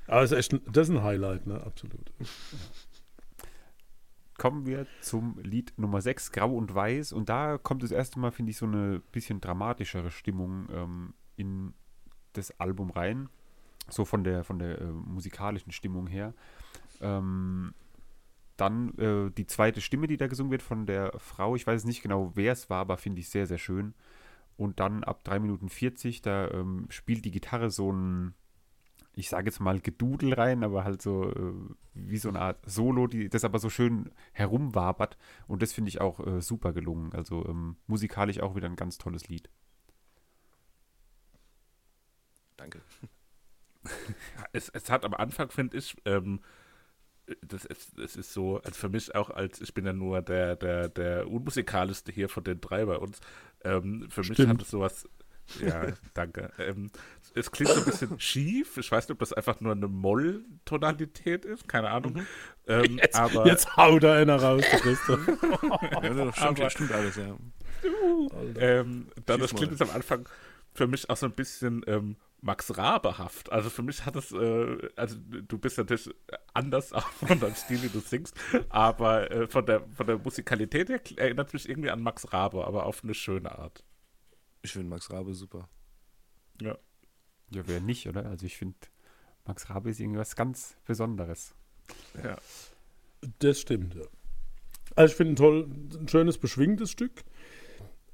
Aber 0.07 0.21
das 0.21 0.31
ist 0.31 0.37
echt 0.37 0.53
ein, 0.53 0.61
das 0.71 0.89
ist 0.89 0.95
ein 0.95 1.03
Highlight, 1.03 1.47
ne? 1.47 1.63
Absolut. 1.63 2.11
Kommen 4.37 4.65
wir 4.65 4.87
zum 5.01 5.37
Lied 5.43 5.73
Nummer 5.77 6.01
6, 6.01 6.31
Grau 6.31 6.55
und 6.55 6.73
Weiß. 6.73 7.13
Und 7.13 7.29
da 7.29 7.57
kommt 7.57 7.83
das 7.83 7.91
erste 7.91 8.19
Mal, 8.19 8.31
finde 8.31 8.51
ich, 8.51 8.57
so 8.57 8.65
eine 8.65 9.01
bisschen 9.11 9.39
dramatischere 9.39 10.11
Stimmung 10.11 10.67
ähm, 10.73 11.13
in 11.35 11.73
das 12.33 12.59
Album 12.59 12.89
rein. 12.89 13.29
So 13.87 14.03
von 14.03 14.23
der, 14.23 14.43
von 14.43 14.59
der 14.59 14.81
äh, 14.81 14.85
musikalischen 14.85 15.71
Stimmung 15.71 16.07
her. 16.07 16.33
Ähm, 17.01 17.73
dann 18.57 18.97
äh, 18.97 19.31
die 19.31 19.47
zweite 19.47 19.81
Stimme, 19.81 20.07
die 20.07 20.17
da 20.17 20.27
gesungen 20.27 20.51
wird 20.51 20.61
von 20.61 20.85
der 20.85 21.13
Frau. 21.17 21.55
Ich 21.55 21.65
weiß 21.65 21.85
nicht 21.85 22.01
genau, 22.01 22.31
wer 22.35 22.51
es 22.51 22.69
war, 22.69 22.79
aber 22.79 22.97
finde 22.97 23.21
ich 23.21 23.29
sehr, 23.29 23.47
sehr 23.47 23.57
schön. 23.57 23.93
Und 24.57 24.81
dann 24.81 25.05
ab 25.05 25.23
3 25.23 25.39
Minuten 25.39 25.69
40, 25.69 26.21
da 26.21 26.49
ähm, 26.51 26.87
spielt 26.89 27.23
die 27.23 27.31
Gitarre 27.31 27.69
so 27.69 27.91
ein, 27.91 28.33
ich 29.13 29.29
sage 29.29 29.45
jetzt 29.45 29.61
mal 29.61 29.79
Gedudel 29.79 30.33
rein, 30.33 30.63
aber 30.63 30.83
halt 30.83 31.01
so 31.01 31.31
äh, 31.31 31.53
wie 31.93 32.17
so 32.17 32.27
eine 32.27 32.41
Art 32.41 32.69
Solo, 32.69 33.07
die 33.07 33.29
das 33.29 33.45
aber 33.45 33.59
so 33.59 33.69
schön 33.69 34.11
herumwabert. 34.33 35.17
Und 35.47 35.61
das 35.61 35.71
finde 35.71 35.89
ich 35.89 36.01
auch 36.01 36.25
äh, 36.25 36.41
super 36.41 36.73
gelungen. 36.73 37.13
Also 37.13 37.45
ähm, 37.45 37.77
musikalisch 37.87 38.41
auch 38.41 38.55
wieder 38.55 38.67
ein 38.67 38.75
ganz 38.75 38.97
tolles 38.97 39.29
Lied. 39.29 39.49
Danke. 42.57 42.81
es, 44.51 44.67
es 44.67 44.89
hat 44.89 45.05
am 45.05 45.13
Anfang, 45.13 45.49
finde 45.49 45.77
ich, 45.77 45.95
ähm, 46.03 46.41
das, 47.41 47.65
ist, 47.65 47.97
das 47.97 48.15
ist 48.15 48.33
so, 48.33 48.57
also 48.57 48.71
für 48.73 48.89
mich 48.89 49.13
auch 49.15 49.29
als, 49.29 49.61
ich 49.61 49.73
bin 49.73 49.85
ja 49.85 49.93
nur 49.93 50.21
der, 50.21 50.55
der, 50.55 50.89
der 50.89 51.27
unmusikalischste 51.29 52.11
hier 52.11 52.29
von 52.29 52.43
den 52.43 52.61
drei 52.61 52.85
bei 52.85 52.97
uns, 52.97 53.19
ähm, 53.63 54.07
für 54.09 54.21
mich 54.21 54.33
Stimmt. 54.33 54.49
hat 54.49 54.61
es 54.61 54.69
sowas, 54.71 55.07
ja, 55.65 55.87
danke, 56.13 56.51
ähm, 56.59 56.91
es 57.35 57.51
klingt 57.51 57.71
so 57.71 57.79
ein 57.79 57.85
bisschen 57.85 58.19
schief, 58.19 58.77
ich 58.77 58.91
weiß 58.91 59.05
nicht, 59.07 59.13
ob 59.13 59.19
das 59.19 59.33
einfach 59.33 59.59
nur 59.61 59.71
eine 59.71 59.87
Moll-Tonalität 59.87 61.45
ist, 61.45 61.67
keine 61.67 61.89
Ahnung, 61.89 62.23
ähm, 62.67 62.97
Jetzt, 62.97 63.15
aber 63.15 63.45
jetzt 63.47 63.75
haut 63.77 64.03
da 64.03 64.13
einer 64.15 64.35
raus, 64.41 64.63
Christoph. 64.63 65.27
Ja, 66.01 66.01
das 66.13 66.35
stimmt, 66.35 66.59
Aber- 66.59 66.69
stimmt 66.69 66.91
alles, 66.91 67.15
ja. 67.15 67.35
ähm, 68.57 69.07
dann 69.25 69.39
das 69.39 69.53
klingt 69.53 69.71
jetzt 69.71 69.81
am 69.81 69.89
Anfang 69.91 70.27
für 70.79 70.87
mich 70.87 71.09
auch 71.09 71.17
so 71.17 71.25
ein 71.25 71.33
bisschen 71.33 71.83
ähm, 71.87 72.15
Max 72.39 72.77
Rabehaft. 72.77 73.51
Also 73.51 73.69
für 73.69 73.83
mich 73.83 74.05
hat 74.05 74.15
es, 74.15 74.31
äh, 74.31 74.89
also 74.95 75.17
du 75.17 75.57
bist 75.57 75.77
natürlich 75.77 76.09
anders 76.53 76.93
auch 76.99 77.07
von 77.09 77.37
deinem 77.37 77.55
Stil, 77.55 77.83
wie 77.83 77.89
du 77.89 77.99
singst, 77.99 78.33
aber 78.69 79.29
äh, 79.29 79.47
von, 79.49 79.65
der, 79.65 79.85
von 79.89 80.07
der 80.07 80.17
Musikalität 80.17 80.87
her 80.87 81.01
erinnert 81.17 81.53
mich 81.53 81.67
irgendwie 81.67 81.89
an 81.89 82.01
Max 82.01 82.31
Rabe, 82.31 82.65
aber 82.65 82.85
auf 82.85 83.03
eine 83.03 83.13
schöne 83.13 83.59
Art. 83.59 83.83
Ich 84.61 84.71
finde 84.71 84.87
Max 84.87 85.11
Rabe 85.11 85.33
super. 85.33 85.67
Ja. 86.61 86.77
Ja, 87.51 87.63
wer 87.67 87.81
nicht, 87.81 88.07
oder? 88.07 88.25
Also 88.25 88.45
ich 88.45 88.57
finde, 88.57 88.77
Max 89.45 89.69
Rabe 89.69 89.89
ist 89.89 89.99
irgendwas 89.99 90.37
ganz 90.37 90.77
Besonderes. 90.85 91.55
ja. 92.23 92.37
Das 93.39 93.59
stimmt, 93.59 93.95
ja. 93.95 94.05
Also 94.95 95.11
ich 95.11 95.17
finde 95.17 95.33
ein 95.33 95.35
toll, 95.35 95.69
ein 95.99 96.07
schönes, 96.07 96.37
beschwingtes 96.37 96.91
Stück. 96.91 97.25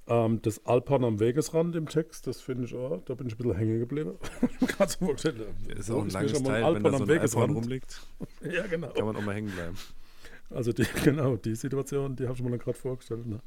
Ähm, 0.08 0.42
das 0.44 0.64
Alpan 0.66 1.04
am 1.04 1.20
Wegesrand 1.20 1.76
im 1.76 1.88
Text, 1.90 2.28
das 2.28 2.40
finde 2.40 2.66
ich 2.66 2.76
auch, 2.76 3.02
da 3.06 3.16
bin 3.16 3.28
ich 3.28 3.34
ein 3.34 3.38
bisschen 3.38 3.58
hängen 3.58 3.80
geblieben. 3.80 4.18
So 4.88 5.06
vorgestellt. 5.06 5.48
Ist 5.68 5.90
auch 5.90 6.04
ein 6.04 6.10
langes 6.10 6.44
Teil, 6.44 6.64
Alpan 6.64 6.84
wenn 6.84 6.92
da 6.92 6.98
am 6.98 6.98
so 6.98 7.04
iPhone 7.06 7.16
Wegesrand. 7.16 7.56
rumliegt, 7.56 8.02
Ja, 8.42 8.68
genau. 8.68 8.90
kann 8.90 9.06
man 9.06 9.16
auch 9.16 9.22
mal 9.22 9.34
hängen 9.34 9.52
bleiben. 9.52 9.78
Also 10.52 10.72
die, 10.72 10.86
genau, 11.04 11.38
die 11.38 11.56
Situation, 11.56 12.16
die 12.16 12.26
habe 12.26 12.36
ich 12.36 12.44
mir 12.44 12.52
dann 12.52 12.60
gerade 12.60 12.78
vorgestellt. 12.78 13.26
Ne? 13.26 13.40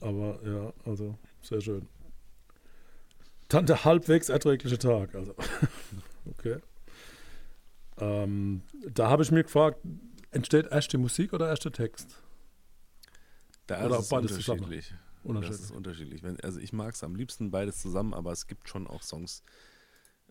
Aber 0.00 0.40
ja, 0.44 0.72
also 0.84 1.16
sehr 1.42 1.60
schön. 1.60 1.86
Dann 3.48 3.66
der 3.66 3.84
halbwegs 3.84 4.30
erträgliche 4.30 4.78
Tag. 4.78 5.14
Also, 5.14 5.34
okay. 6.26 6.56
Ähm, 7.98 8.62
da 8.92 9.10
habe 9.10 9.22
ich 9.22 9.30
mir 9.30 9.44
gefragt, 9.44 9.78
entsteht 10.32 10.66
erst 10.72 10.92
die 10.92 10.96
Musik 10.96 11.32
oder 11.32 11.48
erst 11.48 11.64
der 11.64 11.72
Text? 11.72 12.20
Da 13.66 13.84
Oder 13.86 13.96
ist 13.98 14.02
es 14.04 14.08
beides 14.08 14.34
zusammen? 14.34 14.82
Unterschiedlich. 15.24 15.60
Das 15.60 15.70
ist 15.70 15.76
Unterschiedlich. 15.76 16.22
Wenn, 16.22 16.40
also 16.40 16.60
ich 16.60 16.72
mag 16.72 16.94
es 16.94 17.04
am 17.04 17.14
liebsten 17.14 17.50
beides 17.50 17.78
zusammen, 17.78 18.14
aber 18.14 18.32
es 18.32 18.46
gibt 18.46 18.68
schon 18.68 18.86
auch 18.86 19.02
Songs, 19.02 19.42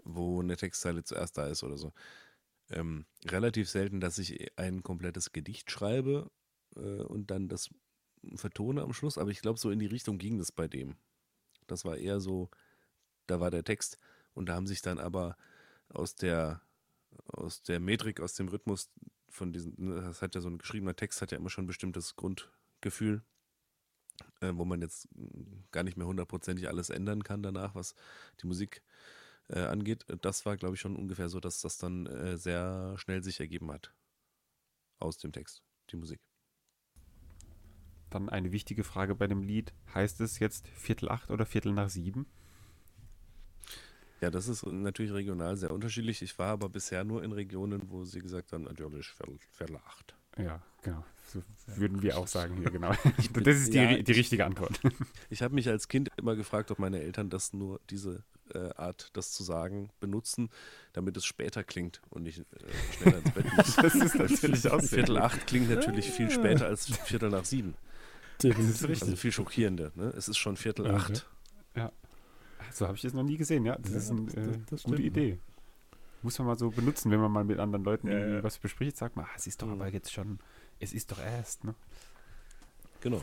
wo 0.03 0.41
eine 0.41 0.57
Textzeile 0.57 1.03
zuerst 1.03 1.37
da 1.37 1.47
ist 1.47 1.63
oder 1.63 1.77
so. 1.77 1.93
Ähm, 2.69 3.05
relativ 3.25 3.69
selten, 3.69 3.99
dass 3.99 4.17
ich 4.17 4.57
ein 4.57 4.83
komplettes 4.83 5.31
Gedicht 5.31 5.69
schreibe 5.69 6.31
äh, 6.75 7.01
und 7.03 7.31
dann 7.31 7.49
das 7.49 7.69
vertone 8.35 8.81
am 8.81 8.93
Schluss, 8.93 9.17
aber 9.17 9.31
ich 9.31 9.41
glaube, 9.41 9.59
so 9.59 9.69
in 9.69 9.79
die 9.79 9.85
Richtung 9.85 10.17
ging 10.17 10.37
das 10.37 10.51
bei 10.51 10.67
dem. 10.67 10.95
Das 11.67 11.83
war 11.83 11.97
eher 11.97 12.19
so, 12.19 12.49
da 13.27 13.39
war 13.39 13.51
der 13.51 13.63
Text 13.63 13.97
und 14.33 14.47
da 14.47 14.55
haben 14.55 14.67
sich 14.67 14.81
dann 14.81 14.97
aber 14.97 15.37
aus 15.89 16.15
der, 16.15 16.61
aus 17.27 17.63
der 17.63 17.79
Metrik, 17.79 18.21
aus 18.21 18.33
dem 18.33 18.47
Rhythmus 18.47 18.89
von 19.29 19.51
diesen, 19.51 19.75
das 19.95 20.21
hat 20.21 20.35
ja 20.35 20.41
so 20.41 20.49
ein 20.49 20.57
geschriebener 20.57 20.95
Text, 20.95 21.21
hat 21.21 21.31
ja 21.31 21.37
immer 21.37 21.49
schon 21.49 21.65
ein 21.65 21.67
bestimmtes 21.67 22.15
Grundgefühl 22.15 23.23
äh, 24.41 24.51
wo 24.53 24.65
man 24.65 24.81
jetzt 24.81 25.07
mh, 25.15 25.63
gar 25.71 25.83
nicht 25.83 25.97
mehr 25.97 26.07
hundertprozentig 26.07 26.67
alles 26.67 26.89
ändern 26.89 27.23
kann 27.23 27.43
danach, 27.43 27.75
was 27.75 27.95
die 28.41 28.47
Musik 28.47 28.83
äh, 29.49 29.59
angeht. 29.59 30.05
Das 30.21 30.45
war, 30.45 30.57
glaube 30.57 30.75
ich, 30.75 30.81
schon 30.81 30.95
ungefähr 30.95 31.29
so, 31.29 31.39
dass 31.39 31.61
das 31.61 31.77
dann 31.77 32.05
äh, 32.07 32.37
sehr 32.37 32.95
schnell 32.97 33.23
sich 33.23 33.39
ergeben 33.39 33.71
hat 33.71 33.93
aus 34.99 35.17
dem 35.17 35.31
Text, 35.31 35.63
die 35.89 35.97
Musik. 35.97 36.19
Dann 38.09 38.29
eine 38.29 38.51
wichtige 38.51 38.83
Frage 38.83 39.15
bei 39.15 39.27
dem 39.27 39.41
Lied. 39.41 39.73
Heißt 39.93 40.21
es 40.21 40.39
jetzt 40.39 40.67
Viertel 40.67 41.09
acht 41.09 41.31
oder 41.31 41.45
Viertel 41.45 41.73
nach 41.73 41.89
sieben? 41.89 42.27
Ja, 44.21 44.29
das 44.29 44.47
ist 44.47 44.65
natürlich 44.65 45.11
regional 45.11 45.57
sehr 45.57 45.71
unterschiedlich. 45.71 46.21
Ich 46.21 46.37
war 46.39 46.49
aber 46.49 46.69
bisher 46.69 47.03
nur 47.03 47.23
in 47.23 47.33
Regionen, 47.33 47.89
wo 47.89 48.05
sie 48.05 48.21
gesagt 48.21 48.53
haben, 48.53 48.63
natürlich 48.63 49.07
Viertel, 49.09 49.37
Viertel 49.51 49.77
acht. 49.77 50.15
Ja, 50.37 50.61
genau. 50.83 51.03
So 51.31 51.41
würden 51.77 52.01
wir 52.03 52.17
auch 52.17 52.27
sagen 52.27 52.57
hier, 52.57 52.69
genau. 52.69 52.91
bin- 53.33 53.43
Das 53.43 53.55
ist 53.57 53.73
die, 53.73 53.77
ja, 53.77 53.95
die 53.97 54.11
ich- 54.11 54.17
richtige 54.17 54.45
Antwort. 54.45 54.79
Ich 55.29 55.41
habe 55.41 55.55
mich 55.55 55.67
als 55.67 55.87
Kind 55.87 56.09
immer 56.17 56.35
gefragt, 56.35 56.69
ob 56.69 56.77
meine 56.79 56.99
Eltern 57.01 57.29
das 57.31 57.53
nur 57.53 57.79
diese 57.89 58.23
äh, 58.53 58.69
Art, 58.75 59.09
das 59.13 59.31
zu 59.31 59.41
sagen, 59.43 59.89
benutzen, 59.99 60.49
damit 60.91 61.17
es 61.17 61.25
später 61.25 61.63
klingt 61.63 62.01
und 62.11 62.23
nicht 62.23 62.39
äh, 62.39 62.43
schneller 62.97 63.17
ins 63.19 63.31
Bett 63.31 63.45
muss. 63.55 63.75
Das 63.81 63.95
ist 63.95 64.15
natürlich 64.15 64.69
auch 64.69 64.81
Viertel 64.81 65.17
acht 65.17 65.47
klingt 65.47 65.69
natürlich 65.69 66.11
viel 66.11 66.29
später 66.29 66.67
als 66.67 66.85
Viertel 66.97 67.29
nach 67.29 67.45
sieben. 67.45 67.73
Definitiv. 68.43 69.01
Also 69.01 69.15
viel 69.15 69.31
schockierender. 69.31 69.91
Ne? 69.95 70.13
Es 70.17 70.27
ist 70.27 70.37
schon 70.37 70.55
Viertel 70.57 70.85
Ja, 70.85 70.95
acht. 70.95 71.25
So 72.71 72.87
habe 72.87 72.95
ich 72.95 73.01
das 73.03 73.13
noch 73.13 73.23
nie 73.23 73.37
gesehen, 73.37 73.65
ja. 73.65 73.77
Das 73.77 73.91
Ja, 73.91 73.97
ist 73.97 74.09
eine 74.11 74.21
das- 74.25 74.33
äh, 74.35 74.47
das- 74.47 74.57
das 74.69 74.83
gute. 74.83 75.01
Idee. 75.01 75.39
Muss 76.23 76.39
man 76.39 76.47
mal 76.47 76.57
so 76.57 76.69
benutzen, 76.71 77.11
wenn 77.11 77.19
man 77.19 77.31
mal 77.31 77.43
mit 77.43 77.59
anderen 77.59 77.83
Leuten 77.83 78.07
Ja, 78.07 78.17
ja. 78.17 78.43
was 78.43 78.57
bespricht, 78.57 78.97
sagt 78.97 79.15
man, 79.15 79.25
ah, 79.25 79.29
es 79.35 79.45
ist 79.45 79.61
doch 79.61 79.67
Mhm. 79.67 79.73
aber 79.73 79.89
jetzt 79.89 80.11
schon, 80.11 80.39
es 80.83 80.93
ist 80.93 81.11
doch 81.11 81.19
erst, 81.19 81.63
ne? 81.63 81.73
Genau. 83.01 83.21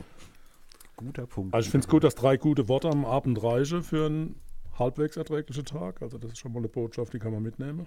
Guter 0.97 1.27
Punkt. 1.27 1.55
Also 1.55 1.67
ich 1.67 1.71
finde 1.71 1.87
es 1.87 1.91
gut, 1.91 2.05
dass 2.05 2.15
drei 2.15 2.37
gute 2.37 2.69
Worte 2.69 2.89
am 2.91 3.05
Abend 3.05 3.43
reichen 3.43 3.83
für 3.83 4.07
einen 4.07 4.35
halbwegs 4.79 5.17
erträglichen 5.17 5.65
Tag. 5.65 6.03
Also 6.03 6.19
das 6.19 6.33
ist 6.33 6.39
schon 6.39 6.53
mal 6.53 6.59
eine 6.59 6.69
Botschaft, 6.69 7.13
die 7.13 7.19
kann 7.19 7.33
man 7.33 7.43
mitnehmen. 7.43 7.87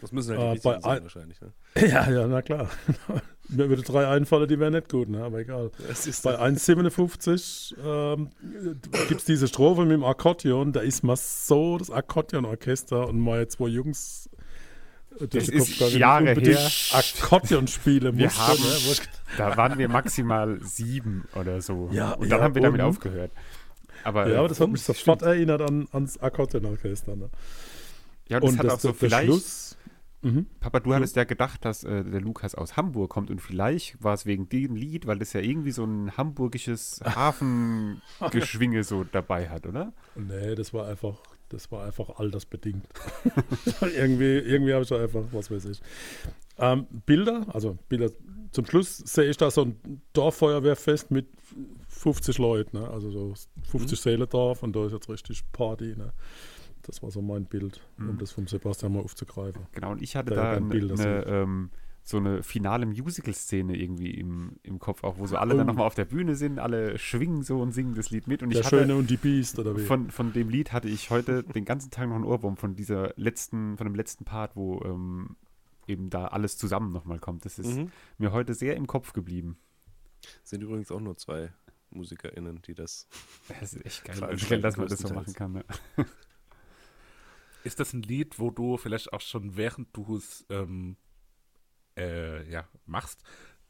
Das 0.00 0.12
müssen 0.12 0.36
halt 0.36 0.54
die 0.54 0.58
Äh, 0.58 0.60
sein 0.60 0.84
ein- 0.84 1.02
wahrscheinlich. 1.04 1.40
Ne? 1.40 1.52
Ja, 1.88 2.10
ja, 2.10 2.26
na 2.26 2.42
klar. 2.42 2.68
Mir 3.48 3.68
würde 3.68 3.82
drei 3.82 4.06
einfallen, 4.08 4.48
die 4.48 4.58
wären 4.58 4.72
nicht 4.72 4.88
gut, 4.90 5.08
ne? 5.08 5.22
aber 5.22 5.38
egal. 5.38 5.70
Es 5.88 6.06
ist 6.06 6.24
Bei 6.24 6.36
1,57 6.38 7.76
ähm, 7.82 8.30
gibt 9.08 9.20
es 9.20 9.24
diese 9.24 9.46
Strophe 9.48 9.82
mit 9.82 9.92
dem 9.92 10.04
Akkordeon. 10.04 10.72
Da 10.72 10.80
ist 10.80 11.04
man 11.04 11.16
so 11.16 11.78
das 11.78 11.90
Akkordeonorchester 11.90 13.08
und 13.08 13.20
meine 13.20 13.46
zwei 13.48 13.68
Jungs 13.68 14.28
Das 15.30 15.48
ist 15.48 15.78
Jahre 15.92 16.34
her. 16.34 16.70
Akkordeon 16.92 17.66
spielen 17.66 18.16
Wir 18.18 18.30
haben- 18.36 18.58
ne? 18.62 18.96
Da 19.38 19.56
waren 19.56 19.78
wir 19.78 19.88
maximal 19.88 20.58
sieben 20.62 21.24
oder 21.34 21.60
so. 21.62 21.88
Ja, 21.92 22.12
und 22.12 22.30
dann 22.30 22.38
ja, 22.38 22.44
haben 22.44 22.54
wir 22.54 22.62
damit 22.62 22.80
aufgehört. 22.80 23.32
Aber, 24.04 24.26
Ja, 24.28 24.34
äh, 24.34 24.36
aber 24.38 24.48
das 24.48 24.60
hat 24.60 24.68
mich 24.70 24.82
sofort 24.82 25.22
erinnert 25.22 25.62
an, 25.62 25.88
ans 25.92 26.18
Akkordeonorchester. 26.18 27.16
Ne? 27.16 27.30
ja, 28.28 28.38
und 28.38 28.44
das 28.44 28.50
und 28.52 28.58
hat 28.58 28.66
das, 28.66 28.74
auch 28.74 28.80
so 28.80 28.92
vielleicht. 28.92 29.24
Schluss, 29.26 29.76
Mhm. 30.22 30.46
Papa, 30.60 30.80
du 30.80 30.92
hattest 30.94 31.14
ja 31.14 31.24
gedacht, 31.24 31.64
dass 31.64 31.84
äh, 31.84 32.02
der 32.02 32.20
Lukas 32.20 32.54
aus 32.56 32.76
Hamburg 32.76 33.10
kommt 33.10 33.30
und 33.30 33.40
vielleicht 33.40 34.02
war 34.02 34.14
es 34.14 34.26
wegen 34.26 34.48
dem 34.48 34.74
Lied, 34.74 35.06
weil 35.06 35.18
das 35.18 35.32
ja 35.34 35.40
irgendwie 35.40 35.70
so 35.70 35.84
ein 35.84 36.16
hamburgisches 36.16 37.00
Hafengeschwinge 37.04 38.82
so 38.82 39.04
dabei 39.04 39.48
hat, 39.50 39.66
oder? 39.66 39.92
Nee, 40.16 40.54
das 40.54 40.72
war 40.72 40.88
einfach, 40.88 41.16
das 41.48 41.70
war 41.70 41.84
einfach 41.84 42.18
altersbedingt. 42.18 42.84
irgendwie 43.80 44.38
irgendwie 44.38 44.72
habe 44.72 44.82
ich 44.82 44.88
da 44.88 45.00
einfach, 45.00 45.24
was 45.32 45.50
weiß 45.50 45.64
ich. 45.66 45.80
Ähm, 46.58 46.86
Bilder, 47.04 47.46
also 47.52 47.76
Bilder, 47.88 48.10
zum 48.52 48.64
Schluss 48.66 48.98
sehe 48.98 49.28
ich 49.28 49.36
da 49.36 49.50
so 49.50 49.62
ein 49.62 50.00
Dorffeuerwehrfest 50.12 51.10
mit 51.10 51.26
50 51.88 52.38
Leuten, 52.38 52.78
ne? 52.78 52.88
also 52.88 53.10
so 53.10 53.34
50 53.70 54.00
Seelendorf 54.00 54.62
und 54.62 54.74
da 54.74 54.86
ist 54.86 54.92
jetzt 54.92 55.08
richtig 55.08 55.42
Party. 55.52 55.94
Ne? 55.96 56.12
Das 56.82 57.02
war 57.02 57.10
so 57.10 57.20
mein 57.20 57.44
Bild, 57.46 57.80
um 57.98 58.06
Mhm. 58.14 58.18
das 58.18 58.32
vom 58.32 58.46
Sebastian 58.46 58.92
mal 58.92 59.00
aufzugreifen. 59.02 59.66
Genau, 59.72 59.90
und 59.92 60.02
ich 60.02 60.16
hatte 60.16 60.34
Da 60.34 60.42
da 60.42 60.50
eine, 60.52 60.66
Bilder 60.66 60.94
eine, 60.94 61.26
ähm, 61.26 61.70
so 62.08 62.18
eine 62.18 62.44
finale 62.44 62.86
Musical-Szene 62.86 63.76
irgendwie 63.76 64.12
im, 64.12 64.60
im 64.62 64.78
Kopf, 64.78 65.02
auch 65.02 65.18
wo 65.18 65.26
so 65.26 65.36
alle 65.36 65.56
dann 65.56 65.66
Oh. 65.66 65.72
nochmal 65.72 65.86
auf 65.88 65.96
der 65.96 66.04
Bühne 66.04 66.36
sind, 66.36 66.60
alle 66.60 66.98
schwingen 66.98 67.42
so 67.42 67.60
und 67.60 67.72
singen 67.72 67.96
das 67.96 68.10
Lied 68.10 68.28
mit. 68.28 68.44
Und 68.44 68.50
Der 68.52 68.60
ich 68.60 68.66
hatte, 68.66 68.78
Schöne 68.78 68.94
und 68.94 69.10
die 69.10 69.16
Biest, 69.16 69.58
oder 69.58 69.76
wie? 69.76 69.80
Von, 69.84 70.12
von 70.12 70.32
dem 70.32 70.48
Lied 70.48 70.72
hatte 70.72 70.88
ich 70.88 71.10
heute 71.10 71.42
den 71.42 71.64
ganzen 71.64 71.90
Tag 71.90 72.08
noch 72.08 72.14
einen 72.14 72.24
Ohrwurm 72.24 72.56
von 72.56 72.76
dieser 72.76 73.12
letzten, 73.16 73.76
von 73.76 73.88
dem 73.88 73.96
letzten 73.96 74.24
Part, 74.24 74.54
wo 74.54 74.80
ähm, 74.84 75.34
eben 75.88 76.08
da 76.08 76.28
alles 76.28 76.56
zusammen 76.56 76.92
nochmal 76.92 77.18
kommt. 77.18 77.44
Das 77.44 77.58
ist 77.58 77.74
Mhm. 77.76 77.90
mir 78.18 78.30
heute 78.30 78.54
sehr 78.54 78.76
im 78.76 78.86
Kopf 78.86 79.12
geblieben. 79.12 79.58
Sind 80.44 80.62
übrigens 80.62 80.92
auch 80.92 81.00
nur 81.00 81.16
zwei 81.16 81.52
MusikerInnen, 81.90 82.62
die 82.62 82.74
das. 82.74 83.08
Das 83.60 83.74
ist 83.74 83.84
echt 83.84 84.04
geil, 84.04 84.14
Veranstalten 84.14 84.62
dass 84.62 84.76
man 84.76 84.86
das 84.86 85.00
so 85.00 85.12
machen 85.12 85.34
kann. 85.34 85.52
Ne? 85.54 85.64
Ist 87.64 87.80
das 87.80 87.92
ein 87.92 88.02
Lied, 88.02 88.38
wo 88.38 88.50
du 88.50 88.76
vielleicht 88.76 89.12
auch 89.12 89.20
schon 89.20 89.56
während 89.56 89.88
du 89.96 90.16
es 90.16 90.46
ähm, 90.50 90.96
äh, 91.96 92.48
ja, 92.50 92.68
machst, 92.86 93.22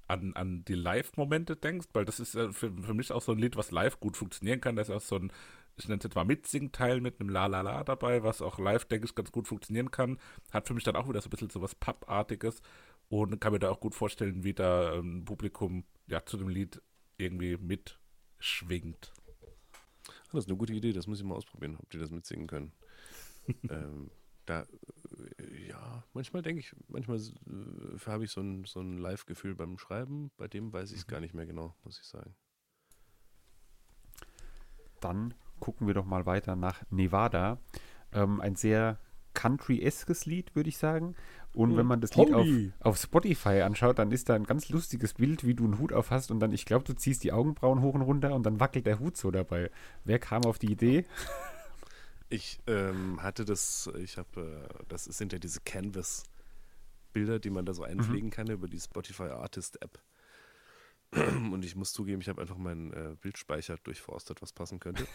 an, 0.09 0.35
an 0.35 0.65
die 0.65 0.75
Live-Momente 0.75 1.57
denkst? 1.57 1.89
Weil 1.93 2.05
das 2.05 2.21
ist 2.21 2.33
für, 2.33 2.53
für 2.53 2.95
mich 2.95 3.13
auch 3.13 3.23
so 3.23 3.33
ein 3.33 3.39
Lied, 3.39 3.57
was 3.57 3.71
live 3.71 4.01
gut 4.01 4.17
funktionieren 4.17 4.61
kann. 4.61 4.77
Da 4.77 4.83
ist 4.83 4.91
auch 4.91 5.01
so 5.01 5.17
ein, 5.17 5.33
ich 5.77 5.89
nenne 5.89 5.99
es 5.99 6.05
jetzt 6.05 6.15
mal 6.15 6.25
Mitsingteil 6.25 7.01
mit 7.01 7.21
einem 7.21 7.29
La 7.29 7.47
La 7.47 7.61
La 7.63 7.85
dabei, 7.85 8.23
was 8.23 8.43
auch 8.43 8.59
live, 8.59 8.85
denke 8.87 9.07
ich, 9.07 9.15
ganz 9.15 9.33
gut 9.33 9.49
funktionieren 9.49 9.91
kann. 9.91 10.19
Hat 10.53 10.67
für 10.69 10.75
mich 10.75 10.85
dann 10.85 10.97
auch 10.97 11.09
wieder 11.09 11.21
so 11.21 11.29
ein 11.29 11.31
bisschen 11.31 11.51
so 11.51 11.61
was 11.63 11.75
Pub-artiges 11.75 12.63
und 13.09 13.41
kann 13.41 13.53
mir 13.53 13.59
da 13.59 13.71
auch 13.71 13.81
gut 13.81 13.95
vorstellen, 13.95 14.45
wie 14.45 14.55
da 14.55 14.99
ein 14.99 15.25
Publikum 15.25 15.85
ja 16.09 16.25
zu 16.25 16.37
dem 16.37 16.49
Lied 16.49 16.81
irgendwie 17.19 17.57
mitschwingt. 17.57 19.13
Ah, 20.09 20.13
Das 20.33 20.45
ist 20.45 20.49
eine 20.49 20.57
gute 20.59 20.73
Idee, 20.73 20.93
das 20.93 21.07
muss 21.07 21.19
ich 21.19 21.25
mal 21.25 21.35
ausprobieren, 21.37 21.77
ob 21.81 21.91
die 21.91 21.99
das 21.99 22.11
mitsingen 22.11 22.47
können. 22.47 22.73
ähm, 23.71 24.11
da, 24.47 24.67
ja, 25.69 26.05
manchmal 26.13 26.43
denke 26.43 26.61
ich, 26.61 26.75
manchmal 26.89 27.19
äh, 27.19 27.99
habe 28.07 28.25
ich 28.25 28.31
so 28.31 28.41
ein, 28.41 28.65
so 28.65 28.81
ein 28.81 28.99
Live-Gefühl 28.99 29.55
beim 29.55 29.79
Schreiben, 29.79 30.31
bei 30.37 30.49
dem 30.49 30.73
weiß 30.73 30.93
ich 30.93 30.99
es 30.99 31.07
gar 31.07 31.21
nicht 31.21 31.35
mehr 31.35 31.47
genau, 31.47 31.75
muss 31.85 32.01
ich 32.01 32.07
sagen. 32.07 32.35
Dann 35.01 35.35
gucken 35.61 35.87
wir 35.87 35.95
doch 35.95 36.05
mal 36.05 36.27
weiter 36.27 36.57
nach 36.57 36.83
Nevada. 36.91 37.59
Ähm, 38.13 38.41
ein 38.41 38.57
sehr 38.57 38.99
country-eskes 39.35 40.27
Lied, 40.27 40.57
würde 40.57 40.69
ich 40.69 40.79
sagen. 40.79 41.15
Und 41.53 41.77
wenn 41.77 41.87
man 41.87 42.01
das 42.01 42.15
Lied 42.17 42.33
auf, 42.35 42.47
auf 42.81 42.97
Spotify 42.99 43.63
anschaut, 43.63 43.99
dann 43.99 44.11
ist 44.11 44.29
da 44.29 44.35
ein 44.35 44.45
ganz 44.45 44.69
lustiges 44.69 45.15
Bild, 45.15 45.45
wie 45.45 45.55
du 45.55 45.65
einen 45.65 45.79
Hut 45.79 45.93
auf 45.93 46.11
hast 46.11 46.31
und 46.31 46.41
dann, 46.41 46.53
ich 46.53 46.67
glaube, 46.67 46.85
du 46.85 46.95
ziehst 46.95 47.25
die 47.25 47.33
Augenbrauen 47.33 47.81
hoch 47.81 47.95
und 47.95 48.03
runter 48.03 48.35
und 48.35 48.45
dann 48.45 48.61
wackelt 48.61 48.85
der 48.87 48.99
Hut 48.99 49.17
so 49.17 49.31
dabei. 49.31 49.71
Wer 50.05 50.19
kam 50.19 50.45
auf 50.45 50.59
die 50.59 50.71
Idee? 50.71 51.07
Ich 52.29 52.59
ähm, 52.67 53.23
hatte 53.23 53.45
das, 53.45 53.91
ich 53.99 54.19
habe, 54.19 54.69
äh, 54.69 54.85
das 54.89 55.05
sind 55.05 55.33
ja 55.33 55.39
diese 55.39 55.61
Canvas-Bilder, 55.61 57.39
die 57.39 57.51
man 57.51 57.65
da 57.65 57.73
so 57.73 57.85
einpflegen 57.85 58.31
kann 58.31 58.51
über 58.51 58.69
die 58.69 58.81
Spotify 58.81 59.25
Artist 59.25 59.81
App. 59.83 60.01
Und 61.13 61.65
ich 61.65 61.77
muss 61.77 61.93
zugeben, 61.93 62.21
ich 62.21 62.29
habe 62.29 62.41
einfach 62.41 62.57
meinen 62.57 62.93
äh, 62.93 63.17
Bildspeicher 63.21 63.77
durchforstet, 63.85 64.43
was 64.43 64.53
passen 64.53 64.81
könnte. 64.81 65.07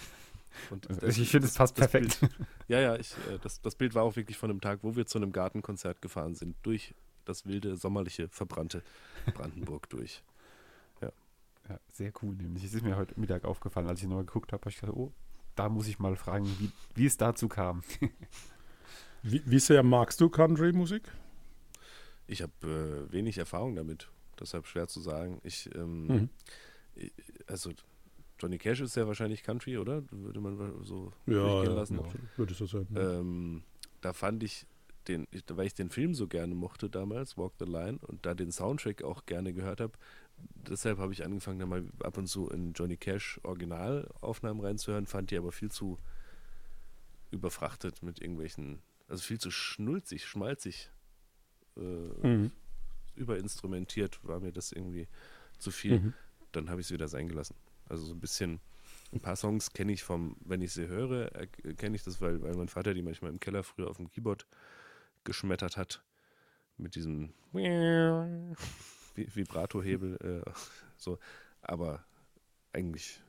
Und 0.70 0.88
ich 1.04 1.30
finde, 1.30 1.48
es 1.48 1.56
passt 1.56 1.76
perfekt. 1.76 2.20
Bild, 2.22 2.32
ja, 2.70 2.80
ja, 2.80 2.96
ich, 2.96 3.12
äh, 3.30 3.40
das, 3.42 3.62
das 3.62 3.76
Bild 3.76 3.94
war 3.94 4.04
auch 4.04 4.16
wirklich 4.16 4.38
von 4.38 4.50
einem 4.50 4.62
Tag, 4.62 4.80
wo 4.84 4.96
wir 4.96 5.06
zu 5.06 5.18
einem 5.18 5.34
Gartenkonzert 5.34 6.02
gefahren 6.02 6.36
sind, 6.36 6.56
durch 6.64 6.96
das 7.26 7.46
wilde, 7.46 7.76
sommerliche, 7.76 8.30
verbrannte 8.30 8.84
Brandenburg 9.34 9.90
durch. 9.90 10.24
Ja, 11.70 11.80
sehr 11.92 12.12
cool, 12.22 12.36
nämlich. 12.36 12.64
Es 12.64 12.74
ist 12.74 12.84
mir 12.84 12.98
heute 12.98 13.20
Mittag 13.20 13.46
aufgefallen, 13.46 13.88
als 13.88 14.02
ich 14.02 14.08
nochmal 14.08 14.26
geguckt 14.26 14.52
habe, 14.52 14.62
habe 14.62 14.70
ich 14.72 14.80
gedacht, 14.80 14.96
oh, 14.96 15.14
da 15.62 15.70
muss 15.70 15.88
ich 15.88 16.00
mal 16.00 16.16
fragen, 16.16 16.48
wie, 16.58 16.72
wie 16.96 17.06
es 17.06 17.18
dazu 17.18 17.48
kam. 17.48 17.84
Wie, 19.24 19.40
wie 19.46 19.60
sehr 19.60 19.84
magst 19.84 20.20
du 20.20 20.30
Country-Musik? 20.30 21.04
Ich 22.26 22.42
habe 22.42 22.52
äh, 23.08 23.14
wenig 23.14 23.38
Erfahrung 23.38 23.76
damit, 23.76 24.10
deshalb 24.40 24.66
schwer 24.66 24.88
zu 24.88 25.00
sagen. 25.00 25.40
Ich, 25.44 25.70
ähm, 25.76 26.08
Mhm. 26.08 26.30
ich- 26.96 27.12
also 27.46 27.70
Johnny 28.40 28.58
Cash 28.58 28.82
ist 28.82 28.96
ja 28.96 29.06
wahrscheinlich 29.06 29.44
Country, 29.44 29.78
oder? 29.78 30.02
Würde 30.10 30.40
man 30.42 30.58
so 30.84 31.14
Ja, 31.28 31.34
durchgehen 31.34 31.70
ja, 31.70 31.76
lassen. 31.76 31.98
ja, 31.98 32.14
würde 32.36 32.52
ich 32.54 32.58
so 32.58 32.66
sagen. 32.66 32.88
Ähm, 32.96 33.64
da 34.02 34.14
fand 34.14 34.42
ich 34.42 34.66
den, 35.08 35.28
ich, 35.30 35.44
weil 35.52 35.68
ich 35.68 35.76
den 35.76 35.92
Film 35.92 36.16
so 36.16 36.28
gerne 36.28 36.56
mochte 36.56 36.90
damals, 36.90 37.38
Walk 37.38 37.54
the 37.60 37.66
Line, 37.66 38.00
und 38.08 38.26
da 38.26 38.34
den 38.34 38.52
Soundtrack 38.52 39.04
auch 39.04 39.28
gerne 39.28 39.54
gehört 39.54 39.82
habe, 39.82 39.94
deshalb 40.56 40.98
habe 41.00 41.14
ich 41.14 41.24
angefangen, 41.24 41.60
da 41.60 41.66
mal 41.66 41.84
ab 42.04 42.18
und 42.18 42.28
zu 42.28 42.50
in 42.50 42.74
Johnny 42.74 42.98
Cash 42.98 43.40
Originalaufnahmen 43.44 44.64
reinzuhören, 44.64 45.06
fand 45.06 45.32
die 45.32 45.38
aber 45.38 45.52
viel 45.52 45.72
zu 45.72 45.98
überfrachtet 47.32 48.04
mit 48.04 48.22
irgendwelchen, 48.22 48.82
also 49.08 49.24
viel 49.24 49.40
zu 49.40 49.52
schnulzig, 49.52 50.26
schmalzig, 50.26 50.92
äh, 51.78 51.82
Mhm. 51.82 52.52
überinstrumentiert 53.16 54.20
war 54.24 54.40
mir 54.40 54.52
das 54.52 54.72
irgendwie 54.72 55.08
zu 55.58 55.72
viel. 55.72 56.00
Mhm. 56.00 56.14
Dann 56.52 56.70
habe 56.70 56.82
ich 56.82 56.88
es 56.88 56.92
wieder 56.92 57.08
sein 57.08 57.28
gelassen. 57.28 57.56
Also 57.88 58.06
so 58.06 58.14
ein 58.14 58.20
bisschen, 58.20 58.60
ein 59.14 59.20
paar 59.22 59.36
Songs 59.36 59.72
kenne 59.74 59.92
ich 59.94 60.04
vom, 60.04 60.36
wenn 60.42 60.62
ich 60.62 60.74
sie 60.74 60.88
höre, 60.88 61.30
kenne 61.78 61.96
ich 61.96 62.04
das, 62.04 62.20
weil, 62.22 62.42
weil 62.42 62.56
mein 62.56 62.68
Vater 62.68 62.94
die 62.94 63.02
manchmal 63.02 63.32
im 63.32 63.40
Keller 63.40 63.64
früher 63.64 63.90
auf 63.90 63.98
dem 63.98 64.10
Keyboard 64.10 64.46
geschmettert 65.24 65.78
hat. 65.78 66.04
Mit 66.78 66.96
diesem 66.96 67.34
Vibrato-Hebel. 69.34 70.44
Äh, 70.46 70.52
so. 70.98 71.20
Aber 71.62 72.06
eigentlich, 72.74 73.22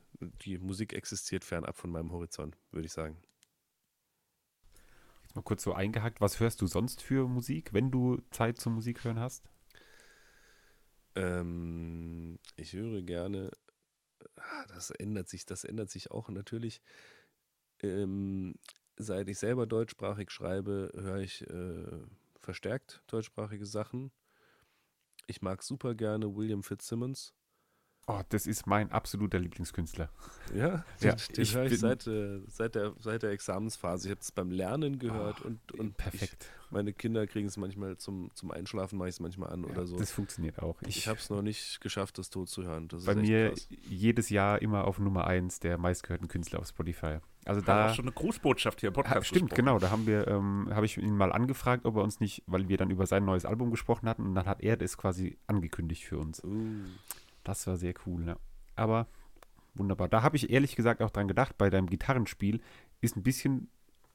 die 0.45 0.59
Musik 0.59 0.93
existiert 0.93 1.45
fernab 1.45 1.77
von 1.77 1.91
meinem 1.91 2.13
Horizont, 2.13 2.57
würde 2.71 2.87
ich 2.87 2.93
sagen. 2.93 3.17
Mal 5.35 5.43
kurz 5.43 5.63
so 5.63 5.73
eingehackt, 5.73 6.21
was 6.21 6.41
hörst 6.41 6.61
du 6.61 6.67
sonst 6.67 7.03
für 7.03 7.27
Musik, 7.27 7.73
wenn 7.73 7.91
du 7.91 8.21
Zeit 8.31 8.59
zum 8.59 8.75
Musik 8.75 9.05
hören 9.05 9.19
hast? 9.19 9.49
Ähm, 11.15 12.39
ich 12.57 12.75
höre 12.75 13.03
gerne, 13.03 13.51
ah, 14.37 14.67
das 14.69 14.91
ändert 14.91 15.29
sich, 15.29 15.47
das 15.47 15.65
ändert 15.65 15.91
sich 15.91 16.11
auch 16.11 16.29
natürlich. 16.29 16.83
Ähm, 17.83 18.55
seit 18.97 19.29
ich 19.29 19.39
selber 19.39 19.67
deutschsprachig 19.67 20.31
schreibe, 20.31 20.93
höre 20.95 21.21
ich 21.21 21.49
äh, 21.49 22.03
verstärkt 22.41 23.03
deutschsprachige 23.07 23.67
Sachen. 23.67 24.11
Ich 25.27 25.43
mag 25.43 25.63
super 25.63 25.95
gerne 25.95 26.35
William 26.35 26.63
Fitzsimmons. 26.63 27.35
Oh, 28.09 28.21
das 28.31 28.49
ist 28.49 28.67
mein 28.67 28.91
absoluter 28.91 29.39
Lieblingskünstler. 29.39 30.09
Ja, 30.55 30.85
Ja, 31.01 31.15
ich 31.37 31.55
höre 31.55 31.67
ich 31.67 31.79
seit, 31.79 32.07
äh, 32.09 32.41
seit, 32.49 32.75
der, 32.75 32.95
seit 32.99 33.23
der 33.23 33.31
Examensphase. 33.31 34.09
Ich 34.09 34.11
habe 34.11 34.21
es 34.21 34.33
beim 34.33 34.51
Lernen 34.51 34.99
gehört 34.99 35.37
Ah, 35.43 35.47
und, 35.47 35.73
und 35.79 35.97
Perfekt. 35.97 36.37
Ich, 36.41 36.71
meine 36.73 36.93
Kinder 36.93 37.27
kriegen 37.29 37.47
es 37.47 37.57
manchmal 37.57 37.97
zum, 37.99 38.31
zum 38.35 38.51
Einschlafen, 38.51 38.99
mache 38.99 39.09
ich 39.09 39.15
es 39.15 39.21
manchmal 39.21 39.51
an 39.53 39.63
Ja, 39.63 39.71
oder 39.71 39.87
so. 39.87 39.97
Das 39.97 40.11
funktioniert 40.11 40.59
auch. 40.61 40.83
ich 40.83 40.97
Ich, 40.97 41.09
habe 41.09 41.21
es 41.21 41.31
noch 41.31 41.43
nicht 41.43 41.81
geschafft, 41.81 42.19
das 42.19 42.29
tot 42.31 42.49
zu 42.49 42.65
hören. 42.65 42.89
Das 42.89 43.05
bei 43.05 43.15
mir 43.15 43.51
krass. 43.51 43.69
jedes 43.89 44.31
Jahr 44.31 44.61
immer 44.61 44.85
auf 44.87 44.99
Nummer 44.99 45.29
1 45.29 45.61
der 45.61 45.79
meistgehörten 45.79 46.27
Künstler 46.27 46.59
auf 46.59 46.67
Spotify. 46.67 47.19
Also 47.45 47.61
Da 47.61 47.67
da 47.87 47.91
auch 47.91 47.95
schon 47.95 48.05
eine 48.07 48.13
Grußbotschaft 48.13 48.81
hier 48.81 48.89
im 48.89 48.95
Podcast. 48.95 49.17
Ha, 49.17 49.23
stimmt, 49.25 49.51
gesprochen. 49.51 49.65
genau. 49.65 49.79
Da 49.79 49.91
haben 49.91 50.07
wir, 50.07 50.27
ähm, 50.27 50.69
habe 50.73 50.87
ich 50.87 50.97
ihn 50.99 51.17
mal 51.17 51.31
angefragt, 51.33 51.85
ob 51.85 51.97
er 51.97 52.03
uns 52.03 52.19
nicht, 52.19 52.43
weil 52.47 52.69
wir 52.69 52.77
dann 52.79 52.91
über 52.91 53.07
sein 53.07 53.25
neues 53.25 53.45
Album 53.45 53.71
gesprochen 53.71 54.09
hatten 54.09 54.27
und 54.27 54.35
dann 54.35 54.47
hat 54.47 54.61
er 54.61 54.77
das 54.77 54.97
quasi 54.97 55.39
angekündigt 55.47 56.05
für 56.05 56.19
uns. 56.19 56.43
Uh. 56.43 56.81
Das 57.45 57.67
war 57.67 57.77
sehr 57.77 57.95
cool, 58.07 58.27
ja. 58.27 58.37
Aber 58.75 59.09
wunderbar. 59.75 60.09
Da 60.09 60.23
habe 60.23 60.37
ich 60.37 60.51
ehrlich 60.51 60.77
gesagt 60.77 61.03
auch 61.03 61.11
dran 61.11 61.29
gedacht, 61.29 61.59
bei 61.59 61.71
deinem 61.71 61.89
Gitarrenspiel 61.89 62.61
ist 63.01 63.17
ein 63.17 63.23
bisschen 63.23 63.69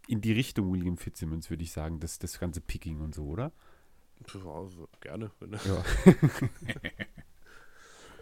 in 0.07 0.21
die 0.21 0.31
Richtung 0.31 0.71
William 0.71 0.97
Fitzsimmons, 0.97 1.49
würde 1.49 1.63
ich 1.63 1.71
sagen, 1.71 1.99
das, 1.99 2.19
das 2.19 2.39
ganze 2.39 2.61
Picking 2.61 3.01
und 3.01 3.13
so, 3.13 3.25
oder? 3.25 3.51
Ja, 4.33 4.49
also 4.49 4.87
gerne. 5.01 5.31
Wenn, 5.39 5.51
Ja. 5.53 5.83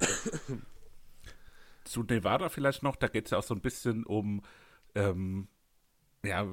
Zu 1.85 2.03
Nevada 2.03 2.49
vielleicht 2.49 2.83
noch, 2.83 2.95
da 2.95 3.07
geht 3.07 3.25
es 3.25 3.31
ja 3.31 3.37
auch 3.37 3.43
so 3.43 3.53
ein 3.53 3.61
bisschen 3.61 4.03
um, 4.05 4.41
ähm, 4.95 5.47
ja, 6.25 6.47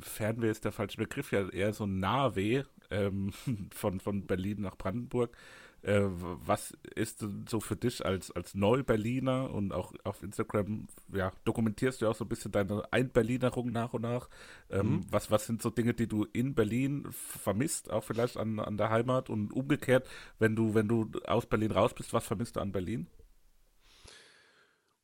Fernweh 0.00 0.50
ist 0.50 0.64
der 0.64 0.72
falsche 0.72 0.96
Begriff, 0.96 1.32
ja 1.32 1.48
eher 1.50 1.74
so 1.74 1.84
ein 1.84 2.00
Nahweh 2.00 2.64
ähm, 2.90 3.32
von, 3.72 4.00
von 4.00 4.26
Berlin 4.26 4.62
nach 4.62 4.76
Brandenburg. 4.76 5.36
Äh, 5.82 6.02
was 6.04 6.76
ist 6.94 7.22
denn 7.22 7.46
so 7.48 7.58
für 7.58 7.76
dich 7.76 8.04
als, 8.04 8.30
als 8.30 8.54
Neu-Berliner 8.54 9.50
und 9.50 9.72
auch 9.72 9.94
auf 10.04 10.22
Instagram, 10.22 10.88
ja, 11.12 11.32
dokumentierst 11.44 12.02
du 12.02 12.08
auch 12.08 12.14
so 12.14 12.24
ein 12.24 12.28
bisschen 12.28 12.52
deine 12.52 12.92
Ein-Berlinerung 12.92 13.70
nach 13.70 13.94
und 13.94 14.02
nach. 14.02 14.28
Ähm, 14.68 14.90
mhm. 14.90 15.06
was, 15.10 15.30
was 15.30 15.46
sind 15.46 15.62
so 15.62 15.70
Dinge, 15.70 15.94
die 15.94 16.06
du 16.06 16.26
in 16.32 16.54
Berlin 16.54 17.06
vermisst, 17.10 17.90
auch 17.90 18.04
vielleicht 18.04 18.36
an, 18.36 18.58
an 18.60 18.76
der 18.76 18.90
Heimat 18.90 19.30
und 19.30 19.52
umgekehrt, 19.54 20.06
wenn 20.38 20.54
du, 20.54 20.74
wenn 20.74 20.86
du 20.86 21.10
aus 21.26 21.46
Berlin 21.46 21.70
raus 21.70 21.94
bist, 21.94 22.12
was 22.12 22.26
vermisst 22.26 22.56
du 22.56 22.60
an 22.60 22.72
Berlin? 22.72 23.06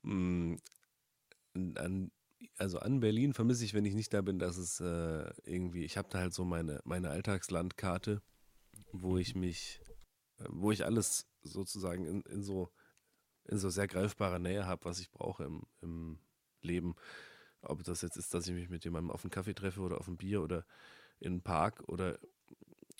Mm, 0.03 0.57
an, 1.55 2.11
also 2.59 2.81
an 2.81 3.01
Berlin 3.01 3.33
vermisse 3.33 3.64
ich, 3.64 3.72
wenn 3.72 3.87
ich 3.87 3.95
nicht 3.95 4.12
da 4.12 4.20
bin, 4.20 4.39
dass 4.39 4.59
es 4.59 4.79
äh, 4.81 5.33
irgendwie, 5.45 5.85
ich 5.85 5.97
habe 5.97 6.09
da 6.11 6.18
halt 6.18 6.35
so 6.35 6.45
meine, 6.45 6.81
meine 6.85 7.09
Alltagslandkarte, 7.09 8.20
wo 8.93 9.16
ich 9.16 9.35
mich 9.35 9.81
wo 10.49 10.70
ich 10.70 10.84
alles 10.84 11.26
sozusagen 11.43 12.07
in, 12.07 12.22
in 12.22 12.43
so 12.43 12.70
in 13.49 13.59
so 13.59 13.70
sehr 13.70 13.87
greifbarer 13.87 14.39
Nähe 14.39 14.66
habe, 14.66 14.84
was 14.84 15.01
ich 15.01 15.11
brauche 15.11 15.45
im, 15.45 15.62
im 15.80 16.18
Leben. 16.62 16.97
Ob 17.62 17.82
das 17.84 18.03
jetzt 18.03 18.16
ist, 18.16 18.34
dass 18.34 18.47
ich 18.49 18.55
mich 18.55 18.68
mit 18.68 18.84
jemandem 18.84 19.11
auf 19.11 19.24
einen 19.24 19.30
Kaffee 19.30 19.55
treffe 19.55 19.80
oder 19.80 19.99
auf 19.99 20.09
ein 20.09 20.16
Bier 20.16 20.43
oder 20.43 20.64
in 21.20 21.34
einen 21.34 21.43
Park 21.43 21.84
oder 21.89 22.18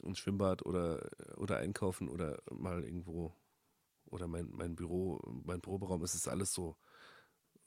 ins 0.03 0.19
Schwimmbad 0.19 0.65
oder, 0.65 1.09
oder 1.37 1.59
einkaufen 1.59 2.09
oder 2.09 2.41
mal 2.51 2.85
irgendwo 2.85 3.35
oder 4.07 4.29
mein, 4.29 4.49
mein 4.53 4.77
Büro, 4.77 5.21
mein 5.45 5.61
Proberaum, 5.61 6.03
es 6.03 6.15
ist 6.15 6.29
alles 6.29 6.53
so 6.53 6.77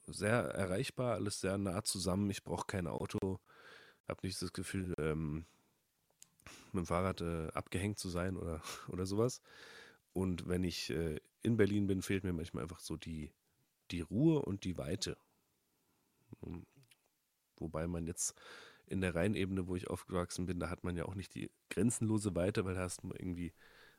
sehr 0.08 0.32
erreichbar, 0.32 1.16
alles 1.16 1.42
sehr 1.42 1.58
nah 1.58 1.84
zusammen. 1.84 2.30
Ich 2.30 2.44
brauche 2.44 2.66
kein 2.66 2.88
Auto, 2.88 3.40
habe 4.08 4.26
nicht 4.26 4.42
das 4.42 4.54
Gefühl, 4.54 4.94
ähm, 4.98 5.46
mit 6.74 6.84
dem 6.84 6.88
Fahrrad 6.88 7.22
äh, 7.22 7.48
abgehängt 7.54 8.00
zu 8.00 8.10
sein 8.10 8.38
oder, 8.38 8.62
oder 8.90 9.06
sowas. 9.06 9.42
Und 10.14 10.48
wenn 10.48 10.64
ich 10.64 10.90
äh, 10.90 11.20
in 11.42 11.58
Berlin 11.58 11.88
bin, 11.88 12.02
fehlt 12.02 12.24
mir 12.24 12.34
manchmal 12.34 12.64
einfach 12.64 12.80
so 12.80 12.98
die, 12.98 13.32
die 13.92 14.02
Ruhe 14.02 14.42
und 14.42 14.64
die 14.64 14.78
Weite. 14.78 15.18
Hm. 16.42 16.66
Wobei 17.58 17.88
man 17.88 18.08
jetzt 18.08 18.40
in 18.88 19.02
der 19.02 19.16
Rheinebene, 19.16 19.68
wo 19.68 19.76
ich 19.76 19.90
aufgewachsen 19.90 20.46
bin, 20.46 20.60
da 20.60 20.70
hat 20.70 20.84
man 20.84 20.96
ja 20.96 21.06
auch 21.06 21.16
nicht 21.16 21.36
die 21.36 21.52
grenzenlose 21.70 22.36
Weite, 22.36 22.66
weil 22.66 22.76
da 22.76 22.82
hast 22.82 23.04
du 23.04 23.10
irgendwie 23.10 23.54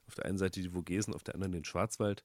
auf 0.07 0.15
der 0.15 0.25
einen 0.25 0.39
Seite 0.39 0.61
die 0.61 0.71
Vogesen, 0.71 1.15
auf 1.15 1.23
der 1.23 1.35
anderen 1.35 1.53
den 1.53 1.65
Schwarzwald. 1.65 2.25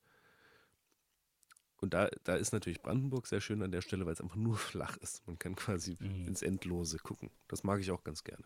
Und 1.77 1.93
da, 1.93 2.09
da 2.23 2.35
ist 2.35 2.53
natürlich 2.53 2.81
Brandenburg 2.81 3.27
sehr 3.27 3.41
schön 3.41 3.61
an 3.61 3.71
der 3.71 3.81
Stelle, 3.81 4.05
weil 4.05 4.13
es 4.13 4.21
einfach 4.21 4.35
nur 4.35 4.57
flach 4.57 4.97
ist. 4.97 5.25
Man 5.27 5.37
kann 5.37 5.55
quasi 5.55 5.97
mhm. 5.99 6.27
ins 6.27 6.41
Endlose 6.41 6.97
gucken. 6.97 7.29
Das 7.47 7.63
mag 7.63 7.79
ich 7.79 7.91
auch 7.91 8.03
ganz 8.03 8.23
gerne. 8.23 8.43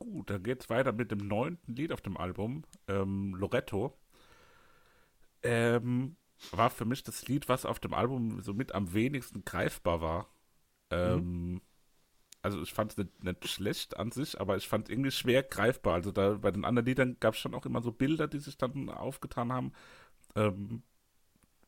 Gut, 0.00 0.30
dann 0.30 0.42
geht's 0.42 0.70
weiter 0.70 0.92
mit 0.92 1.10
dem 1.10 1.18
neunten 1.18 1.76
Lied 1.76 1.92
auf 1.92 2.00
dem 2.00 2.16
Album, 2.16 2.64
ähm, 2.88 3.34
Loretto. 3.34 3.94
Ähm, 5.42 6.16
war 6.52 6.70
für 6.70 6.86
mich 6.86 7.02
das 7.02 7.28
Lied, 7.28 7.50
was 7.50 7.66
auf 7.66 7.78
dem 7.80 7.92
Album 7.92 8.40
somit 8.40 8.72
am 8.74 8.94
wenigsten 8.94 9.44
greifbar 9.44 10.00
war. 10.00 10.28
Ähm, 10.90 11.52
mhm. 11.52 11.60
Also 12.40 12.62
ich 12.62 12.72
fand 12.72 12.92
es 12.92 12.96
nicht, 12.96 13.24
nicht, 13.24 13.46
schlecht 13.46 13.98
an 13.98 14.10
sich, 14.10 14.40
aber 14.40 14.56
ich 14.56 14.66
fand 14.66 14.88
es 14.88 14.90
irgendwie 14.90 15.10
schwer 15.10 15.42
greifbar. 15.42 15.94
Also 15.94 16.12
da 16.12 16.30
bei 16.32 16.50
den 16.50 16.64
anderen 16.64 16.86
Liedern 16.86 17.16
gab 17.20 17.34
es 17.34 17.40
schon 17.40 17.54
auch 17.54 17.66
immer 17.66 17.82
so 17.82 17.92
Bilder, 17.92 18.26
die 18.26 18.38
sich 18.38 18.56
dann 18.56 18.88
aufgetan 18.88 19.52
haben. 19.52 19.72
Ähm, 20.34 20.82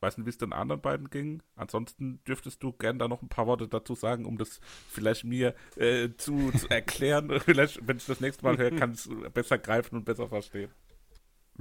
weiß 0.03 0.17
nicht, 0.17 0.25
wie 0.25 0.29
es 0.29 0.37
den 0.37 0.53
anderen 0.53 0.81
beiden 0.81 1.09
ging. 1.09 1.41
Ansonsten 1.55 2.19
dürftest 2.27 2.61
du 2.61 2.73
gerne 2.73 2.99
da 2.99 3.07
noch 3.07 3.23
ein 3.23 3.29
paar 3.29 3.47
Worte 3.47 3.67
dazu 3.67 3.95
sagen, 3.95 4.25
um 4.25 4.37
das 4.37 4.59
vielleicht 4.89 5.23
mir 5.23 5.55
äh, 5.77 6.09
zu, 6.17 6.51
zu 6.51 6.69
erklären. 6.69 7.39
vielleicht, 7.39 7.87
wenn 7.87 7.97
ich 7.97 8.05
das 8.05 8.19
nächste 8.19 8.43
Mal 8.43 8.57
höre, 8.57 8.71
kann 8.71 8.91
es 8.91 9.09
besser 9.33 9.57
greifen 9.57 9.95
und 9.95 10.05
besser 10.05 10.27
verstehen. 10.27 10.69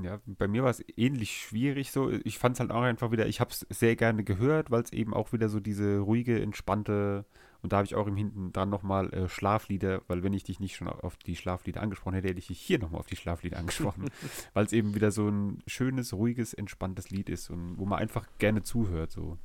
Ja, 0.02 0.20
bei 0.26 0.48
mir 0.48 0.62
war 0.62 0.70
es 0.70 0.82
ähnlich 0.96 1.42
schwierig 1.42 1.92
so. 1.92 2.10
Ich 2.24 2.38
fand 2.38 2.56
es 2.56 2.60
halt 2.60 2.70
auch 2.70 2.82
einfach 2.82 3.10
wieder, 3.12 3.26
ich 3.26 3.40
habe 3.40 3.50
es 3.50 3.66
sehr 3.68 3.94
gerne 3.94 4.24
gehört, 4.24 4.70
weil 4.70 4.82
es 4.82 4.92
eben 4.92 5.12
auch 5.14 5.32
wieder 5.32 5.48
so 5.48 5.60
diese 5.60 5.98
ruhige, 5.98 6.40
entspannte 6.40 7.26
und 7.62 7.72
da 7.72 7.78
habe 7.78 7.86
ich 7.86 7.94
auch 7.94 8.08
im 8.08 8.16
Hinten 8.16 8.52
dran 8.52 8.70
nochmal 8.70 9.12
äh, 9.14 9.28
Schlaflieder, 9.28 10.02
weil 10.08 10.24
wenn 10.24 10.32
ich 10.32 10.42
dich 10.42 10.58
nicht 10.58 10.74
schon 10.74 10.88
auf 10.88 11.16
die 11.16 11.36
Schlaflieder 11.36 11.80
angesprochen 11.80 12.14
hätte, 12.14 12.28
hätte 12.28 12.40
ich 12.40 12.48
dich 12.48 12.60
hier 12.60 12.80
nochmal 12.80 13.00
auf 13.00 13.06
die 13.06 13.16
Schlaflieder 13.16 13.58
angesprochen. 13.58 14.10
weil 14.52 14.66
es 14.66 14.72
eben 14.72 14.94
wieder 14.94 15.12
so 15.12 15.28
ein 15.28 15.62
schönes, 15.68 16.12
ruhiges, 16.12 16.54
entspanntes 16.54 17.10
Lied 17.10 17.28
ist 17.28 17.50
und 17.50 17.78
wo 17.78 17.86
man 17.86 18.00
einfach 18.00 18.26
gerne 18.38 18.62
zuhört. 18.62 19.12
So. 19.12 19.38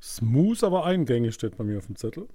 Smooth, 0.00 0.62
aber 0.62 0.84
eingängig 0.84 1.34
steht 1.34 1.56
bei 1.56 1.64
mir 1.64 1.78
auf 1.78 1.86
dem 1.86 1.96
Zettel. 1.96 2.28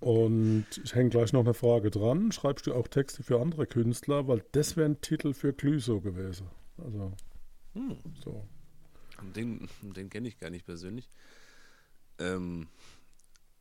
Und 0.00 0.66
ich 0.84 0.94
hänge 0.94 1.08
gleich 1.08 1.32
noch 1.32 1.40
eine 1.40 1.54
Frage 1.54 1.90
dran. 1.90 2.30
Schreibst 2.30 2.66
du 2.66 2.74
auch 2.74 2.88
Texte 2.88 3.22
für 3.22 3.40
andere 3.40 3.66
Künstler? 3.66 4.28
Weil 4.28 4.44
das 4.52 4.76
wäre 4.76 4.88
ein 4.88 5.00
Titel 5.00 5.32
für 5.32 5.54
Glüso 5.54 6.00
gewesen. 6.00 6.48
Also, 6.76 7.12
hm. 7.74 7.96
so. 8.22 8.46
Den, 9.34 9.68
den 9.80 10.10
kenne 10.10 10.28
ich 10.28 10.38
gar 10.38 10.50
nicht 10.50 10.66
persönlich. 10.66 11.08
Ähm, 12.18 12.68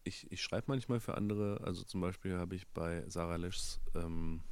ich, 0.03 0.31
ich 0.31 0.41
schreibe 0.41 0.65
manchmal 0.67 0.99
für 0.99 1.15
andere. 1.15 1.61
Also 1.63 1.83
zum 1.83 2.01
Beispiel 2.01 2.37
habe 2.37 2.55
ich 2.55 2.67
bei 2.67 3.07
Sarah 3.09 3.35
Leschs, 3.35 3.79
ähm, 3.95 4.43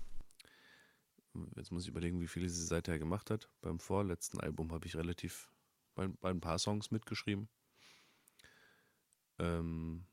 jetzt 1.55 1.71
muss 1.71 1.83
ich 1.83 1.89
überlegen, 1.89 2.21
wie 2.21 2.27
viele 2.27 2.49
sie 2.49 2.65
seither 2.65 2.99
gemacht 2.99 3.29
hat. 3.29 3.49
Beim 3.61 3.79
vorletzten 3.79 4.39
Album 4.39 4.71
habe 4.71 4.85
ich 4.87 4.95
relativ 4.95 5.51
bei, 5.95 6.07
bei, 6.07 6.29
ein 6.29 6.41
paar 6.41 6.59
Songs 6.59 6.91
mitgeschrieben. 6.91 7.49
Ähm, 9.37 10.05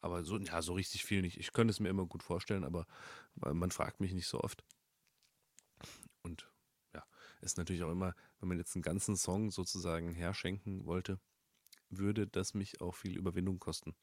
aber 0.00 0.24
so, 0.24 0.38
ja, 0.38 0.62
so 0.62 0.72
richtig 0.74 1.04
viel 1.04 1.22
nicht. 1.22 1.38
Ich 1.38 1.52
könnte 1.52 1.70
es 1.70 1.80
mir 1.80 1.88
immer 1.88 2.06
gut 2.06 2.22
vorstellen, 2.22 2.64
aber 2.64 2.86
man 3.36 3.70
fragt 3.70 4.00
mich 4.00 4.12
nicht 4.12 4.26
so 4.26 4.40
oft. 4.40 4.64
Und 6.22 6.50
ja, 6.92 7.04
ist 7.40 7.56
natürlich 7.56 7.84
auch 7.84 7.90
immer, 7.90 8.14
wenn 8.40 8.48
man 8.48 8.58
jetzt 8.58 8.74
einen 8.74 8.82
ganzen 8.82 9.16
Song 9.16 9.50
sozusagen 9.52 10.12
herschenken 10.12 10.86
wollte, 10.86 11.20
würde 11.98 12.26
das 12.26 12.54
mich 12.54 12.80
auch 12.80 12.94
viel 12.94 13.16
Überwindung 13.16 13.58
kosten. 13.58 13.94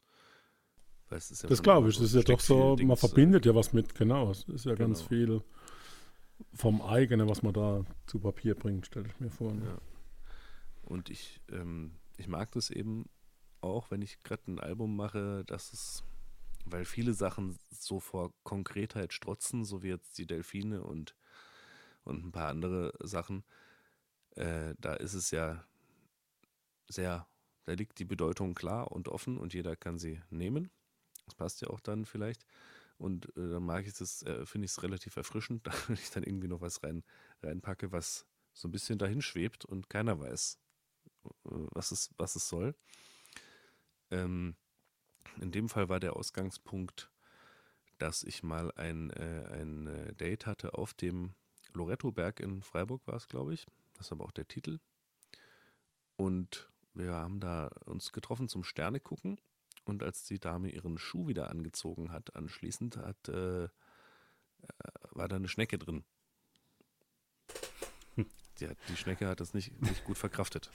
Ja 1.11 1.17
das 1.47 1.63
glaube 1.63 1.89
ich, 1.89 1.97
das 1.97 2.05
ist 2.05 2.15
ja 2.15 2.21
doch 2.21 2.39
so, 2.39 2.77
man 2.77 2.95
verbindet 2.95 3.45
ja 3.45 3.55
was 3.55 3.73
mit, 3.73 3.95
genau. 3.95 4.29
Es 4.29 4.43
ist 4.43 4.65
ja 4.65 4.75
genau. 4.75 4.89
ganz 4.89 5.01
viel 5.01 5.41
vom 6.53 6.81
eigenen, 6.81 7.27
was 7.27 7.41
man 7.41 7.53
da 7.53 7.83
zu 8.05 8.19
Papier 8.19 8.55
bringt, 8.55 8.85
stelle 8.85 9.07
ich 9.07 9.19
mir 9.19 9.31
vor. 9.31 9.53
Ne? 9.53 9.65
Ja. 9.65 9.77
Und 10.83 11.09
ich, 11.09 11.41
ähm, 11.51 11.95
ich 12.17 12.27
mag 12.27 12.51
das 12.51 12.69
eben 12.69 13.09
auch, 13.61 13.91
wenn 13.91 14.01
ich 14.01 14.21
gerade 14.23 14.51
ein 14.51 14.59
Album 14.59 14.95
mache, 14.95 15.43
dass 15.45 15.73
es, 15.73 16.03
weil 16.65 16.85
viele 16.85 17.13
Sachen 17.13 17.57
so 17.71 17.99
vor 17.99 18.31
Konkretheit 18.43 19.11
strotzen, 19.11 19.65
so 19.65 19.83
wie 19.83 19.89
jetzt 19.89 20.17
die 20.17 20.27
Delfine 20.27 20.83
und, 20.83 21.15
und 22.03 22.23
ein 22.23 22.31
paar 22.31 22.49
andere 22.49 22.93
Sachen, 22.99 23.43
äh, 24.35 24.75
da 24.79 24.93
ist 24.93 25.13
es 25.13 25.31
ja 25.31 25.65
sehr 26.87 27.27
da 27.65 27.73
liegt 27.73 27.99
die 27.99 28.05
Bedeutung 28.05 28.55
klar 28.55 28.91
und 28.91 29.07
offen 29.07 29.37
und 29.37 29.53
jeder 29.53 29.75
kann 29.75 29.97
sie 29.97 30.21
nehmen. 30.29 30.69
Das 31.25 31.35
passt 31.35 31.61
ja 31.61 31.69
auch 31.69 31.79
dann 31.79 32.05
vielleicht. 32.05 32.45
Und 32.97 33.27
äh, 33.37 33.49
dann 33.49 33.63
mag 33.63 33.85
ich 33.87 33.93
das, 33.93 34.23
äh, 34.23 34.45
finde 34.45 34.65
ich 34.65 34.71
es 34.71 34.83
relativ 34.83 35.15
erfrischend, 35.15 35.65
wenn 35.87 35.95
ich 35.95 36.11
dann 36.11 36.23
irgendwie 36.23 36.47
noch 36.47 36.61
was 36.61 36.83
rein, 36.83 37.03
reinpacke, 37.41 37.91
was 37.91 38.25
so 38.53 38.67
ein 38.67 38.71
bisschen 38.71 38.99
dahin 38.99 39.21
schwebt 39.21 39.65
und 39.65 39.89
keiner 39.89 40.19
weiß, 40.19 40.59
äh, 41.25 41.29
was 41.71 41.91
es, 41.91 42.09
was 42.17 42.35
es 42.35 42.49
soll. 42.49 42.75
Ähm, 44.11 44.55
in 45.39 45.51
dem 45.51 45.69
Fall 45.69 45.87
war 45.87 45.99
der 45.99 46.15
Ausgangspunkt, 46.15 47.09
dass 47.99 48.23
ich 48.23 48.43
mal 48.43 48.71
ein, 48.73 49.11
äh, 49.11 49.45
ein 49.51 49.87
äh, 49.87 50.13
Date 50.15 50.45
hatte 50.45 50.73
auf 50.73 50.93
dem 50.93 51.33
Loretto-Berg 51.73 52.39
in 52.39 52.63
Freiburg, 52.63 53.05
war 53.07 53.15
es, 53.15 53.27
glaube 53.27 53.53
ich. 53.53 53.65
Das 53.93 54.07
ist 54.07 54.11
aber 54.11 54.25
auch 54.25 54.31
der 54.31 54.47
Titel. 54.47 54.79
Und 56.15 56.69
wir 56.99 57.13
haben 57.13 57.39
da 57.39 57.69
uns 57.85 58.11
getroffen 58.11 58.47
zum 58.47 58.63
Sterne 58.63 58.99
gucken 58.99 59.39
und 59.85 60.03
als 60.03 60.23
die 60.25 60.39
Dame 60.39 60.69
ihren 60.69 60.97
Schuh 60.97 61.27
wieder 61.27 61.49
angezogen 61.49 62.11
hat, 62.11 62.35
anschließend 62.35 62.97
hat, 62.97 63.29
äh, 63.29 63.63
äh 63.63 63.69
war 65.11 65.27
da 65.27 65.37
eine 65.37 65.47
Schnecke 65.47 65.77
drin. 65.77 66.03
Die, 68.59 68.67
die, 68.89 68.97
Schnecke 68.97 69.27
hat 69.27 69.39
das 69.39 69.53
nicht, 69.53 69.81
nicht 69.81 70.03
gut 70.03 70.17
verkraftet. 70.17 70.69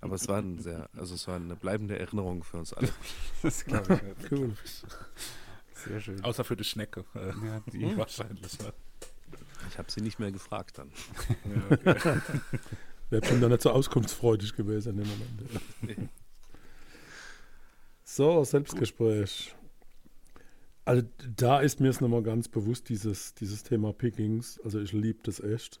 Aber 0.00 0.16
es 0.16 0.28
war 0.28 0.38
ein 0.38 0.58
sehr, 0.58 0.90
also 0.94 1.14
es 1.14 1.26
war 1.26 1.36
eine 1.36 1.56
bleibende 1.56 1.98
Erinnerung 1.98 2.44
für 2.44 2.58
uns 2.58 2.74
alle. 2.74 2.92
Das 3.42 3.64
glaube 3.64 4.00
ich. 4.20 4.30
cool. 4.32 4.54
Sehr 5.72 6.00
schön. 6.00 6.22
Außer 6.22 6.44
für 6.44 6.56
die 6.56 6.64
Schnecke. 6.64 7.04
Ja, 7.14 7.60
die 7.72 7.90
hm? 7.90 7.96
wahrscheinlich. 7.96 8.58
Ne? 8.58 8.72
Ich 9.68 9.78
habe 9.78 9.90
sie 9.90 10.00
nicht 10.02 10.18
mehr 10.18 10.30
gefragt 10.30 10.78
dann. 10.78 10.92
Ja, 11.44 11.94
okay. 11.94 12.20
Wäre 13.10 13.24
schon 13.24 13.40
da 13.40 13.48
nicht 13.48 13.62
so 13.62 13.70
auskunftsfreudig 13.70 14.54
gewesen 14.54 14.98
in 14.98 15.04
dem 15.04 15.08
Moment. 15.08 16.10
So, 18.02 18.44
Selbstgespräch. 18.44 19.54
Also 20.84 21.02
da 21.36 21.60
ist 21.60 21.80
mir 21.80 21.88
es 21.88 22.00
nochmal 22.00 22.22
ganz 22.22 22.48
bewusst, 22.48 22.88
dieses, 22.88 23.34
dieses 23.34 23.64
Thema 23.64 23.92
Pickings. 23.92 24.60
Also 24.64 24.80
ich 24.80 24.92
liebe 24.92 25.18
das 25.24 25.40
echt. 25.40 25.80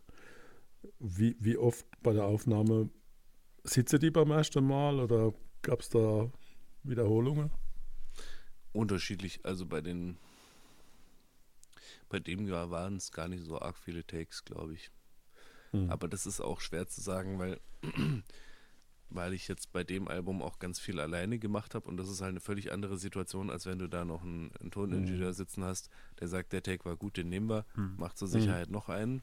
Wie, 0.98 1.36
wie 1.38 1.56
oft 1.56 1.86
bei 2.02 2.12
der 2.12 2.24
Aufnahme 2.24 2.90
sitze 3.64 3.98
die 3.98 4.10
beim 4.10 4.30
ersten 4.30 4.64
Mal 4.64 5.00
oder 5.00 5.32
gab 5.62 5.80
es 5.80 5.88
da 5.88 6.30
Wiederholungen? 6.82 7.50
Unterschiedlich. 8.72 9.40
Also 9.44 9.66
bei 9.66 9.80
den 9.80 10.18
Bei 12.08 12.20
dem 12.20 12.48
waren 12.48 12.96
es 12.96 13.10
gar 13.10 13.28
nicht 13.28 13.44
so 13.44 13.60
arg 13.60 13.76
viele 13.76 14.06
Takes, 14.06 14.44
glaube 14.44 14.74
ich. 14.74 14.90
Hm. 15.84 15.90
Aber 15.90 16.08
das 16.08 16.26
ist 16.26 16.40
auch 16.40 16.60
schwer 16.60 16.86
zu 16.88 17.00
sagen, 17.00 17.38
weil, 17.38 17.60
weil 19.10 19.32
ich 19.34 19.46
jetzt 19.48 19.72
bei 19.72 19.84
dem 19.84 20.08
Album 20.08 20.42
auch 20.42 20.58
ganz 20.58 20.80
viel 20.80 20.98
alleine 21.00 21.38
gemacht 21.38 21.74
habe 21.74 21.86
und 21.88 21.96
das 21.96 22.08
ist 22.08 22.20
halt 22.20 22.30
eine 22.30 22.40
völlig 22.40 22.72
andere 22.72 22.96
Situation, 22.98 23.50
als 23.50 23.66
wenn 23.66 23.78
du 23.78 23.88
da 23.88 24.04
noch 24.04 24.22
einen, 24.22 24.50
einen 24.60 24.70
Toningenieur 24.70 25.32
sitzen 25.32 25.62
hast, 25.64 25.90
der 26.20 26.28
sagt, 26.28 26.52
der 26.52 26.62
Take 26.62 26.84
war 26.84 26.96
gut, 26.96 27.16
den 27.16 27.28
nehmen 27.28 27.48
wir, 27.48 27.64
Hm. 27.74 27.94
macht 27.96 28.18
zur 28.18 28.28
Sicherheit 28.28 28.70
noch 28.70 28.88
einen. 28.88 29.22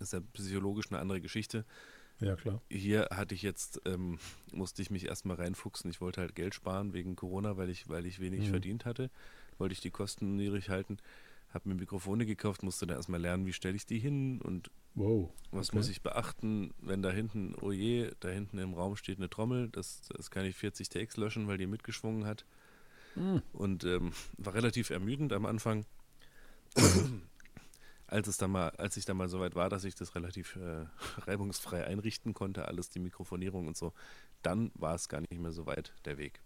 Ist 0.00 0.12
ja 0.12 0.20
psychologisch 0.32 0.86
eine 0.90 0.98
andere 1.00 1.20
Geschichte. 1.20 1.64
Ja, 2.20 2.34
klar. 2.34 2.60
Hier 2.68 3.08
hatte 3.12 3.34
ich 3.34 3.42
jetzt, 3.42 3.80
ähm, 3.84 4.18
musste 4.52 4.82
ich 4.82 4.90
mich 4.90 5.06
erstmal 5.06 5.36
reinfuchsen. 5.36 5.88
Ich 5.90 6.00
wollte 6.00 6.20
halt 6.20 6.34
Geld 6.34 6.52
sparen 6.54 6.92
wegen 6.92 7.14
Corona, 7.14 7.56
weil 7.56 7.70
ich, 7.70 7.88
weil 7.88 8.06
ich 8.06 8.18
wenig 8.18 8.46
Mhm. 8.46 8.50
verdient 8.50 8.84
hatte. 8.84 9.10
Wollte 9.58 9.72
ich 9.72 9.80
die 9.80 9.90
Kosten 9.92 10.34
niedrig 10.34 10.68
halten. 10.68 10.98
Habe 11.50 11.68
mir 11.68 11.76
Mikrofone 11.76 12.26
gekauft, 12.26 12.62
musste 12.64 12.86
da 12.88 12.94
erstmal 12.94 13.20
lernen, 13.20 13.46
wie 13.46 13.52
stelle 13.52 13.76
ich 13.76 13.86
die 13.86 14.00
hin 14.00 14.40
und 14.42 14.70
Wow. 14.98 15.30
was 15.50 15.68
Okay. 15.68 15.76
muss 15.76 15.88
ich 15.88 16.02
beachten, 16.02 16.74
wenn 16.80 17.02
da 17.02 17.10
hinten, 17.10 17.54
oh 17.60 17.72
je, 17.72 18.10
da 18.20 18.28
hinten 18.28 18.58
im 18.58 18.74
Raum 18.74 18.96
steht 18.96 19.18
eine 19.18 19.30
Trommel, 19.30 19.68
das, 19.68 20.02
das 20.16 20.30
kann 20.30 20.44
ich 20.44 20.56
40 20.56 20.88
Takes 20.88 21.16
löschen, 21.16 21.46
weil 21.46 21.58
die 21.58 21.66
mitgeschwungen 21.66 22.26
hat. 22.26 22.44
Hm. 23.14 23.42
Und 23.52 23.84
ähm, 23.84 24.12
war 24.36 24.54
relativ 24.54 24.90
ermüdend 24.90 25.32
am 25.32 25.46
Anfang. 25.46 25.86
als 28.08 28.26
es 28.26 28.38
dann 28.38 28.50
mal, 28.50 28.70
als 28.70 28.96
ich 28.96 29.04
dann 29.04 29.16
mal 29.16 29.28
soweit 29.28 29.54
war, 29.54 29.68
dass 29.68 29.84
ich 29.84 29.94
das 29.94 30.14
relativ 30.14 30.56
äh, 30.56 30.86
reibungsfrei 31.26 31.84
einrichten 31.84 32.34
konnte, 32.34 32.66
alles 32.66 32.90
die 32.90 32.98
Mikrofonierung 32.98 33.66
und 33.66 33.76
so, 33.76 33.92
dann 34.42 34.70
war 34.74 34.94
es 34.94 35.08
gar 35.08 35.20
nicht 35.20 35.38
mehr 35.38 35.52
so 35.52 35.66
weit 35.66 35.92
der 36.04 36.18
Weg. 36.18 36.40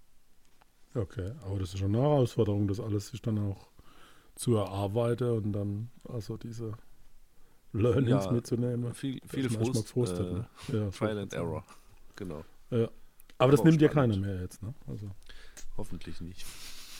Okay, 0.94 1.32
aber 1.42 1.58
das 1.58 1.72
ist 1.72 1.78
schon 1.78 1.94
eine 1.94 2.02
Herausforderung, 2.02 2.68
das 2.68 2.78
alles 2.78 3.08
sich 3.08 3.22
dann 3.22 3.38
auch 3.38 3.68
zu 4.34 4.56
erarbeiten 4.56 5.30
und 5.30 5.52
dann 5.52 5.90
also 6.04 6.36
diese 6.36 6.76
Learnings 7.72 8.24
Ja, 8.26 8.30
mitzunehmen. 8.32 8.94
Viel, 8.94 9.20
Das 9.20 9.30
viel 9.30 9.50
Frust, 9.50 9.72
gefrustet, 9.86 10.26
äh, 10.28 10.32
ne? 10.32 10.46
Ja, 10.72 10.90
Trial 10.90 11.18
and 11.18 11.32
Error. 11.32 11.64
Genau, 12.16 12.44
Ja. 12.70 12.88
Aber 13.38 13.50
das 13.50 13.60
auch 13.60 13.64
nimmt 13.64 13.80
spannend. 13.80 13.94
keiner 13.94 14.16
mehr 14.16 14.40
jetzt, 14.42 14.62
ne? 14.62 14.74
Also, 14.86 15.10
hoffentlich 15.76 16.20
nicht. 16.20 16.44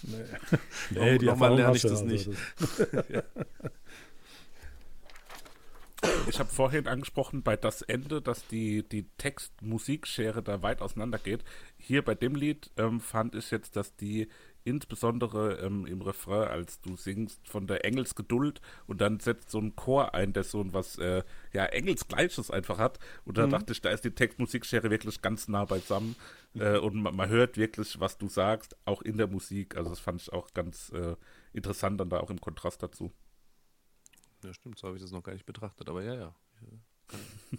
nee. 0.03 0.17
Nee, 0.91 1.19
die 1.19 1.27
nochmal 1.27 1.51
Erfahrung 1.53 1.57
lerne 1.59 1.77
ich 1.77 1.83
du, 1.83 1.89
das 1.89 2.03
nicht. 2.05 2.29
das- 2.59 3.25
Ich 6.29 6.41
habe 6.41 6.51
vorhin 6.51 6.89
angesprochen 6.89 7.43
bei 7.45 7.57
das 7.57 7.83
Ende, 7.83 8.21
dass 8.21 8.49
die, 8.49 8.83
die 8.89 9.05
Text-Musikschere 9.19 10.43
da 10.43 10.61
weit 10.63 10.83
auseinander 10.83 11.19
geht. 11.19 11.45
Hier 11.77 12.03
bei 12.03 12.17
dem 12.17 12.35
Lied 12.35 12.71
ähm, 12.77 12.99
fand 13.01 13.37
ich 13.37 13.53
jetzt, 13.53 13.77
dass 13.77 13.95
die 13.95 14.29
insbesondere 14.65 15.59
ähm, 15.59 15.87
im 15.87 16.03
Refrain, 16.03 16.49
als 16.49 16.81
du 16.81 16.97
singst, 16.97 17.47
von 17.49 17.67
der 17.67 17.85
Engelsgeduld 17.85 18.61
und 18.87 19.01
dann 19.01 19.21
setzt 19.21 19.51
so 19.51 19.59
ein 19.59 19.75
Chor 19.77 20.15
ein, 20.15 20.33
der 20.33 20.45
so 20.45 20.61
ein 20.61 20.73
was, 20.73 20.99
äh, 20.99 21.23
ja, 21.53 21.67
Engelsgleiches 21.67 22.51
einfach 22.51 22.79
hat. 22.79 22.99
Und 23.25 23.39
da 23.39 23.47
dachte 23.47 23.73
ich, 23.73 23.81
da 23.81 23.91
ist 23.91 24.05
die 24.05 24.15
Text-Musikschere 24.15 24.91
wirklich 24.91 25.21
ganz 25.23 25.49
nah 25.49 25.65
beisammen 25.65 26.17
äh, 26.55 26.79
und 26.79 26.95
man, 26.95 27.15
man 27.15 27.29
hört 27.29 27.57
wirklich, 27.57 27.99
was 28.01 28.19
du 28.19 28.29
sagst, 28.29 28.77
auch 28.85 29.03
in 29.03 29.17
der 29.17 29.27
Musik. 29.27 29.77
Also 29.77 29.91
das 29.91 30.01
fand 30.01 30.21
ich 30.23 30.33
auch 30.33 30.53
ganz 30.55 30.91
äh, 30.91 31.17
interessant 31.53 32.01
dann 32.01 32.11
da 32.11 32.21
auch 32.21 32.31
im 32.31 32.41
Kontrast 32.41 32.83
dazu. 32.83 33.13
Ja, 34.45 34.53
stimmt, 34.53 34.79
so 34.79 34.89
habe 34.89 34.97
ich 34.97 35.03
das 35.03 35.13
noch 35.13 35.23
gar 35.23 35.33
nicht 35.33 35.47
betrachtet, 35.47 35.89
aber 35.89 36.03
ja, 36.03 36.15
ja. 36.15 36.35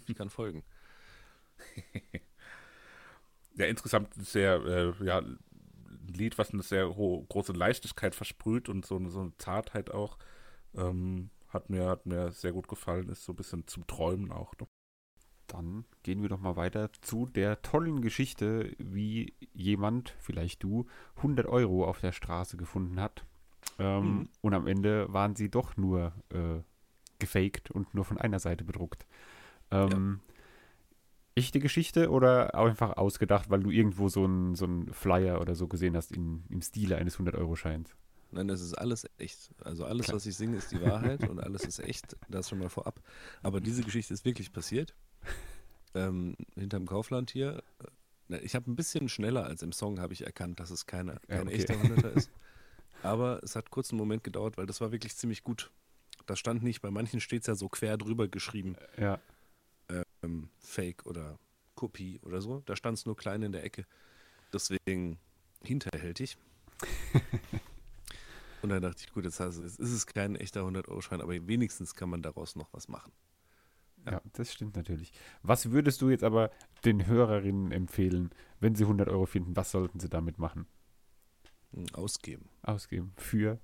Ich 0.06 0.14
kann, 0.16 0.30
folgen. 0.30 0.64
ja, 3.54 3.66
insgesamt 3.66 4.12
sehr, 4.14 4.54
äh, 4.64 5.04
ja, 5.04 5.22
Lied, 6.14 6.38
was 6.38 6.52
eine 6.52 6.62
sehr 6.62 6.96
hohe, 6.96 7.24
große 7.26 7.52
Leichtigkeit 7.52 8.14
versprüht 8.14 8.68
und 8.68 8.86
so 8.86 8.96
eine, 8.96 9.10
so 9.10 9.20
eine 9.20 9.36
Zartheit 9.38 9.90
auch. 9.90 10.18
Ähm, 10.74 11.30
hat, 11.48 11.70
mir, 11.70 11.86
hat 11.86 12.06
mir 12.06 12.32
sehr 12.32 12.52
gut 12.52 12.68
gefallen, 12.68 13.08
ist 13.08 13.24
so 13.24 13.32
ein 13.32 13.36
bisschen 13.36 13.66
zum 13.66 13.86
Träumen 13.86 14.32
auch. 14.32 14.54
Ne? 14.60 14.66
Dann 15.46 15.84
gehen 16.02 16.22
wir 16.22 16.28
doch 16.28 16.40
mal 16.40 16.56
weiter 16.56 16.90
zu 17.02 17.26
der 17.26 17.62
tollen 17.62 18.00
Geschichte, 18.00 18.72
wie 18.78 19.34
jemand, 19.52 20.14
vielleicht 20.18 20.62
du, 20.62 20.86
100 21.16 21.46
Euro 21.46 21.84
auf 21.84 22.00
der 22.00 22.12
Straße 22.12 22.56
gefunden 22.56 23.00
hat. 23.00 23.24
Ähm, 23.78 24.18
Mhm. 24.18 24.28
Und 24.40 24.54
am 24.54 24.66
Ende 24.66 25.12
waren 25.12 25.36
sie 25.36 25.50
doch 25.50 25.76
nur 25.76 26.12
äh, 26.30 26.60
gefaked 27.18 27.70
und 27.70 27.94
nur 27.94 28.04
von 28.04 28.18
einer 28.18 28.38
Seite 28.38 28.64
bedruckt. 28.64 29.06
Ähm, 29.70 30.20
Echte 31.34 31.58
Geschichte 31.58 32.10
oder 32.10 32.54
einfach 32.54 32.96
ausgedacht, 32.96 33.50
weil 33.50 33.60
du 33.60 33.70
irgendwo 33.70 34.08
so 34.08 34.24
einen 34.24 34.54
so 34.54 34.66
einen 34.66 34.92
Flyer 34.92 35.40
oder 35.40 35.54
so 35.54 35.66
gesehen 35.66 35.96
hast 35.96 36.12
in, 36.12 36.44
im 36.48 36.62
Stile 36.62 36.96
eines 36.96 37.18
100-Euro-Scheins? 37.18 37.96
Nein, 38.30 38.48
das 38.48 38.60
ist 38.60 38.74
alles 38.74 39.08
echt. 39.18 39.50
Also 39.62 39.84
alles, 39.84 40.06
Klar. 40.06 40.16
was 40.16 40.26
ich 40.26 40.36
singe, 40.36 40.56
ist 40.56 40.72
die 40.72 40.80
Wahrheit 40.80 41.28
und 41.28 41.40
alles 41.40 41.64
ist 41.64 41.78
echt. 41.78 42.16
Das 42.28 42.48
schon 42.48 42.58
mal 42.58 42.68
vorab. 42.68 43.00
Aber 43.42 43.60
diese 43.60 43.82
Geschichte 43.82 44.12
ist 44.12 44.24
wirklich 44.24 44.52
passiert. 44.52 44.94
Ähm, 45.94 46.36
hinterm 46.56 46.86
Kaufland 46.86 47.30
hier. 47.30 47.62
Ich 48.42 48.56
habe 48.56 48.68
ein 48.70 48.74
bisschen 48.74 49.08
schneller 49.08 49.44
als 49.44 49.62
im 49.62 49.70
Song 49.70 50.00
habe 50.00 50.12
ich 50.12 50.26
erkannt, 50.26 50.58
dass 50.58 50.70
es 50.70 50.86
keine, 50.86 51.20
kein 51.28 51.46
okay. 51.46 51.56
echter 51.56 51.80
Hunderter 51.80 52.12
ist. 52.12 52.30
Aber 53.04 53.40
es 53.44 53.54
hat 53.54 53.70
kurz 53.70 53.90
einen 53.90 53.98
Moment 53.98 54.24
gedauert, 54.24 54.56
weil 54.56 54.66
das 54.66 54.80
war 54.80 54.90
wirklich 54.90 55.14
ziemlich 55.14 55.44
gut. 55.44 55.70
Das 56.26 56.38
stand 56.38 56.62
nicht, 56.62 56.80
bei 56.80 56.90
manchen 56.90 57.20
steht 57.20 57.42
es 57.42 57.46
ja 57.46 57.54
so 57.54 57.68
quer 57.68 57.96
drüber 57.96 58.28
geschrieben. 58.28 58.76
Ja. 58.98 59.20
Ähm, 60.24 60.48
Fake 60.58 61.06
oder 61.06 61.38
Kopie 61.74 62.20
oder 62.22 62.40
so. 62.40 62.60
Da 62.66 62.76
stand 62.76 62.98
es 62.98 63.06
nur 63.06 63.16
klein 63.16 63.42
in 63.42 63.52
der 63.52 63.64
Ecke. 63.64 63.86
Deswegen 64.52 65.18
hinterhältig. 65.62 66.36
Und 68.62 68.70
dann 68.70 68.80
dachte 68.82 69.02
ich, 69.04 69.12
gut, 69.12 69.24
jetzt 69.24 69.40
du- 69.40 69.44
jetzt 69.44 69.78
ist 69.78 69.92
es 69.92 70.06
kein 70.06 70.36
echter 70.36 70.62
100-Euro-Schein, 70.62 71.20
aber 71.20 71.32
wenigstens 71.46 71.94
kann 71.94 72.08
man 72.08 72.22
daraus 72.22 72.56
noch 72.56 72.72
was 72.72 72.88
machen. 72.88 73.12
Ja, 74.06 74.20
das 74.32 74.52
stimmt 74.52 74.76
natürlich. 74.76 75.12
Was 75.42 75.70
würdest 75.70 76.00
du 76.02 76.10
jetzt 76.10 76.24
aber 76.24 76.50
den 76.84 77.06
Hörerinnen 77.06 77.72
empfehlen, 77.72 78.30
wenn 78.60 78.74
sie 78.74 78.84
100 78.84 79.08
Euro 79.08 79.26
finden? 79.26 79.56
Was 79.56 79.70
sollten 79.70 79.98
sie 80.00 80.08
damit 80.08 80.38
machen? 80.38 80.66
Hm, 81.72 81.86
Ausgeben. 81.94 82.48
Ausgeben 82.62 83.12
für? 83.16 83.58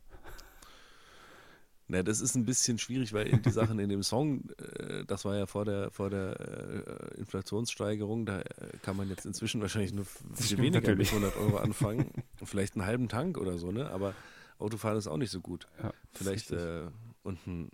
Na, 1.92 2.04
das 2.04 2.20
ist 2.20 2.36
ein 2.36 2.44
bisschen 2.44 2.78
schwierig, 2.78 3.12
weil 3.12 3.36
die 3.40 3.50
Sachen 3.50 3.80
in 3.80 3.88
dem 3.88 4.04
Song, 4.04 4.48
äh, 4.78 5.04
das 5.06 5.24
war 5.24 5.36
ja 5.36 5.46
vor 5.46 5.64
der, 5.64 5.90
vor 5.90 6.08
der 6.08 6.38
äh, 6.38 7.18
Inflationssteigerung, 7.18 8.26
da 8.26 8.42
äh, 8.42 8.44
kann 8.82 8.96
man 8.96 9.08
jetzt 9.08 9.26
inzwischen 9.26 9.60
wahrscheinlich 9.60 9.92
nur 9.92 10.04
viel 10.04 10.58
weniger 10.58 10.80
natürlich. 10.80 11.12
mit 11.12 11.22
100 11.24 11.36
Euro 11.36 11.56
anfangen. 11.56 12.12
Vielleicht 12.44 12.74
einen 12.76 12.86
halben 12.86 13.08
Tank 13.08 13.36
oder 13.38 13.58
so, 13.58 13.72
ne? 13.72 13.90
Aber 13.90 14.14
Autofahren 14.58 14.98
ist 14.98 15.08
auch 15.08 15.16
nicht 15.16 15.32
so 15.32 15.40
gut. 15.40 15.66
Ja, 15.82 15.92
Vielleicht 16.12 16.52
äh, 16.52 16.86
und 17.24 17.44
ein, 17.48 17.70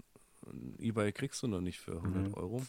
ein 0.46 0.76
E-Bike 0.78 1.14
kriegst 1.14 1.42
du 1.42 1.46
noch 1.48 1.60
nicht 1.60 1.78
für 1.78 1.96
100 1.96 2.28
Mhm. 2.28 2.34
Euro. 2.34 2.62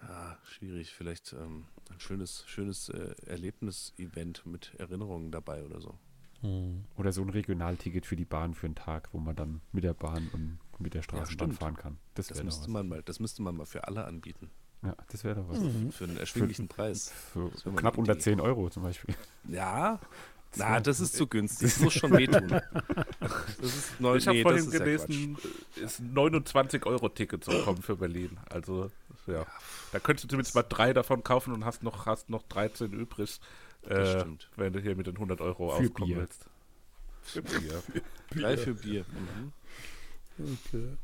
Ja, 0.00 0.38
schwierig. 0.44 0.92
Vielleicht 0.94 1.34
ähm, 1.34 1.66
ein 1.90 2.00
schönes, 2.00 2.44
schönes 2.46 2.88
äh, 2.88 3.14
Erlebnis-Event 3.26 4.46
mit 4.46 4.72
Erinnerungen 4.78 5.30
dabei 5.30 5.62
oder 5.64 5.80
so. 5.82 5.98
Hm. 6.40 6.84
Oder 6.96 7.12
so 7.12 7.22
ein 7.22 7.30
Regionalticket 7.30 8.06
für 8.06 8.16
die 8.16 8.24
Bahn 8.24 8.54
für 8.54 8.66
einen 8.66 8.74
Tag, 8.76 9.08
wo 9.12 9.18
man 9.18 9.34
dann 9.34 9.60
mit 9.72 9.84
der 9.84 9.94
Bahn 9.94 10.28
und 10.32 10.58
mit 10.78 10.94
der 10.94 11.02
Straßenbahn 11.02 11.48
stimmt. 11.48 11.58
fahren 11.58 11.76
kann. 11.76 11.98
Das 12.14 12.28
Das 12.28 12.42
müsste 12.44 12.70
man 12.70 12.88
mal, 12.88 13.02
das 13.02 13.18
müsste 13.18 13.42
man 13.42 13.56
mal 13.56 13.66
für 13.66 13.86
alle 13.88 14.04
anbieten. 14.04 14.50
Ja, 14.82 14.94
das 15.10 15.24
wäre 15.24 15.34
doch 15.34 15.48
was. 15.48 15.58
Mhm. 15.58 15.90
Für 15.90 16.04
einen 16.04 16.16
erschwinglichen 16.18 16.68
Preis. 16.68 17.10
Für 17.32 17.50
wär 17.64 17.72
mal 17.72 17.80
knapp 17.80 17.98
unter 17.98 18.12
Idee. 18.12 18.22
10 18.22 18.40
Euro 18.40 18.70
zum 18.70 18.84
Beispiel. 18.84 19.14
Ja, 19.48 19.98
Das 20.50 20.60
na, 20.60 20.80
das 20.80 21.00
ist 21.00 21.14
zu 21.14 21.26
günstig. 21.26 21.68
Das 21.74 21.80
muss 21.80 21.92
schon 21.92 22.12
wehtun. 22.12 22.48
Das 23.60 23.74
ist 23.74 24.00
neu, 24.00 24.16
Ich 24.16 24.26
habe 24.26 24.38
nee, 24.38 24.42
vorhin 24.42 24.64
ist 24.64 24.72
ja 24.72 24.78
gelesen, 24.78 25.36
ist 25.76 25.98
ein 26.00 26.14
29-Euro-Ticket 26.14 27.44
zu 27.44 27.50
kommen 27.64 27.82
für 27.82 27.96
Berlin. 27.96 28.38
Also, 28.48 28.90
ja. 29.26 29.44
Da 29.92 29.98
könntest 29.98 30.24
du 30.24 30.28
zumindest 30.28 30.54
mal 30.54 30.62
drei 30.62 30.92
davon 30.94 31.22
kaufen 31.22 31.52
und 31.52 31.64
hast 31.64 31.82
noch, 31.82 32.06
hast 32.06 32.30
noch 32.30 32.42
13 32.44 32.92
übrig, 32.92 33.40
äh, 33.90 34.20
stimmt. 34.20 34.50
wenn 34.56 34.72
du 34.72 34.80
hier 34.80 34.94
mit 34.96 35.06
den 35.06 35.14
100 35.16 35.40
Euro 35.40 35.68
Für 35.70 35.74
auskommen 35.84 36.08
Bier. 36.08 36.16
willst. 36.18 36.46
Für 37.22 37.42
Bier. 37.42 37.82
Drei 38.30 38.56
für 38.56 38.74
Bier. 38.74 39.04
Mhm. 39.08 39.52
Okay. 40.66 40.96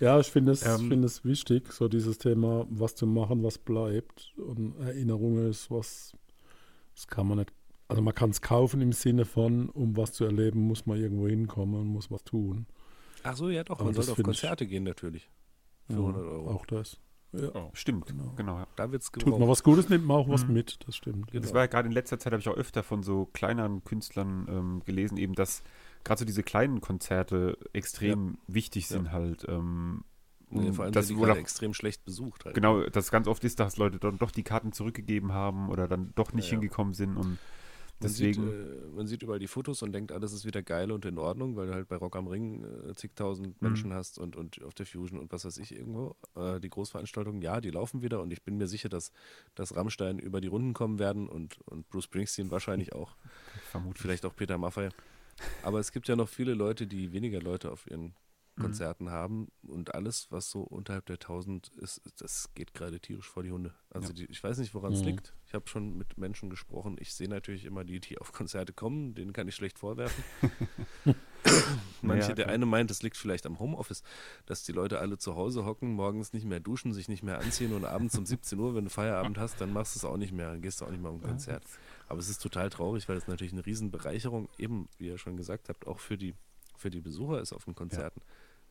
Ja, 0.00 0.18
ich 0.20 0.26
finde 0.30 0.52
es, 0.52 0.62
Ähm, 0.64 0.88
finde 0.88 1.06
es 1.06 1.24
wichtig, 1.24 1.72
so 1.72 1.88
dieses 1.88 2.18
Thema, 2.18 2.66
was 2.68 2.94
zu 2.96 3.06
machen, 3.06 3.42
was 3.42 3.56
bleibt. 3.58 4.34
Und 4.36 4.78
Erinnerung 4.80 5.48
ist 5.48 5.70
was, 5.70 6.16
das 6.94 7.06
kann 7.06 7.28
man 7.28 7.38
nicht, 7.38 7.52
also 7.88 8.02
man 8.02 8.14
kann 8.14 8.30
es 8.30 8.42
kaufen 8.42 8.80
im 8.80 8.92
Sinne 8.92 9.24
von, 9.24 9.68
um 9.70 9.96
was 9.96 10.12
zu 10.12 10.24
erleben, 10.24 10.60
muss 10.60 10.86
man 10.86 10.98
irgendwo 10.98 11.28
hinkommen 11.28 11.80
und 11.80 11.86
muss 11.86 12.10
was 12.10 12.24
tun. 12.24 12.66
Ach 13.22 13.36
so, 13.36 13.48
ja 13.48 13.64
doch, 13.64 13.76
Aber 13.76 13.84
man 13.86 13.94
sollte 13.94 14.10
auf 14.12 14.16
finde 14.16 14.32
ich- 14.32 14.40
Konzerte 14.40 14.66
gehen 14.66 14.84
natürlich. 14.84 15.30
Für 15.86 15.94
Ja, 15.94 15.98
100 16.00 16.22
Euro. 16.24 16.50
Auch 16.50 16.66
das. 16.66 16.98
Ja. 17.40 17.50
Oh. 17.54 17.70
Stimmt, 17.74 18.06
Genau. 18.06 18.32
genau. 18.36 18.58
ja. 18.58 18.66
Da 18.76 18.90
wird 18.92 19.02
es 19.02 19.10
Tut 19.10 19.24
man 19.26 19.32
gebraucht. 19.34 19.50
was 19.50 19.62
Gutes, 19.62 19.88
nimmt 19.88 20.04
man 20.06 20.16
auch 20.16 20.28
was 20.28 20.46
Mhm. 20.46 20.54
mit, 20.54 20.78
das 20.86 20.96
stimmt. 20.96 21.30
Genau. 21.30 21.42
Das 21.42 21.54
war 21.54 21.62
ja 21.62 21.66
gerade 21.66 21.86
in 21.88 21.92
letzter 21.92 22.18
Zeit, 22.18 22.32
habe 22.32 22.40
ich 22.40 22.48
auch 22.48 22.56
öfter 22.56 22.82
von 22.82 23.02
so 23.02 23.26
kleineren 23.32 23.84
Künstlern 23.84 24.46
ähm, 24.48 24.82
gelesen, 24.84 25.16
eben, 25.18 25.34
dass 25.34 25.62
gerade 26.04 26.20
so 26.20 26.24
diese 26.24 26.42
kleinen 26.42 26.80
Konzerte 26.80 27.58
extrem 27.72 28.38
wichtig 28.46 28.88
sind 28.88 29.12
halt. 29.12 29.44
Ähm, 29.48 30.04
Nee, 30.48 30.68
und 30.68 30.74
vor 30.74 30.84
allem 30.84 30.92
das 30.94 31.08
sind 31.08 31.16
die 31.16 31.20
wohl 31.20 31.26
gerade 31.26 31.40
auch, 31.40 31.42
extrem 31.42 31.74
schlecht 31.74 32.04
besucht. 32.04 32.44
Halt. 32.44 32.54
genau, 32.54 32.84
das 32.84 33.10
ganz 33.10 33.26
oft 33.26 33.42
ist, 33.42 33.58
dass 33.58 33.78
Leute 33.78 33.98
dann 33.98 34.16
doch 34.18 34.30
die 34.30 34.44
Karten 34.44 34.70
zurückgegeben 34.70 35.32
haben 35.32 35.68
oder 35.70 35.88
dann 35.88 36.12
doch 36.14 36.32
nicht 36.32 36.44
Ja, 36.46 36.52
ja. 36.54 36.60
hingekommen 36.60 36.94
sind 36.94 37.16
und 37.16 37.38
Man 37.98 38.10
Deswegen, 38.12 38.42
sieht, 38.44 38.52
äh, 38.52 38.86
man 38.94 39.06
sieht 39.06 39.22
überall 39.22 39.38
die 39.38 39.46
Fotos 39.46 39.80
und 39.82 39.92
denkt, 39.92 40.12
alles 40.12 40.34
ist 40.34 40.44
wieder 40.44 40.62
geil 40.62 40.92
und 40.92 41.06
in 41.06 41.18
Ordnung, 41.18 41.56
weil 41.56 41.66
du 41.68 41.72
halt 41.74 41.88
bei 41.88 41.96
Rock 41.96 42.14
am 42.16 42.26
Ring 42.26 42.62
äh, 42.88 42.94
zigtausend 42.94 43.60
Mhm. 43.62 43.68
Menschen 43.68 43.92
hast 43.94 44.18
und, 44.18 44.36
und 44.36 44.62
auf 44.64 44.74
der 44.74 44.84
Fusion 44.84 45.18
und 45.18 45.32
was 45.32 45.46
weiß 45.46 45.56
ich 45.58 45.72
irgendwo. 45.72 46.14
Äh, 46.34 46.60
die 46.60 46.68
Großveranstaltungen, 46.68 47.40
ja, 47.40 47.60
die 47.62 47.70
laufen 47.70 48.02
wieder 48.02 48.20
und 48.20 48.32
ich 48.32 48.42
bin 48.42 48.58
mir 48.58 48.66
sicher, 48.66 48.90
dass, 48.90 49.12
dass 49.54 49.74
Rammstein 49.74 50.18
über 50.18 50.42
die 50.42 50.48
Runden 50.48 50.74
kommen 50.74 50.98
werden 50.98 51.26
und, 51.26 51.58
und 51.66 51.88
Bruce 51.88 52.04
Springsteen 52.04 52.50
wahrscheinlich 52.50 52.92
auch, 52.92 53.16
vermutlich. 53.70 54.02
vielleicht 54.02 54.26
auch 54.26 54.36
Peter 54.36 54.58
Maffay. 54.58 54.90
Aber 55.62 55.80
es 55.80 55.90
gibt 55.90 56.06
ja 56.08 56.16
noch 56.16 56.28
viele 56.28 56.52
Leute, 56.54 56.86
die 56.86 57.12
weniger 57.12 57.40
Leute 57.40 57.70
auf 57.70 57.90
ihren 57.90 58.14
Mhm. 58.56 58.62
Konzerten 58.62 59.10
haben 59.10 59.48
und 59.62 59.94
alles, 59.94 60.28
was 60.30 60.50
so 60.50 60.62
unterhalb 60.62 61.06
der 61.06 61.16
1000 61.16 61.68
ist, 61.76 62.00
das 62.18 62.50
geht 62.54 62.72
gerade 62.74 62.98
tierisch 63.00 63.28
vor 63.28 63.42
die 63.42 63.52
Hunde. 63.52 63.74
Also 63.90 64.12
die, 64.12 64.24
ich 64.26 64.42
weiß 64.42 64.58
nicht, 64.58 64.74
woran 64.74 64.92
es 64.94 65.00
Mhm. 65.00 65.06
liegt. 65.06 65.34
Ich 65.46 65.54
habe 65.54 65.68
schon 65.68 65.96
mit 65.96 66.16
Menschen 66.18 66.48
gesprochen. 66.50 66.96
Ich 66.98 67.14
sehe 67.14 67.28
natürlich 67.28 67.64
immer 67.66 67.84
die, 67.84 68.00
die 68.00 68.18
auf 68.18 68.32
Konzerte 68.32 68.72
kommen, 68.72 69.14
denen 69.14 69.32
kann 69.32 69.46
ich 69.48 69.54
schlecht 69.54 69.78
vorwerfen. 69.78 70.24
Manche, 72.02 72.28
Ja, 72.30 72.34
der 72.34 72.48
eine 72.48 72.66
meint, 72.66 72.90
es 72.90 73.02
liegt 73.02 73.16
vielleicht 73.16 73.46
am 73.46 73.58
Homeoffice, 73.58 74.02
dass 74.46 74.64
die 74.64 74.72
Leute 74.72 74.98
alle 74.98 75.16
zu 75.18 75.36
Hause 75.36 75.64
hocken, 75.64 75.92
morgens 75.92 76.32
nicht 76.32 76.44
mehr 76.44 76.58
duschen, 76.60 76.92
sich 76.92 77.08
nicht 77.08 77.22
mehr 77.22 77.38
anziehen 77.38 77.72
und 77.72 77.84
abends 77.84 78.16
um 78.18 78.26
17 78.26 78.58
Uhr, 78.58 78.74
wenn 78.74 78.84
du 78.84 78.90
Feierabend 78.90 79.38
hast, 79.38 79.60
dann 79.60 79.72
machst 79.72 79.94
du 79.94 79.98
es 80.00 80.04
auch 80.04 80.16
nicht 80.16 80.32
mehr, 80.32 80.50
dann 80.50 80.60
gehst 80.62 80.80
du 80.80 80.86
auch 80.86 80.90
nicht 80.90 81.02
mehr 81.02 81.12
ein 81.12 81.20
Konzert. 81.22 81.62
Aber 82.08 82.18
es 82.18 82.28
ist 82.28 82.42
total 82.42 82.68
traurig, 82.70 83.08
weil 83.08 83.16
es 83.16 83.28
natürlich 83.28 83.52
eine 83.52 83.64
Riesenbereicherung, 83.64 84.48
eben, 84.58 84.88
wie 84.98 85.06
ihr 85.06 85.18
schon 85.18 85.36
gesagt 85.36 85.68
habt, 85.68 85.86
auch 85.86 86.00
für 86.00 86.18
die, 86.18 86.34
für 86.76 86.90
die 86.90 87.00
Besucher 87.00 87.40
ist 87.40 87.52
auf 87.52 87.64
den 87.64 87.74
Konzerten. 87.74 88.20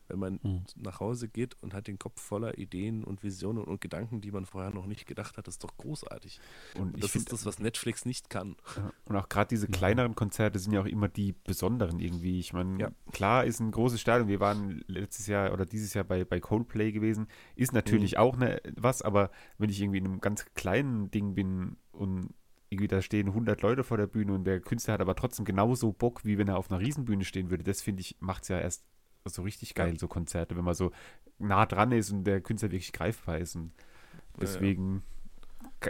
Wenn 0.08 0.18
man 0.18 0.40
Mhm. 0.42 0.62
nach 0.76 1.00
Hause 1.00 1.28
geht 1.28 1.56
und 1.62 1.74
hat 1.74 1.86
den 1.86 1.98
Kopf 1.98 2.20
voller 2.20 2.58
Ideen 2.58 3.04
und 3.04 3.22
Visionen 3.22 3.64
und 3.64 3.80
Gedanken, 3.80 4.20
die 4.20 4.30
man 4.30 4.46
vorher 4.46 4.70
noch 4.72 4.86
nicht 4.86 5.06
gedacht 5.06 5.36
hat, 5.38 5.48
ist 5.48 5.62
doch 5.64 5.76
großartig. 5.76 6.40
Und 6.78 7.02
das 7.02 7.16
ist 7.16 7.32
das, 7.32 7.44
was 7.46 7.58
Netflix 7.58 8.04
nicht 8.04 8.30
kann. 8.30 8.56
Ja, 8.76 8.92
Und 9.06 9.16
auch 9.16 9.28
gerade 9.28 9.48
diese 9.48 9.68
kleineren 9.68 10.14
Konzerte 10.14 10.58
sind 10.58 10.72
ja 10.72 10.80
auch 10.80 10.86
immer 10.86 11.08
die 11.08 11.32
besonderen 11.32 11.98
irgendwie. 12.00 12.38
Ich 12.38 12.52
meine, 12.52 12.78
Ja. 12.80 12.90
klar 13.12 13.44
ist 13.44 13.60
ein 13.60 13.70
großes 13.70 14.00
Stadion. 14.00 14.28
Wir 14.28 14.40
waren 14.40 14.82
letztes 14.86 15.26
Jahr 15.26 15.52
oder 15.52 15.64
dieses 15.66 15.94
Jahr 15.94 16.04
bei, 16.04 16.24
bei 16.24 16.40
Coldplay 16.40 16.92
gewesen. 16.92 17.26
Ist 17.54 17.72
natürlich 17.72 18.12
Mhm. 18.12 18.18
auch 18.18 18.36
ne, 18.36 18.60
was, 18.76 19.02
aber 19.02 19.30
wenn 19.58 19.70
ich 19.70 19.80
irgendwie 19.80 19.98
in 19.98 20.04
einem 20.06 20.20
ganz 20.20 20.44
kleinen 20.54 21.10
Ding 21.10 21.34
bin 21.34 21.76
und 21.92 22.30
irgendwie 22.68 22.88
da 22.88 23.00
stehen 23.00 23.28
100 23.32 23.62
Leute 23.62 23.84
vor 23.84 23.96
der 23.96 24.08
Bühne 24.08 24.34
und 24.34 24.44
der 24.44 24.60
Künstler 24.60 24.94
hat 24.94 25.00
aber 25.00 25.14
trotzdem 25.14 25.44
genauso 25.44 25.92
Bock, 25.92 26.24
wie 26.24 26.36
wenn 26.36 26.48
er 26.48 26.58
auf 26.58 26.68
einer 26.70 26.80
Riesenbühne 26.80 27.24
stehen 27.24 27.48
würde, 27.48 27.62
das 27.62 27.80
finde 27.80 28.00
ich, 28.00 28.16
macht 28.18 28.42
es 28.42 28.48
ja 28.48 28.58
erst 28.58 28.84
so 29.30 29.42
richtig 29.42 29.74
geil, 29.74 29.92
Ja. 29.92 29.98
so 29.98 30.08
Konzerte, 30.08 30.56
wenn 30.56 30.64
man 30.64 30.74
so 30.74 30.92
nah 31.38 31.66
dran 31.66 31.92
ist 31.92 32.10
und 32.10 32.24
der 32.24 32.40
Künstler 32.40 32.70
wirklich 32.70 32.92
greifbar 32.92 33.38
ist. 33.38 33.56
Und 33.56 33.72
ja. 33.76 34.20
deswegen 34.40 35.02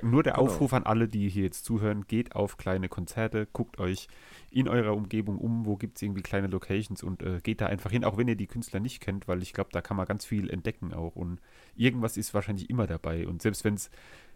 nur 0.02 0.22
der 0.22 0.34
Genau. 0.34 0.44
Aufruf 0.46 0.72
an 0.72 0.82
alle, 0.84 1.08
die 1.08 1.28
hier 1.28 1.44
jetzt 1.44 1.64
zuhören, 1.64 2.06
geht 2.06 2.34
auf 2.34 2.56
kleine 2.56 2.88
Konzerte, 2.88 3.46
guckt 3.52 3.78
euch 3.78 4.08
in 4.50 4.68
eurer 4.68 4.94
Umgebung 4.94 5.38
um, 5.38 5.64
wo 5.66 5.76
gibt 5.76 5.96
es 5.96 6.02
irgendwie 6.02 6.22
kleine 6.22 6.46
Locations 6.48 7.02
und 7.02 7.22
äh, 7.22 7.40
geht 7.42 7.60
da 7.60 7.66
einfach 7.66 7.90
hin, 7.90 8.04
auch 8.04 8.16
wenn 8.16 8.26
ihr 8.28 8.36
die 8.36 8.46
Künstler 8.46 8.80
nicht 8.80 9.00
kennt, 9.00 9.28
weil 9.28 9.42
ich 9.42 9.52
glaube, 9.52 9.70
da 9.72 9.80
kann 9.80 9.96
man 9.96 10.06
ganz 10.06 10.24
viel 10.24 10.50
entdecken 10.50 10.92
auch 10.92 11.14
und 11.14 11.40
irgendwas 11.76 12.16
ist 12.16 12.34
wahrscheinlich 12.34 12.68
immer 12.70 12.86
dabei 12.86 13.26
und 13.28 13.42
selbst 13.42 13.64
wenn 13.64 13.74
es 13.74 13.90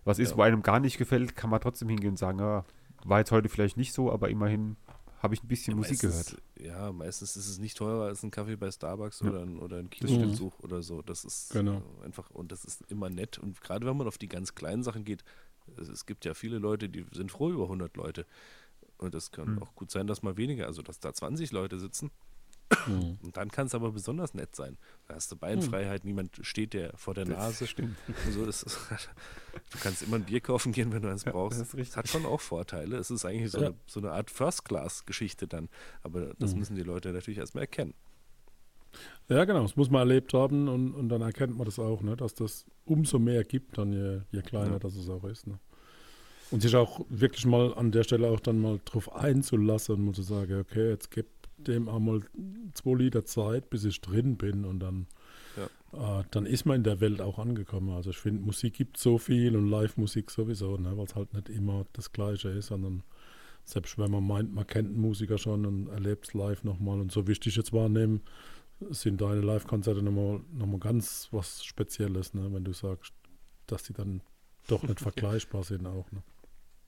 was 0.04 0.18
ist, 0.18 0.30
Ja. 0.32 0.36
wo 0.36 0.42
einem 0.42 0.62
gar 0.62 0.78
nicht 0.80 0.98
gefällt, 0.98 1.36
kann 1.36 1.50
man 1.50 1.60
trotzdem 1.60 1.88
hingehen 1.88 2.10
und 2.10 2.16
sagen, 2.18 2.40
ah, 2.40 2.64
war 3.04 3.18
jetzt 3.18 3.32
heute 3.32 3.48
vielleicht 3.48 3.76
nicht 3.76 3.92
so, 3.92 4.12
aber 4.12 4.28
immerhin 4.28 4.76
habe 5.20 5.34
ich 5.34 5.42
ein 5.42 5.48
bisschen 5.48 5.76
Musik 5.76 6.02
meistens, 6.02 6.26
gehört. 6.34 6.42
Ja, 6.60 6.92
meistens 6.92 7.36
ist 7.36 7.46
es 7.46 7.58
nicht 7.58 7.76
teurer 7.76 8.06
als 8.06 8.22
ein 8.22 8.30
Kaffee 8.30 8.56
bei 8.56 8.70
Starbucks 8.70 9.20
Ja. 9.20 9.28
oder 9.30 9.42
ein, 9.42 9.58
oder 9.58 9.76
ein. 9.78 9.88
Kinobesuch 9.90 10.58
oder 10.60 10.82
so. 10.82 11.02
Das 11.02 11.24
ist 11.24 11.50
Genau. 11.52 11.82
äh, 12.00 12.04
einfach, 12.04 12.30
und 12.30 12.50
das 12.52 12.64
ist 12.64 12.82
immer 12.90 13.08
nett. 13.10 13.38
Und 13.38 13.60
gerade 13.60 13.86
wenn 13.86 13.96
man 13.96 14.06
auf 14.08 14.18
die 14.18 14.28
ganz 14.28 14.54
kleinen 14.54 14.82
Sachen 14.82 15.04
geht, 15.04 15.22
es, 15.76 15.88
es 15.88 16.06
gibt 16.06 16.24
ja 16.24 16.34
viele 16.34 16.58
Leute, 16.58 16.88
die 16.88 17.04
sind 17.12 17.30
froh 17.30 17.50
über 17.50 17.68
100 17.68 17.96
Leute. 17.96 18.26
Und 18.98 19.14
es 19.14 19.30
kann 19.30 19.54
Mhm. 19.54 19.62
auch 19.62 19.74
gut 19.74 19.90
sein, 19.90 20.06
dass 20.06 20.22
mal 20.22 20.36
weniger, 20.36 20.66
also 20.66 20.82
dass 20.82 21.00
da 21.00 21.12
20 21.14 21.52
Leute 21.52 21.78
sitzen. 21.78 22.10
Mhm. 22.86 23.18
Und 23.22 23.36
dann 23.36 23.50
kann 23.50 23.66
es 23.66 23.74
aber 23.74 23.90
besonders 23.92 24.32
nett 24.34 24.54
sein. 24.54 24.78
Da 25.08 25.14
hast 25.16 25.30
du 25.32 25.36
Beinfreiheit, 25.36 26.04
niemand 26.04 26.38
steht 26.42 26.72
dir 26.72 26.92
vor 26.96 27.14
der 27.14 27.24
Nase. 27.26 27.66
stimmt. 27.66 27.96
Und 28.26 28.32
so, 28.32 28.46
das 28.46 28.62
ist, 28.62 28.78
du 29.72 29.78
kannst 29.80 30.02
immer 30.02 30.16
ein 30.16 30.24
Bier 30.24 30.40
kaufen 30.40 30.72
gehen, 30.72 30.92
wenn 30.92 31.02
du 31.02 31.08
eins 31.10 31.24
Ja, 31.24 31.32
brauchst. 31.32 31.60
das. 31.60 31.70
Das 31.70 31.96
hat 31.96 32.08
schon 32.08 32.24
auch 32.26 32.40
Vorteile. 32.40 32.96
Es 32.96 33.10
ist 33.10 33.24
eigentlich 33.24 33.50
so, 33.50 33.58
Ja. 33.60 33.66
eine, 33.68 33.76
so 33.86 33.98
eine 34.00 34.12
Art 34.12 34.30
First-Class-Geschichte 34.30 35.48
dann. 35.48 35.68
Aber 36.02 36.32
das 36.38 36.52
Mhm. 36.52 36.60
müssen 36.60 36.76
die 36.76 36.82
Leute 36.82 37.12
natürlich 37.12 37.38
erstmal 37.38 37.62
erkennen. 37.64 37.94
Ja, 39.28 39.44
genau, 39.44 39.62
das 39.62 39.76
muss 39.76 39.90
man 39.90 40.00
erlebt 40.00 40.34
haben 40.34 40.68
und, 40.68 40.94
und 40.94 41.08
dann 41.08 41.22
erkennt 41.22 41.56
man 41.56 41.64
das 41.64 41.78
auch, 41.78 42.02
ne, 42.02 42.16
dass 42.16 42.34
das 42.34 42.64
umso 42.84 43.18
mehr 43.20 43.44
gibt, 43.44 43.78
dann 43.78 43.92
je, 43.92 44.20
je 44.32 44.42
kleiner 44.42 44.72
Ja. 44.72 44.78
das 44.80 44.96
es 44.96 45.08
auch 45.08 45.22
ist. 45.24 45.46
Ne. 45.46 45.58
Und 46.50 46.62
sich 46.62 46.74
auch 46.74 47.00
wirklich 47.08 47.46
mal 47.46 47.72
an 47.74 47.92
der 47.92 48.02
Stelle 48.02 48.28
auch 48.28 48.40
dann 48.40 48.60
mal 48.60 48.80
drauf 48.84 49.14
einzulassen 49.14 50.08
und 50.08 50.14
zu 50.16 50.22
sagen, 50.22 50.58
okay, 50.60 50.88
jetzt 50.90 51.10
gib 51.12 51.26
dem 51.66 51.88
einmal 51.88 52.20
zwei 52.74 52.94
Liter 52.94 53.24
Zeit, 53.24 53.70
bis 53.70 53.84
ich 53.84 54.00
drin 54.00 54.36
bin 54.36 54.64
und 54.64 54.80
dann, 54.80 55.06
äh, 55.92 56.24
dann 56.30 56.46
ist 56.46 56.64
man 56.64 56.76
in 56.76 56.84
der 56.84 57.00
Welt 57.00 57.20
auch 57.20 57.38
angekommen. 57.38 57.90
Also 57.90 58.10
ich 58.10 58.18
finde, 58.18 58.42
Musik 58.42 58.74
gibt 58.74 58.96
so 58.96 59.18
viel 59.18 59.56
und 59.56 59.68
Live-Musik 59.68 60.30
sowieso, 60.30 60.76
ne, 60.76 60.96
weil 60.96 61.04
es 61.04 61.14
halt 61.14 61.34
nicht 61.34 61.48
immer 61.48 61.86
das 61.92 62.12
Gleiche 62.12 62.50
ist, 62.50 62.66
sondern 62.66 63.02
selbst 63.64 63.98
wenn 63.98 64.10
man 64.10 64.26
meint, 64.26 64.54
man 64.54 64.66
kennt 64.66 64.88
einen 64.88 65.00
Musiker 65.00 65.38
schon 65.38 65.66
und 65.66 65.88
erlebt 65.88 66.28
es 66.28 66.34
live 66.34 66.64
nochmal 66.64 67.00
und 67.00 67.12
so 67.12 67.26
wichtig 67.26 67.56
jetzt 67.56 67.72
wahrnehmen, 67.72 68.22
sind 68.90 69.20
deine 69.20 69.40
Live-Konzerte 69.42 70.02
nochmal 70.02 70.40
noch 70.52 70.66
mal 70.66 70.80
ganz 70.80 71.28
was 71.32 71.64
Spezielles, 71.64 72.34
ne? 72.34 72.48
wenn 72.52 72.64
du 72.64 72.72
sagst, 72.72 73.12
dass 73.66 73.82
die 73.82 73.92
dann 73.92 74.22
doch 74.66 74.82
nicht 74.82 75.00
vergleichbar 75.00 75.62
sind 75.62 75.86
auch. 75.86 76.10
Ne? 76.12 76.22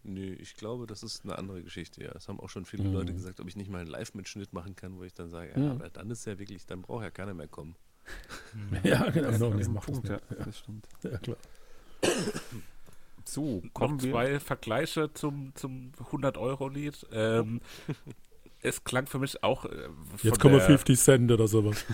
Nö, 0.05 0.35
ich 0.35 0.57
glaube, 0.57 0.87
das 0.87 1.03
ist 1.03 1.25
eine 1.25 1.39
andere 1.39 1.63
Geschichte. 1.63 2.03
Ja, 2.03 2.11
es 2.17 2.29
haben 2.29 2.41
auch 2.41 2.49
schon 2.51 2.65
viele 2.65 2.85
Mhm. 2.85 2.93
Leute 2.93 3.13
gesagt, 3.13 3.39
ob 3.41 3.47
ich 3.49 3.55
nicht 3.57 3.71
mal 3.71 3.79
einen 3.79 3.91
Live-Mitschnitt 3.91 4.53
machen 4.53 4.75
kann, 4.75 4.99
wo 4.99 5.05
ich 5.05 5.13
dann 5.15 5.31
sage, 5.31 5.53
ja, 5.57 5.71
aber 5.71 5.91
dann 5.91 6.11
ist 6.11 6.25
ja 6.27 6.39
wirklich, 6.39 6.67
dann 6.67 6.83
braucht 6.83 7.05
ja 7.05 7.11
keiner 7.11 7.35
mehr 7.35 7.49
kommen. 7.49 7.77
Ja, 8.83 9.09
genau. 9.11 9.31
Das 9.31 9.41
nee, 9.41 9.65
ein 9.65 9.73
mach 9.73 9.87
das 9.87 9.95
Punkt, 9.95 10.09
ja, 10.09 10.21
das 10.45 10.59
stimmt. 10.59 10.89
Ja, 11.05 11.19
klar. 11.19 11.37
So, 13.25 13.61
Noch 13.65 13.73
kommen 13.73 14.03
wir. 14.03 14.11
zwei 14.11 14.41
Vergleiche 14.41 15.13
zum, 15.15 15.55
zum 15.55 15.93
100-Euro-Lied. 16.11 17.07
Ähm, 17.13 17.61
es 18.63 18.83
klang 18.83 19.07
für 19.07 19.21
mich 19.21 19.45
auch. 19.45 19.65
Äh, 19.67 19.89
Jetzt 20.23 20.41
kommen 20.41 20.57
der, 20.57 20.67
50 20.67 20.99
Cent 20.99 21.31
oder 21.31 21.47
sowas. 21.47 21.85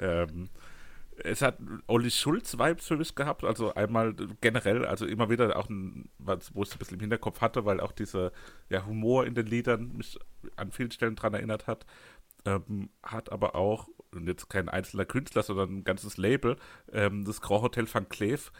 ähm, 0.00 0.50
es 1.24 1.42
hat 1.42 1.58
Olli 1.86 2.10
Schulz-Vibes 2.10 2.86
für 2.86 2.96
mich 2.96 3.14
gehabt, 3.14 3.44
also 3.44 3.74
einmal 3.74 4.14
generell, 4.40 4.84
also 4.84 5.06
immer 5.06 5.30
wieder 5.30 5.56
auch, 5.56 5.68
ein, 5.68 6.08
wo 6.18 6.32
ich 6.34 6.68
es 6.68 6.74
ein 6.74 6.78
bisschen 6.78 6.94
im 6.94 7.00
Hinterkopf 7.00 7.40
hatte, 7.40 7.64
weil 7.64 7.80
auch 7.80 7.92
dieser 7.92 8.32
ja, 8.68 8.86
Humor 8.86 9.26
in 9.26 9.34
den 9.34 9.46
Liedern 9.46 9.96
mich 9.96 10.18
an 10.56 10.72
vielen 10.72 10.90
Stellen 10.90 11.16
daran 11.16 11.34
erinnert 11.34 11.66
hat. 11.66 11.86
Ähm, 12.46 12.88
hat 13.02 13.32
aber 13.32 13.54
auch, 13.54 13.88
und 14.12 14.26
jetzt 14.26 14.48
kein 14.48 14.68
einzelner 14.68 15.04
Künstler, 15.04 15.42
sondern 15.42 15.78
ein 15.78 15.84
ganzes 15.84 16.16
Label, 16.16 16.56
ähm, 16.92 17.24
das 17.24 17.40
Grand 17.40 17.62
Hotel 17.62 17.86
Van 17.92 18.08
Cleef, 18.08 18.50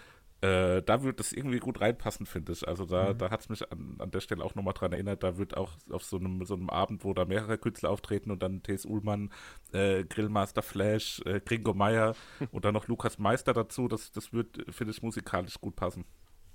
äh, 0.43 0.83
da 0.83 1.03
wird 1.03 1.21
das 1.21 1.33
irgendwie 1.33 1.59
gut 1.59 1.81
reinpassen, 1.81 2.25
finde 2.27 2.53
ich. 2.53 2.67
Also 2.67 2.87
da, 2.87 3.13
da 3.13 3.31
hat 3.31 3.41
es 3.41 3.49
mich 3.49 3.71
an, 3.71 3.97
an 3.99 4.11
der 4.11 4.21
Stelle 4.21 4.43
auch 4.45 4.55
nochmal 4.55 4.75
dran 4.75 4.93
erinnert, 4.93 5.23
da 5.23 5.37
wird 5.37 5.57
auch 5.57 5.73
auf 5.91 6.03
so 6.05 6.17
einem, 6.19 6.45
so 6.45 6.55
einem 6.55 6.71
Abend, 6.71 7.05
wo 7.05 7.13
da 7.13 7.25
mehrere 7.25 7.59
Künstler 7.59 7.91
auftreten 7.91 8.31
und 8.31 8.43
dann 8.43 8.63
T.S. 8.63 8.87
Ullmann, 8.87 9.31
äh, 9.73 10.05
Grillmaster 10.05 10.63
Flash, 10.63 11.21
äh, 11.27 11.41
Gringo 11.45 11.75
Meyer 11.75 12.15
und 12.53 12.65
dann 12.65 12.75
noch 12.75 12.89
Lukas 12.89 13.19
Meister 13.19 13.53
dazu, 13.53 13.87
das, 13.89 14.13
das 14.13 14.33
wird, 14.33 14.65
finde 14.71 14.93
ich, 14.93 15.03
musikalisch 15.03 15.61
gut 15.61 15.77
passen. 15.77 16.05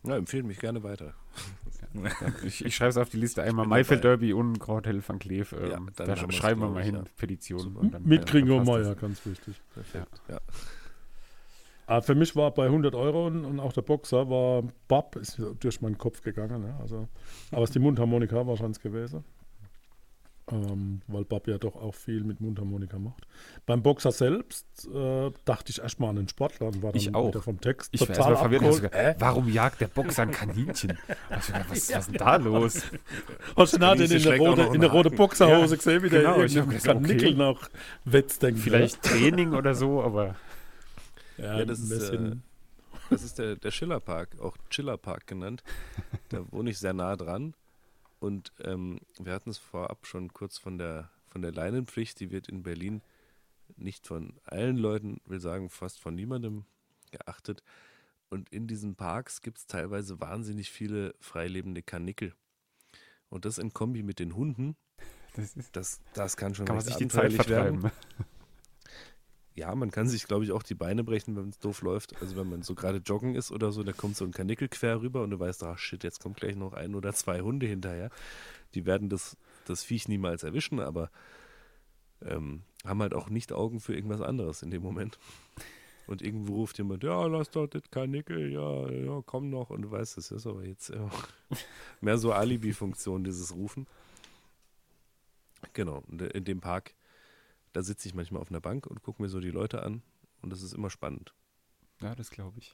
Ja, 0.07 0.17
empfehlen 0.17 0.45
mich 0.45 0.59
gerne 0.59 0.83
weiter. 0.83 1.13
Ich, 2.43 2.63
ich 2.65 2.75
schreibe 2.75 2.89
es 2.89 2.97
auf 2.97 3.09
die 3.09 3.17
Liste 3.17 3.41
einmal. 3.41 3.65
Maifeld. 3.65 4.03
Derby 4.03 4.33
und 4.33 4.65
Hotel 4.67 5.01
van 5.07 5.17
Cleef. 5.17 5.53
Ähm, 5.53 5.69
Ja, 5.71 5.79
dann 5.95 6.07
da 6.07 6.31
schreiben 6.31 6.59
wir 6.59 6.69
mal 6.69 6.83
hin, 6.83 6.95
ja. 6.95 7.03
Petition. 7.15 7.89
Dann- 7.89 8.03
Mit 8.03 8.19
dann 8.23 8.25
Gringo. 8.25 8.63
Meier, 8.63 8.95
ganz 8.95 9.25
wichtig. 9.25 9.61
Perfekt. 9.73 10.21
Ja. 10.27 10.39
Ah, 11.88 12.01
für 12.01 12.15
mich 12.15 12.36
war 12.36 12.51
bei 12.51 12.65
100 12.65 12.95
Euro 12.95 13.27
und, 13.27 13.59
auch 13.59 13.73
der 13.73 13.83
Boxer 13.83 14.29
war 14.29 14.63
Bab, 14.88 15.15
ist 15.17 15.39
durch 15.59 15.81
meinen 15.81 15.97
Kopf 15.97 16.21
gegangen. 16.21 16.61
Ne? 16.63 16.75
Also, 16.81 17.07
aber 17.51 17.63
es 17.63 17.69
ist 17.69 17.75
die 17.75 17.79
Mundharmonika 17.79 18.47
wahrscheinlich 18.47 18.81
gewesen. 18.81 19.23
Ähm, 20.51 21.01
weil 21.07 21.25
Bab 21.25 21.47
ja 21.47 21.57
doch 21.57 21.75
auch 21.75 21.95
viel 21.95 22.23
mit 22.23 22.39
Mundharmonika 22.39 22.99
macht. 22.99 23.25
Beim 23.65 23.81
Boxer 23.81 24.11
selbst 24.11 24.88
äh, 24.93 25.31
dachte 25.43 25.71
ich 25.71 25.81
erstmal 25.81 26.11
an 26.11 26.17
den 26.17 26.27
Sportler 26.29 26.67
und 26.67 26.83
war 26.83 26.91
dann 26.91 27.01
Ich 27.01 27.15
auch. 27.15 27.29
wieder 27.29 27.41
vom 27.41 27.59
Text 27.59 27.89
Ich 27.91 28.01
war 28.01 28.07
total 28.09 28.33
erstmal 28.33 28.51
verwirrt. 28.51 28.75
Sogar, 28.75 29.15
Warum 29.17 29.49
jagt 29.49 29.81
der 29.81 29.88
Boxer 29.88 30.21
ein 30.21 30.31
Kaninchen? 30.31 30.99
Was, 31.29 31.51
was, 31.51 31.69
was 31.71 31.79
ist 31.79 32.07
denn 32.09 32.17
da 32.17 32.36
los? 32.36 32.83
Hast 33.57 33.73
du 33.73 33.79
nachher 33.79 34.01
in 34.03 34.09
der 34.09 34.19
schlägt 34.19 34.41
auch 34.41 34.49
rote, 34.49 34.61
noch 34.65 34.73
in 34.75 34.81
der 34.81 34.91
einen 34.91 34.97
rote. 34.97 35.09
Boxerhose 35.09 35.73
Ja, 35.73 35.77
gesehen, 35.77 36.03
wie 36.03 36.09
der 36.09 36.21
genau, 36.21 36.41
ich 36.43 36.57
hab 36.57 36.71
irgendeinen 36.71 36.77
gesagt, 36.77 36.99
okay. 36.99 37.13
Nickel 37.13 37.36
noch 37.36 37.69
wetzt. 38.03 38.45
Vielleicht 38.57 39.01
Training 39.01 39.53
oder 39.53 39.73
so, 39.73 40.03
aber 40.03 40.36
Ja, 41.38 41.59
Ja, 41.59 41.65
das 41.65 41.79
ein 41.79 41.83
ist, 41.83 41.89
bisschen. 41.89 42.43
Das 43.09 43.23
ist 43.23 43.38
der, 43.38 43.57
der 43.57 43.71
Schillerpark, 43.71 44.39
auch 44.39 44.57
Chillerpark 44.69 45.27
genannt. 45.27 45.63
Da 46.29 46.43
wohne 46.51 46.71
ich 46.71 46.79
sehr 46.79 46.93
nah 46.93 47.15
dran. 47.15 47.53
Und 48.19 48.51
ähm, 48.63 48.99
wir 49.19 49.33
hatten 49.33 49.49
es 49.49 49.57
vorab 49.57 50.07
schon 50.07 50.33
kurz 50.33 50.57
von 50.57 50.77
der, 50.77 51.11
von 51.27 51.41
der 51.41 51.51
Leinenpflicht. 51.51 52.19
Die 52.19 52.31
wird 52.31 52.47
in 52.47 52.63
Berlin 52.63 53.01
nicht 53.75 54.07
von 54.07 54.33
allen 54.45 54.77
Leuten, 54.77 55.19
will 55.25 55.39
sagen 55.41 55.69
fast 55.69 55.99
von 55.99 56.15
niemandem 56.15 56.65
geachtet. 57.11 57.63
Und 58.29 58.49
in 58.49 58.65
diesen 58.65 58.95
Parks 58.95 59.41
gibt 59.41 59.59
es 59.59 59.67
teilweise 59.67 60.19
wahnsinnig 60.19 60.71
viele 60.71 61.13
freilebende 61.19 61.83
Kanickel. 61.83 62.33
Und 63.29 63.45
das 63.45 63.57
in 63.57 63.73
Kombi 63.73 64.03
mit 64.03 64.19
den 64.19 64.36
Hunden, 64.36 64.75
Das 65.36 65.55
ist, 65.55 65.75
das, 65.75 65.99
das 66.13 66.38
kann 66.38 66.55
schon 66.55 66.65
kann 66.65 66.77
man 66.77 66.86
sich 66.86 66.95
die 66.95 67.07
Zeit 67.07 67.25
abenteuerlich 67.25 67.49
werden. 67.49 67.91
Ja, 69.56 69.74
man 69.74 69.89
kann 69.89 70.10
sich, 70.10 70.28
glaube 70.28 70.43
ich, 70.43 70.51
auch 70.51 70.64
die 70.64 70.76
Beine 70.76 71.06
brechen, 71.06 71.38
wenn 71.38 71.47
es 71.47 71.60
doof 71.60 71.82
läuft. 71.82 72.22
Also 72.22 72.36
wenn 72.36 72.49
man 72.49 72.62
so 72.62 72.76
gerade 72.76 72.97
joggen 72.97 73.36
ist 73.36 73.51
oder 73.51 73.72
so, 73.72 73.84
da 73.84 73.93
kommt 73.93 74.18
so 74.18 74.26
ein 74.26 74.32
Kanickel 74.32 74.68
quer 74.68 75.01
rüber 75.01 75.24
und 75.24 75.30
du 75.30 75.39
weißt, 75.39 75.64
ach 75.64 75.78
shit, 75.78 76.03
jetzt 76.03 76.20
kommt 76.20 76.38
gleich 76.38 76.58
noch 76.58 76.74
ein 76.74 76.93
oder 76.93 77.14
zwei 77.14 77.39
Hunde 77.39 77.66
hinterher. 77.66 78.10
Die 78.74 78.86
werden 78.86 79.08
das, 79.08 79.38
das 79.64 79.84
Viech 79.84 80.10
niemals 80.10 80.43
erwischen, 80.43 80.82
aber 80.82 81.10
ähm, 82.22 82.64
haben 82.86 83.01
halt 83.01 83.14
auch 83.14 83.30
nicht 83.30 83.53
Augen 83.53 83.80
für 83.80 83.95
irgendwas 83.95 84.20
anderes 84.20 84.62
in 84.62 84.72
dem 84.72 84.82
Moment. 84.82 85.18
Und 86.08 86.22
irgendwo 86.22 86.56
ruft 86.56 86.78
jemand, 86.78 87.03
ja, 87.03 87.26
lass 87.26 87.49
doch 87.49 87.68
das 87.68 87.89
Kanickel, 87.89 88.51
ja, 88.51 88.89
ja, 88.89 89.24
komm 89.26 89.49
noch. 89.49 89.70
Und 89.70 89.84
du 89.84 89.91
weißt, 89.91 90.18
das 90.18 90.32
ist 90.32 90.45
aber 90.45 90.66
jetzt 90.66 90.89
ja, 90.89 91.10
mehr 92.01 92.18
so 92.18 92.34
Alibi-Funktion, 92.34 93.24
dieses 93.24 93.56
Rufen. 93.56 93.88
Genau, 95.72 96.03
in 96.10 96.43
dem 96.43 96.60
Park 96.60 96.93
da 97.76 97.84
sitze 97.84 98.07
ich 98.07 98.15
manchmal 98.15 98.41
auf 98.41 98.49
einer 98.49 98.61
Bank 98.61 98.88
und 98.88 99.03
gucke 99.03 99.21
mir 99.21 99.28
so 99.28 99.41
die 99.41 99.51
Leute 99.51 99.84
an 99.84 100.01
und 100.41 100.49
das 100.49 100.61
ist 100.61 100.73
immer 100.73 100.89
spannend. 100.89 101.34
Ja, 102.01 102.15
das 102.15 102.30
glaube 102.30 102.57
ich. 102.57 102.73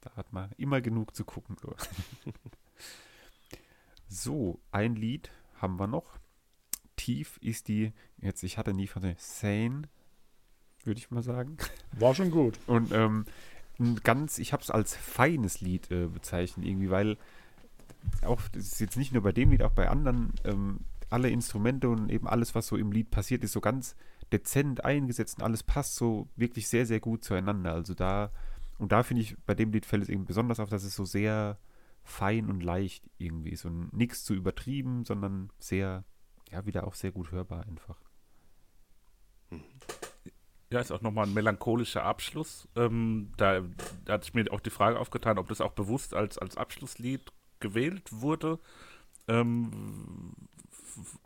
Da 0.00 0.10
hat 0.16 0.32
man 0.32 0.50
immer 0.56 0.80
genug 0.80 1.14
zu 1.14 1.24
gucken. 1.24 1.56
So. 1.62 1.74
so, 4.08 4.60
ein 4.72 4.96
Lied 4.96 5.30
haben 5.54 5.78
wir 5.78 5.86
noch. 5.86 6.18
Tief 6.96 7.38
ist 7.42 7.68
die, 7.68 7.92
jetzt 8.18 8.42
ich 8.42 8.58
hatte 8.58 8.74
nie 8.74 8.88
von 8.88 9.02
der 9.02 9.14
Sane, 9.18 9.82
würde 10.82 10.98
ich 10.98 11.12
mal 11.12 11.22
sagen. 11.22 11.56
War 11.92 12.16
schon 12.16 12.32
gut. 12.32 12.58
Und 12.66 12.90
ähm, 12.90 13.26
ein 13.78 14.00
ganz, 14.02 14.38
ich 14.38 14.52
habe 14.52 14.64
es 14.64 14.70
als 14.70 14.96
feines 14.96 15.60
Lied 15.60 15.92
äh, 15.92 16.08
bezeichnet, 16.08 16.66
irgendwie, 16.66 16.90
weil 16.90 17.18
auch, 18.22 18.40
das 18.48 18.64
ist 18.64 18.80
jetzt 18.80 18.96
nicht 18.96 19.12
nur 19.12 19.22
bei 19.22 19.32
dem 19.32 19.52
Lied, 19.52 19.62
auch 19.62 19.72
bei 19.72 19.88
anderen, 19.88 20.32
ähm, 20.44 20.80
alle 21.08 21.30
Instrumente 21.30 21.88
und 21.88 22.10
eben 22.10 22.26
alles, 22.26 22.56
was 22.56 22.66
so 22.66 22.76
im 22.76 22.90
Lied 22.90 23.12
passiert, 23.12 23.44
ist 23.44 23.52
so 23.52 23.60
ganz 23.60 23.94
dezent 24.32 24.84
eingesetzt 24.84 25.38
und 25.38 25.44
alles 25.44 25.62
passt 25.62 25.96
so 25.96 26.28
wirklich 26.36 26.68
sehr, 26.68 26.86
sehr 26.86 27.00
gut 27.00 27.24
zueinander. 27.24 27.72
Also 27.72 27.94
da, 27.94 28.30
und 28.78 28.92
da 28.92 29.02
finde 29.02 29.22
ich, 29.22 29.36
bei 29.46 29.54
dem 29.54 29.72
Lied 29.72 29.86
fällt 29.86 30.04
es 30.04 30.08
eben 30.08 30.24
besonders 30.24 30.60
auf, 30.60 30.68
dass 30.68 30.84
es 30.84 30.94
so 30.94 31.04
sehr 31.04 31.58
fein 32.02 32.48
und 32.50 32.62
leicht 32.62 33.04
irgendwie 33.18 33.50
ist 33.50 33.64
und 33.64 33.92
nichts 33.92 34.24
zu 34.24 34.34
übertrieben, 34.34 35.04
sondern 35.04 35.50
sehr, 35.58 36.04
ja, 36.50 36.66
wieder 36.66 36.86
auch 36.86 36.94
sehr 36.94 37.12
gut 37.12 37.32
hörbar 37.32 37.66
einfach. 37.66 37.96
Ja, 40.70 40.80
ist 40.80 40.90
auch 40.90 41.02
nochmal 41.02 41.26
ein 41.26 41.34
melancholischer 41.34 42.02
Abschluss. 42.02 42.68
Ähm, 42.74 43.32
da, 43.36 43.62
da 44.04 44.14
hat 44.14 44.24
sich 44.24 44.34
mir 44.34 44.50
auch 44.52 44.60
die 44.60 44.70
Frage 44.70 44.98
aufgetan, 44.98 45.38
ob 45.38 45.48
das 45.48 45.60
auch 45.60 45.72
bewusst 45.72 46.14
als, 46.14 46.36
als 46.36 46.56
Abschlusslied 46.56 47.32
gewählt 47.60 48.10
wurde. 48.10 48.58
Ähm, 49.28 50.34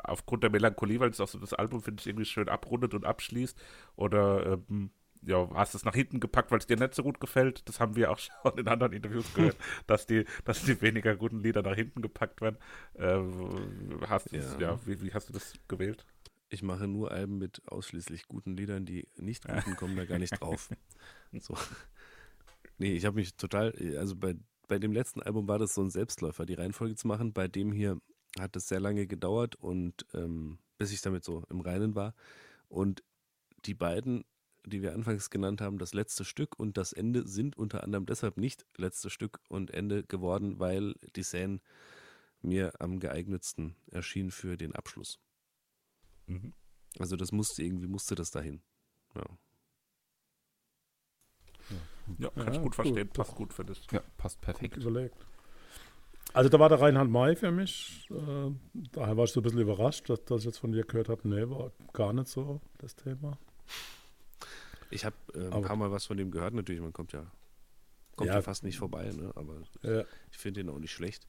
aufgrund 0.03 0.43
der 0.43 0.51
Melancholie, 0.51 1.01
weil 1.01 1.11
es 1.11 1.21
auch 1.21 1.29
so 1.29 1.39
das 1.39 1.55
Album, 1.55 1.83
finde 1.83 2.01
ich, 2.01 2.07
irgendwie 2.07 2.25
schön 2.25 2.49
abrundet 2.49 2.95
und 2.95 3.05
abschließt. 3.05 3.61
Oder 3.97 4.59
ähm, 4.69 4.91
ja, 5.23 5.49
hast 5.55 5.75
du 5.75 5.79
es 5.79 5.85
nach 5.85 5.95
hinten 5.95 6.21
gepackt, 6.21 6.51
weil 6.51 6.59
es 6.59 6.67
dir 6.67 6.77
nicht 6.77 6.95
so 6.95 7.03
gut 7.03 7.21
gefällt? 7.21 7.69
Das 7.69 7.81
haben 7.81 7.97
wir 7.97 8.11
auch 8.11 8.19
schon 8.43 8.59
in 8.59 8.69
anderen 8.69 8.93
Interviews 8.93 9.33
gehört, 9.35 9.57
dass 9.87 10.07
die, 10.07 10.25
dass 10.45 10.63
die 10.65 10.81
weniger 10.81 11.17
guten 11.17 11.41
Lieder 11.41 11.63
nach 11.63 11.75
hinten 11.75 12.03
gepackt 12.03 12.41
werden. 12.41 12.59
Ähm, 12.97 14.01
hast 14.09 14.33
Ja. 14.33 14.59
ja, 14.59 14.81
wie, 14.87 15.01
wie 15.03 15.13
hast 15.13 15.29
du 15.29 15.33
das 15.33 15.55
gewählt? 15.69 16.07
Ich 16.51 16.63
mache 16.63 16.89
nur 16.89 17.11
Alben 17.11 17.39
mit 17.39 17.61
ausschließlich 17.67 18.27
guten 18.27 18.57
Liedern, 18.57 18.87
die 18.87 19.07
nicht 19.17 19.47
guten 19.47 19.77
kommen 19.77 19.97
da 19.97 20.05
gar 20.05 20.19
nicht 20.19 20.41
drauf. 20.41 20.71
So. 21.41 21.55
Nee, 22.79 22.95
ich 22.95 23.05
habe 23.05 23.17
mich 23.17 23.35
total, 23.35 23.75
also 23.99 24.17
bei, 24.17 24.35
bei 24.67 24.79
dem 24.79 24.93
letzten 24.93 25.21
Album 25.21 25.47
war 25.47 25.59
das 25.59 25.75
so 25.75 25.83
ein 25.83 25.91
Selbstläufer, 25.91 26.47
die 26.47 26.55
Reihenfolge 26.55 26.95
zu 26.95 27.07
machen. 27.07 27.35
Bei 27.35 27.49
dem 27.49 27.71
hier 27.71 28.01
hat 28.39 28.57
es 28.57 28.69
sehr 28.69 28.81
lange 28.81 29.07
gedauert 29.07 29.57
und 29.57 30.07
ähm, 30.15 30.59
bis 30.79 30.93
ich 30.93 31.01
damit 31.01 31.25
so 31.25 31.45
im 31.51 31.61
Reinen 31.61 31.95
war. 31.95 32.15
Und 32.69 33.03
die 33.65 33.75
beiden, 33.75 34.25
die 34.67 34.83
wir 34.83 34.95
anfangs 34.95 35.31
genannt 35.31 35.61
haben, 35.61 35.79
das 35.79 35.95
letzte 35.95 36.25
Stück 36.25 36.59
und 36.59 36.77
das 36.77 36.93
Ende 36.93 37.27
sind 37.27 37.57
unter 37.57 37.83
anderem 37.85 38.07
deshalb 38.07 38.37
nicht 38.37 38.67
letztes 38.77 39.13
Stück 39.13 39.41
und 39.49 39.73
Ende 39.73 40.05
geworden, 40.05 40.59
weil 40.61 40.95
die 41.17 41.23
Szene 41.23 41.61
mir 42.43 42.73
am 42.81 43.01
geeignetsten 43.01 43.75
erschien 43.91 44.31
für 44.31 44.57
den 44.57 44.75
Abschluss. 44.75 45.19
Mhm. 46.27 46.53
Also 46.99 47.17
das 47.17 47.33
musste 47.33 47.63
irgendwie, 47.63 47.87
musste 47.89 48.15
das 48.15 48.31
dahin. 48.31 48.61
Ja. 49.15 49.25
Ja, 52.19 52.31
kann 52.31 52.47
Ja, 52.47 52.53
ich 52.53 52.57
gut 52.59 52.63
gut, 52.63 52.75
verstehen, 52.75 53.09
das- 53.13 53.27
passt 53.27 53.37
gut 53.37 53.53
für 53.53 53.65
dich. 53.65 53.87
Ja, 53.91 54.01
passt 54.17 54.37
Gut 54.39 54.45
perfekt. 54.45 54.77
überlegt. 54.79 55.27
Also 56.35 56.49
da 56.51 56.59
war 56.61 56.69
der 56.69 56.81
Reinhard 56.81 57.09
May 57.09 57.35
für 57.37 57.51
mich. 57.51 58.07
Äh, 58.11 58.51
daher 58.93 59.17
war 59.17 59.25
ich 59.25 59.33
so 59.33 59.41
ein 59.41 59.43
bisschen 59.43 59.61
überrascht, 59.61 60.09
dass, 60.11 60.25
dass 60.25 60.41
ich 60.41 60.47
jetzt 60.47 60.59
von 60.59 60.73
dir 60.73 60.85
gehört 60.85 61.09
habe, 61.09 61.27
nee, 61.29 61.49
war 61.49 61.73
gar 61.93 62.13
nicht 62.13 62.29
so 62.29 62.61
das 62.79 62.95
Thema. 62.95 63.39
Ich 64.91 65.05
habe 65.05 65.17
äh, 65.35 65.39
ein 65.47 65.53
Aber- 65.53 65.67
paar 65.67 65.77
Mal 65.77 65.91
was 65.91 66.07
von 66.07 66.17
dem 66.17 66.31
gehört, 66.31 66.55
natürlich, 66.55 66.81
man 66.81 66.93
kommt 66.93 67.13
ja, 67.13 67.27
kommt 68.17 68.29
ja, 68.29 68.37
Ja. 68.37 68.43
fast 68.43 68.63
nicht 68.63 68.79
vorbei, 68.79 69.11
ne? 69.11 69.33
aber 69.35 69.63
Ja. 69.83 70.05
ich 70.31 70.39
finde 70.39 70.61
ihn 70.61 70.69
auch 70.69 70.79
nicht 70.79 70.93
schlecht. 70.93 71.27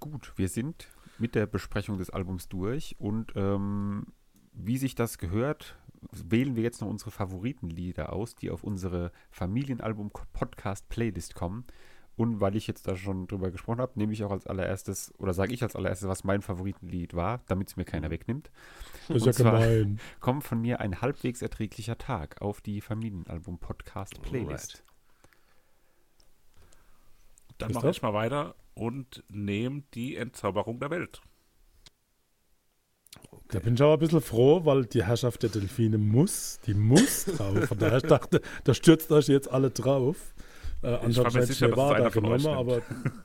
Gut, 0.00 0.32
wir 0.36 0.48
sind 0.48 0.88
mit 1.18 1.34
der 1.36 1.46
Besprechung 1.46 1.98
des 1.98 2.10
Albums 2.10 2.48
durch 2.48 2.96
und 2.98 3.32
ähm, 3.36 4.06
wie 4.52 4.76
sich 4.78 4.94
das 4.96 5.16
gehört, 5.18 5.76
wählen 6.10 6.56
wir 6.56 6.62
jetzt 6.62 6.80
noch 6.80 6.88
unsere 6.88 7.10
Favoritenlieder 7.10 8.12
aus, 8.12 8.34
die 8.34 8.50
auf 8.50 8.64
unsere 8.64 9.12
Familienalbum-Podcast-Playlist 9.30 11.34
kommen. 11.34 11.64
Und 12.14 12.42
weil 12.42 12.56
ich 12.56 12.66
jetzt 12.66 12.86
da 12.86 12.94
schon 12.94 13.26
drüber 13.26 13.50
gesprochen 13.50 13.80
habe, 13.80 13.92
nehme 13.98 14.12
ich 14.12 14.22
auch 14.22 14.30
als 14.30 14.46
allererstes, 14.46 15.14
oder 15.18 15.32
sage 15.32 15.54
ich 15.54 15.62
als 15.62 15.74
allererstes, 15.74 16.06
was 16.08 16.24
mein 16.24 16.42
Favoritenlied 16.42 17.14
war, 17.14 17.40
damit 17.48 17.68
es 17.68 17.76
mir 17.76 17.86
keiner 17.86 18.10
wegnimmt. 18.10 18.50
Das 19.08 19.16
ist 19.16 19.24
ja 19.24 19.30
Und 19.30 19.34
zwar- 19.34 19.60
gemein. 19.66 19.98
Kommt 20.20 20.44
von 20.44 20.60
mir 20.60 20.80
ein 20.80 21.00
halbwegs 21.00 21.40
erträglicher 21.40 21.96
Tag 21.96 22.42
auf 22.42 22.60
die 22.60 22.82
Familienalbum-Podcast-Playlist. 22.82 24.84
Dann 27.58 27.72
mache 27.72 27.90
ich 27.90 28.02
mal 28.02 28.12
weiter 28.12 28.54
und 28.74 29.22
nehme 29.28 29.82
die 29.94 30.16
Entzauberung 30.16 30.80
der 30.80 30.90
Welt. 30.90 31.22
Da 33.48 33.58
bin 33.58 33.74
ich 33.74 33.82
aber 33.82 33.94
ein 33.94 33.98
bisschen 33.98 34.20
froh, 34.22 34.64
weil 34.64 34.86
die 34.86 35.04
Herrschaft 35.04 35.42
der 35.42 35.50
Delfine 35.50 35.98
muss, 35.98 36.58
die 36.66 36.72
muss 36.74 37.26
drauf. 37.26 37.64
Von 37.68 37.78
daher 37.78 37.98
ich 37.98 38.04
dachte, 38.04 38.40
da 38.64 38.72
stürzt 38.72 39.12
euch 39.12 39.28
jetzt 39.28 39.50
alle 39.50 39.70
drauf. 39.70 40.34
Äh, 40.82 40.92
war 40.92 41.02
mir 41.02 41.08
ich 41.08 41.46
sicher, 41.48 41.68
dass 41.68 41.76
Nevada 41.76 41.94
einer 41.96 42.10
von 42.10 42.24
euch 42.24 42.46
aber 42.48 42.80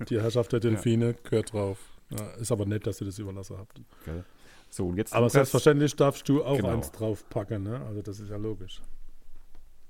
die 0.10 0.20
Herrschaft 0.22 0.52
der 0.52 0.60
Delfine 0.62 1.16
gehört 1.24 1.54
drauf. 1.54 1.78
Ja, 2.10 2.26
ist 2.40 2.52
aber 2.52 2.66
nett, 2.66 2.86
dass 2.86 3.00
ihr 3.02 3.08
das 3.08 3.18
überlassen 3.20 3.58
habt. 3.58 3.82
Gell? 4.06 4.24
So, 4.70 4.88
und 4.88 4.98
jetzt 4.98 5.14
Aber 5.14 5.30
selbstverständlich 5.30 5.96
darfst 5.96 6.28
du 6.28 6.44
auch 6.44 6.58
Genau. 6.58 6.70
eins 6.70 6.92
draufpacken, 6.92 7.64
ne? 7.64 7.82
Also 7.88 8.02
das 8.02 8.20
ist 8.20 8.30
ja 8.30 8.38
logisch. 8.38 8.82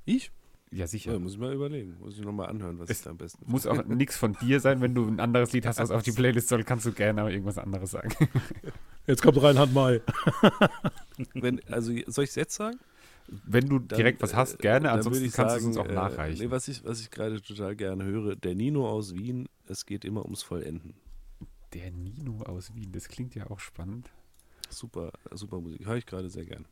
Ich? 0.06 0.32
Ja, 0.72 0.86
sicher. 0.86 1.14
Ja, 1.14 1.20
muss 1.20 1.34
ich 1.34 1.40
mal 1.40 1.54
überlegen. 1.54 1.96
Muss 2.00 2.18
ich 2.18 2.26
nochmal 2.26 2.50
anhören, 2.50 2.78
was 2.80 2.90
Es 2.90 3.00
ich 3.00 3.04
da 3.04 3.12
am 3.12 3.18
besten 3.18 3.50
Muss 3.50 3.66
auch 3.66 3.84
nichts 3.86 4.18
von 4.18 4.34
dir 4.42 4.60
sein, 4.60 4.82
wenn 4.82 4.94
du 4.94 5.08
ein 5.08 5.20
anderes 5.20 5.54
Lied 5.54 5.66
hast, 5.66 5.80
was 5.80 5.92
auf 5.92 6.04
die 6.04 6.12
Playlist 6.14 6.50
soll, 6.50 6.64
kannst 6.64 6.86
du 6.86 6.92
gerne 6.92 7.24
auch 7.24 7.30
irgendwas 7.30 7.58
anderes 7.58 7.92
sagen. 7.92 8.10
Jetzt 9.08 9.22
kommt 9.22 9.42
Reinhard 9.42 9.74
May. 9.74 10.02
Wenn, 11.34 11.64
also 11.72 11.94
soll 12.08 12.26
ich 12.26 12.32
es 12.32 12.36
jetzt 12.36 12.56
sagen? 12.56 12.78
Wenn 13.28 13.70
du 13.70 13.80
Dann, 13.80 13.96
direkt 13.98 14.22
was 14.22 14.36
hast, 14.36 14.56
äh, 14.56 14.58
gerne, 14.58 14.92
ansonsten 14.92 15.32
kannst 15.32 15.56
du 15.56 15.60
es 15.60 15.66
uns 15.66 15.78
auch 15.78 15.88
äh, 15.88 15.94
nachreichen. 15.94 16.44
Nee, 16.44 16.52
was 16.52 16.68
ich, 16.68 16.84
was 16.84 17.00
ich 17.00 17.10
gerade 17.10 17.42
total 17.42 17.78
gerne 17.78 18.04
höre, 18.04 18.36
der 18.36 18.54
Nino 18.54 18.86
aus 18.90 19.16
Wien, 19.16 19.48
es 19.66 19.86
geht 19.86 20.04
immer 20.04 20.24
ums 20.26 20.44
Vollenden. 20.44 20.94
Der 21.74 21.92
Nino 21.92 22.42
aus 22.44 22.76
Wien, 22.76 22.92
das 22.92 23.08
klingt 23.08 23.34
ja 23.34 23.50
auch 23.50 23.62
spannend. 23.62 24.10
Super, 24.70 25.14
super 25.32 25.62
Musik. 25.62 25.86
Höre 25.86 25.96
ich 25.96 26.06
gerade 26.06 26.30
sehr 26.30 26.46
gern. 26.46 26.66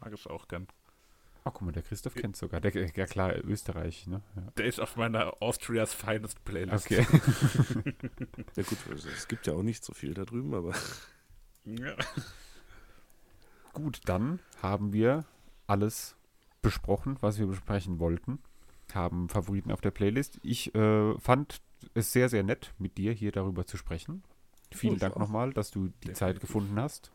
Mag 0.00 0.12
ich 0.12 0.26
auch 0.26 0.46
gern. 0.48 0.66
Ach, 1.46 1.52
guck 1.52 1.62
mal, 1.62 1.72
der 1.72 1.82
Christoph 1.82 2.14
kennt 2.14 2.36
sogar. 2.36 2.60
Der, 2.62 2.72
ja 2.72 3.06
klar, 3.06 3.34
Österreich, 3.44 4.06
ne? 4.06 4.22
Ja. 4.34 4.50
Der 4.56 4.64
ist 4.64 4.80
auf 4.80 4.96
meiner 4.96 5.42
Austria's 5.42 5.92
Finest 5.92 6.42
Playlist. 6.44 6.86
Okay. 6.90 7.06
Ja 8.56 8.62
gut, 8.62 8.78
also 8.90 9.08
es 9.08 9.28
gibt 9.28 9.46
ja 9.46 9.52
auch 9.52 9.62
nicht 9.62 9.84
so 9.84 9.92
viel 9.92 10.14
da 10.14 10.24
drüben, 10.24 10.54
aber 10.54 10.72
Ja. 11.64 11.96
Gut, 13.72 14.00
dann 14.06 14.38
haben 14.62 14.92
wir 14.92 15.24
alles 15.66 16.16
besprochen, 16.62 17.18
was 17.20 17.38
wir 17.38 17.46
besprechen 17.46 17.98
wollten. 17.98 18.38
Haben 18.94 19.28
Favoriten 19.28 19.72
auf 19.72 19.80
der 19.80 19.90
Playlist. 19.90 20.38
Ich 20.42 20.74
äh, 20.74 21.18
fand 21.18 21.60
es 21.94 22.12
sehr, 22.12 22.28
sehr 22.28 22.42
nett, 22.42 22.72
mit 22.78 22.96
dir 22.96 23.12
hier 23.12 23.32
darüber 23.32 23.66
zu 23.66 23.76
sprechen. 23.76 24.22
Vielen 24.72 24.94
ich 24.94 25.00
Dank 25.00 25.18
nochmal, 25.18 25.52
dass 25.52 25.70
du 25.70 25.88
die 26.04 26.12
Zeit 26.12 26.40
gefunden 26.40 26.80
hast. 26.80 27.12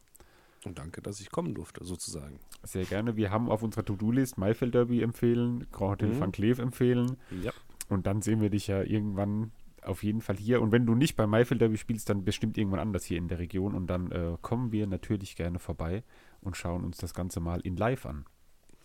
Und 0.66 0.78
danke, 0.80 1.01
dass 1.01 1.20
ich 1.22 1.32
kommen 1.32 1.53
durfte, 1.53 1.84
sozusagen. 1.84 2.39
Sehr 2.64 2.86
gerne. 2.86 3.16
Wir 3.16 3.32
haben 3.32 3.49
auf 3.49 3.64
unserer 3.64 3.86
To-Do-List 3.86 4.38
Maifeld 4.38 4.74
Derby 4.74 5.01
empfehlen, 5.01 5.68
Grand 5.72 6.01
Hotel 6.01 6.10
Mhm. 6.16 6.20
Van 6.20 6.32
Cleef 6.32 6.60
empfehlen. 6.60 7.18
Ja. 7.41 7.51
Und 7.88 8.05
dann 8.07 8.22
sehen 8.22 8.41
wir 8.41 8.49
dich 8.49 8.68
ja 8.68 8.84
irgendwann 8.84 9.51
auf 9.82 10.03
jeden 10.03 10.22
Fall 10.22 10.36
hier. 10.36 10.62
Und 10.62 10.72
wenn 10.72 10.86
du 10.86 10.93
nicht 10.95 11.16
bei 11.16 11.26
Maifeld 11.26 11.62
Derby 11.62 11.78
spielst, 11.78 12.10
dann 12.10 12.26
bestimmt 12.26 12.57
irgendwann 12.57 12.82
anders 12.82 13.05
hier 13.05 13.18
in 13.18 13.28
der 13.30 13.39
Region. 13.39 13.74
Und 13.74 13.88
dann 13.88 14.12
äh, 14.12 14.36
kommen 14.41 14.72
wir 14.72 14.86
natürlich 14.88 15.36
gerne 15.36 15.57
vorbei 15.60 16.03
und 16.41 16.57
schauen 16.57 16.84
uns 16.84 16.97
das 16.97 17.14
Ganze 17.14 17.39
mal 17.39 17.62
in 17.62 17.78
live 17.78 18.05
an. 18.05 18.26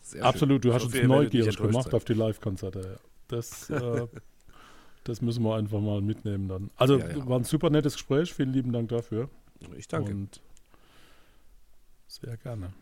Sehr 0.00 0.24
Absolut, 0.24 0.64
du 0.64 0.68
schön. 0.68 0.74
hast 0.74 0.94
Ich 0.94 1.00
uns 1.00 1.08
neugierig 1.08 1.56
gemacht 1.56 1.84
sein. 1.86 1.94
auf 1.94 2.04
die 2.04 2.14
Live-Konzerte. 2.14 2.80
Ja. 2.80 2.96
Das, 3.28 3.68
äh, 3.70 4.06
das 5.02 5.20
müssen 5.20 5.42
wir 5.42 5.56
einfach 5.56 5.80
mal 5.80 6.00
mitnehmen 6.00 6.46
dann. 6.48 6.70
Also 6.76 6.98
Ja, 6.98 7.08
ja. 7.10 7.26
war 7.26 7.38
ein 7.38 7.44
super 7.44 7.70
nettes 7.70 7.94
Gespräch. 7.94 8.32
Vielen 8.32 8.52
lieben 8.52 8.72
Dank 8.72 8.88
dafür. 8.90 9.28
Ich 9.76 9.88
danke. 9.88 10.12
Und 10.12 10.40
sehr 12.14 12.36
gerne. 12.36 12.72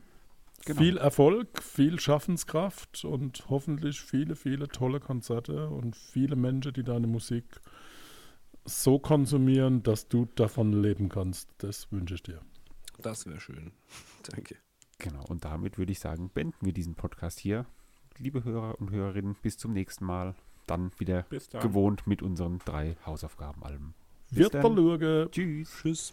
Genau. 0.64 0.80
Viel 0.80 0.96
Erfolg, 0.96 1.62
viel 1.62 1.98
Schaffenskraft 1.98 3.04
und 3.04 3.44
hoffentlich 3.48 4.00
viele, 4.00 4.36
viele 4.36 4.68
tolle 4.68 5.00
Konzerte 5.00 5.68
und 5.68 5.96
viele 5.96 6.36
Menschen, 6.36 6.72
die 6.72 6.84
deine 6.84 7.08
Musik 7.08 7.44
so 8.64 9.00
konsumieren, 9.00 9.82
dass 9.82 10.08
du 10.08 10.26
davon 10.36 10.72
leben 10.72 11.08
kannst. 11.08 11.48
Das 11.58 11.90
wünsche 11.90 12.14
ich 12.14 12.22
dir. 12.22 12.40
Das 13.00 13.26
wäre 13.26 13.40
schön. 13.40 13.72
Danke. 14.30 14.56
Genau, 14.98 15.24
und 15.26 15.44
damit 15.44 15.78
würde 15.78 15.90
ich 15.90 15.98
sagen, 15.98 16.30
beenden 16.32 16.64
wir 16.64 16.72
diesen 16.72 16.94
Podcast 16.94 17.40
hier. 17.40 17.66
Liebe 18.18 18.44
Hörer 18.44 18.80
und 18.80 18.92
Hörerinnen, 18.92 19.34
bis 19.42 19.58
zum 19.58 19.72
nächsten 19.72 20.04
Mal. 20.04 20.36
Dann 20.68 20.92
wieder 20.98 21.26
dann. 21.50 21.60
gewohnt 21.60 22.06
mit 22.06 22.22
unseren 22.22 22.60
drei 22.60 22.96
Hausaufgabenalben. 23.04 23.94
Bis 24.30 24.38
Wird 24.38 24.54
dann. 24.54 24.62
der 24.62 24.70
Lurge. 24.70 25.28
Tschüss. 25.32 25.72
Tschüss. 25.82 26.12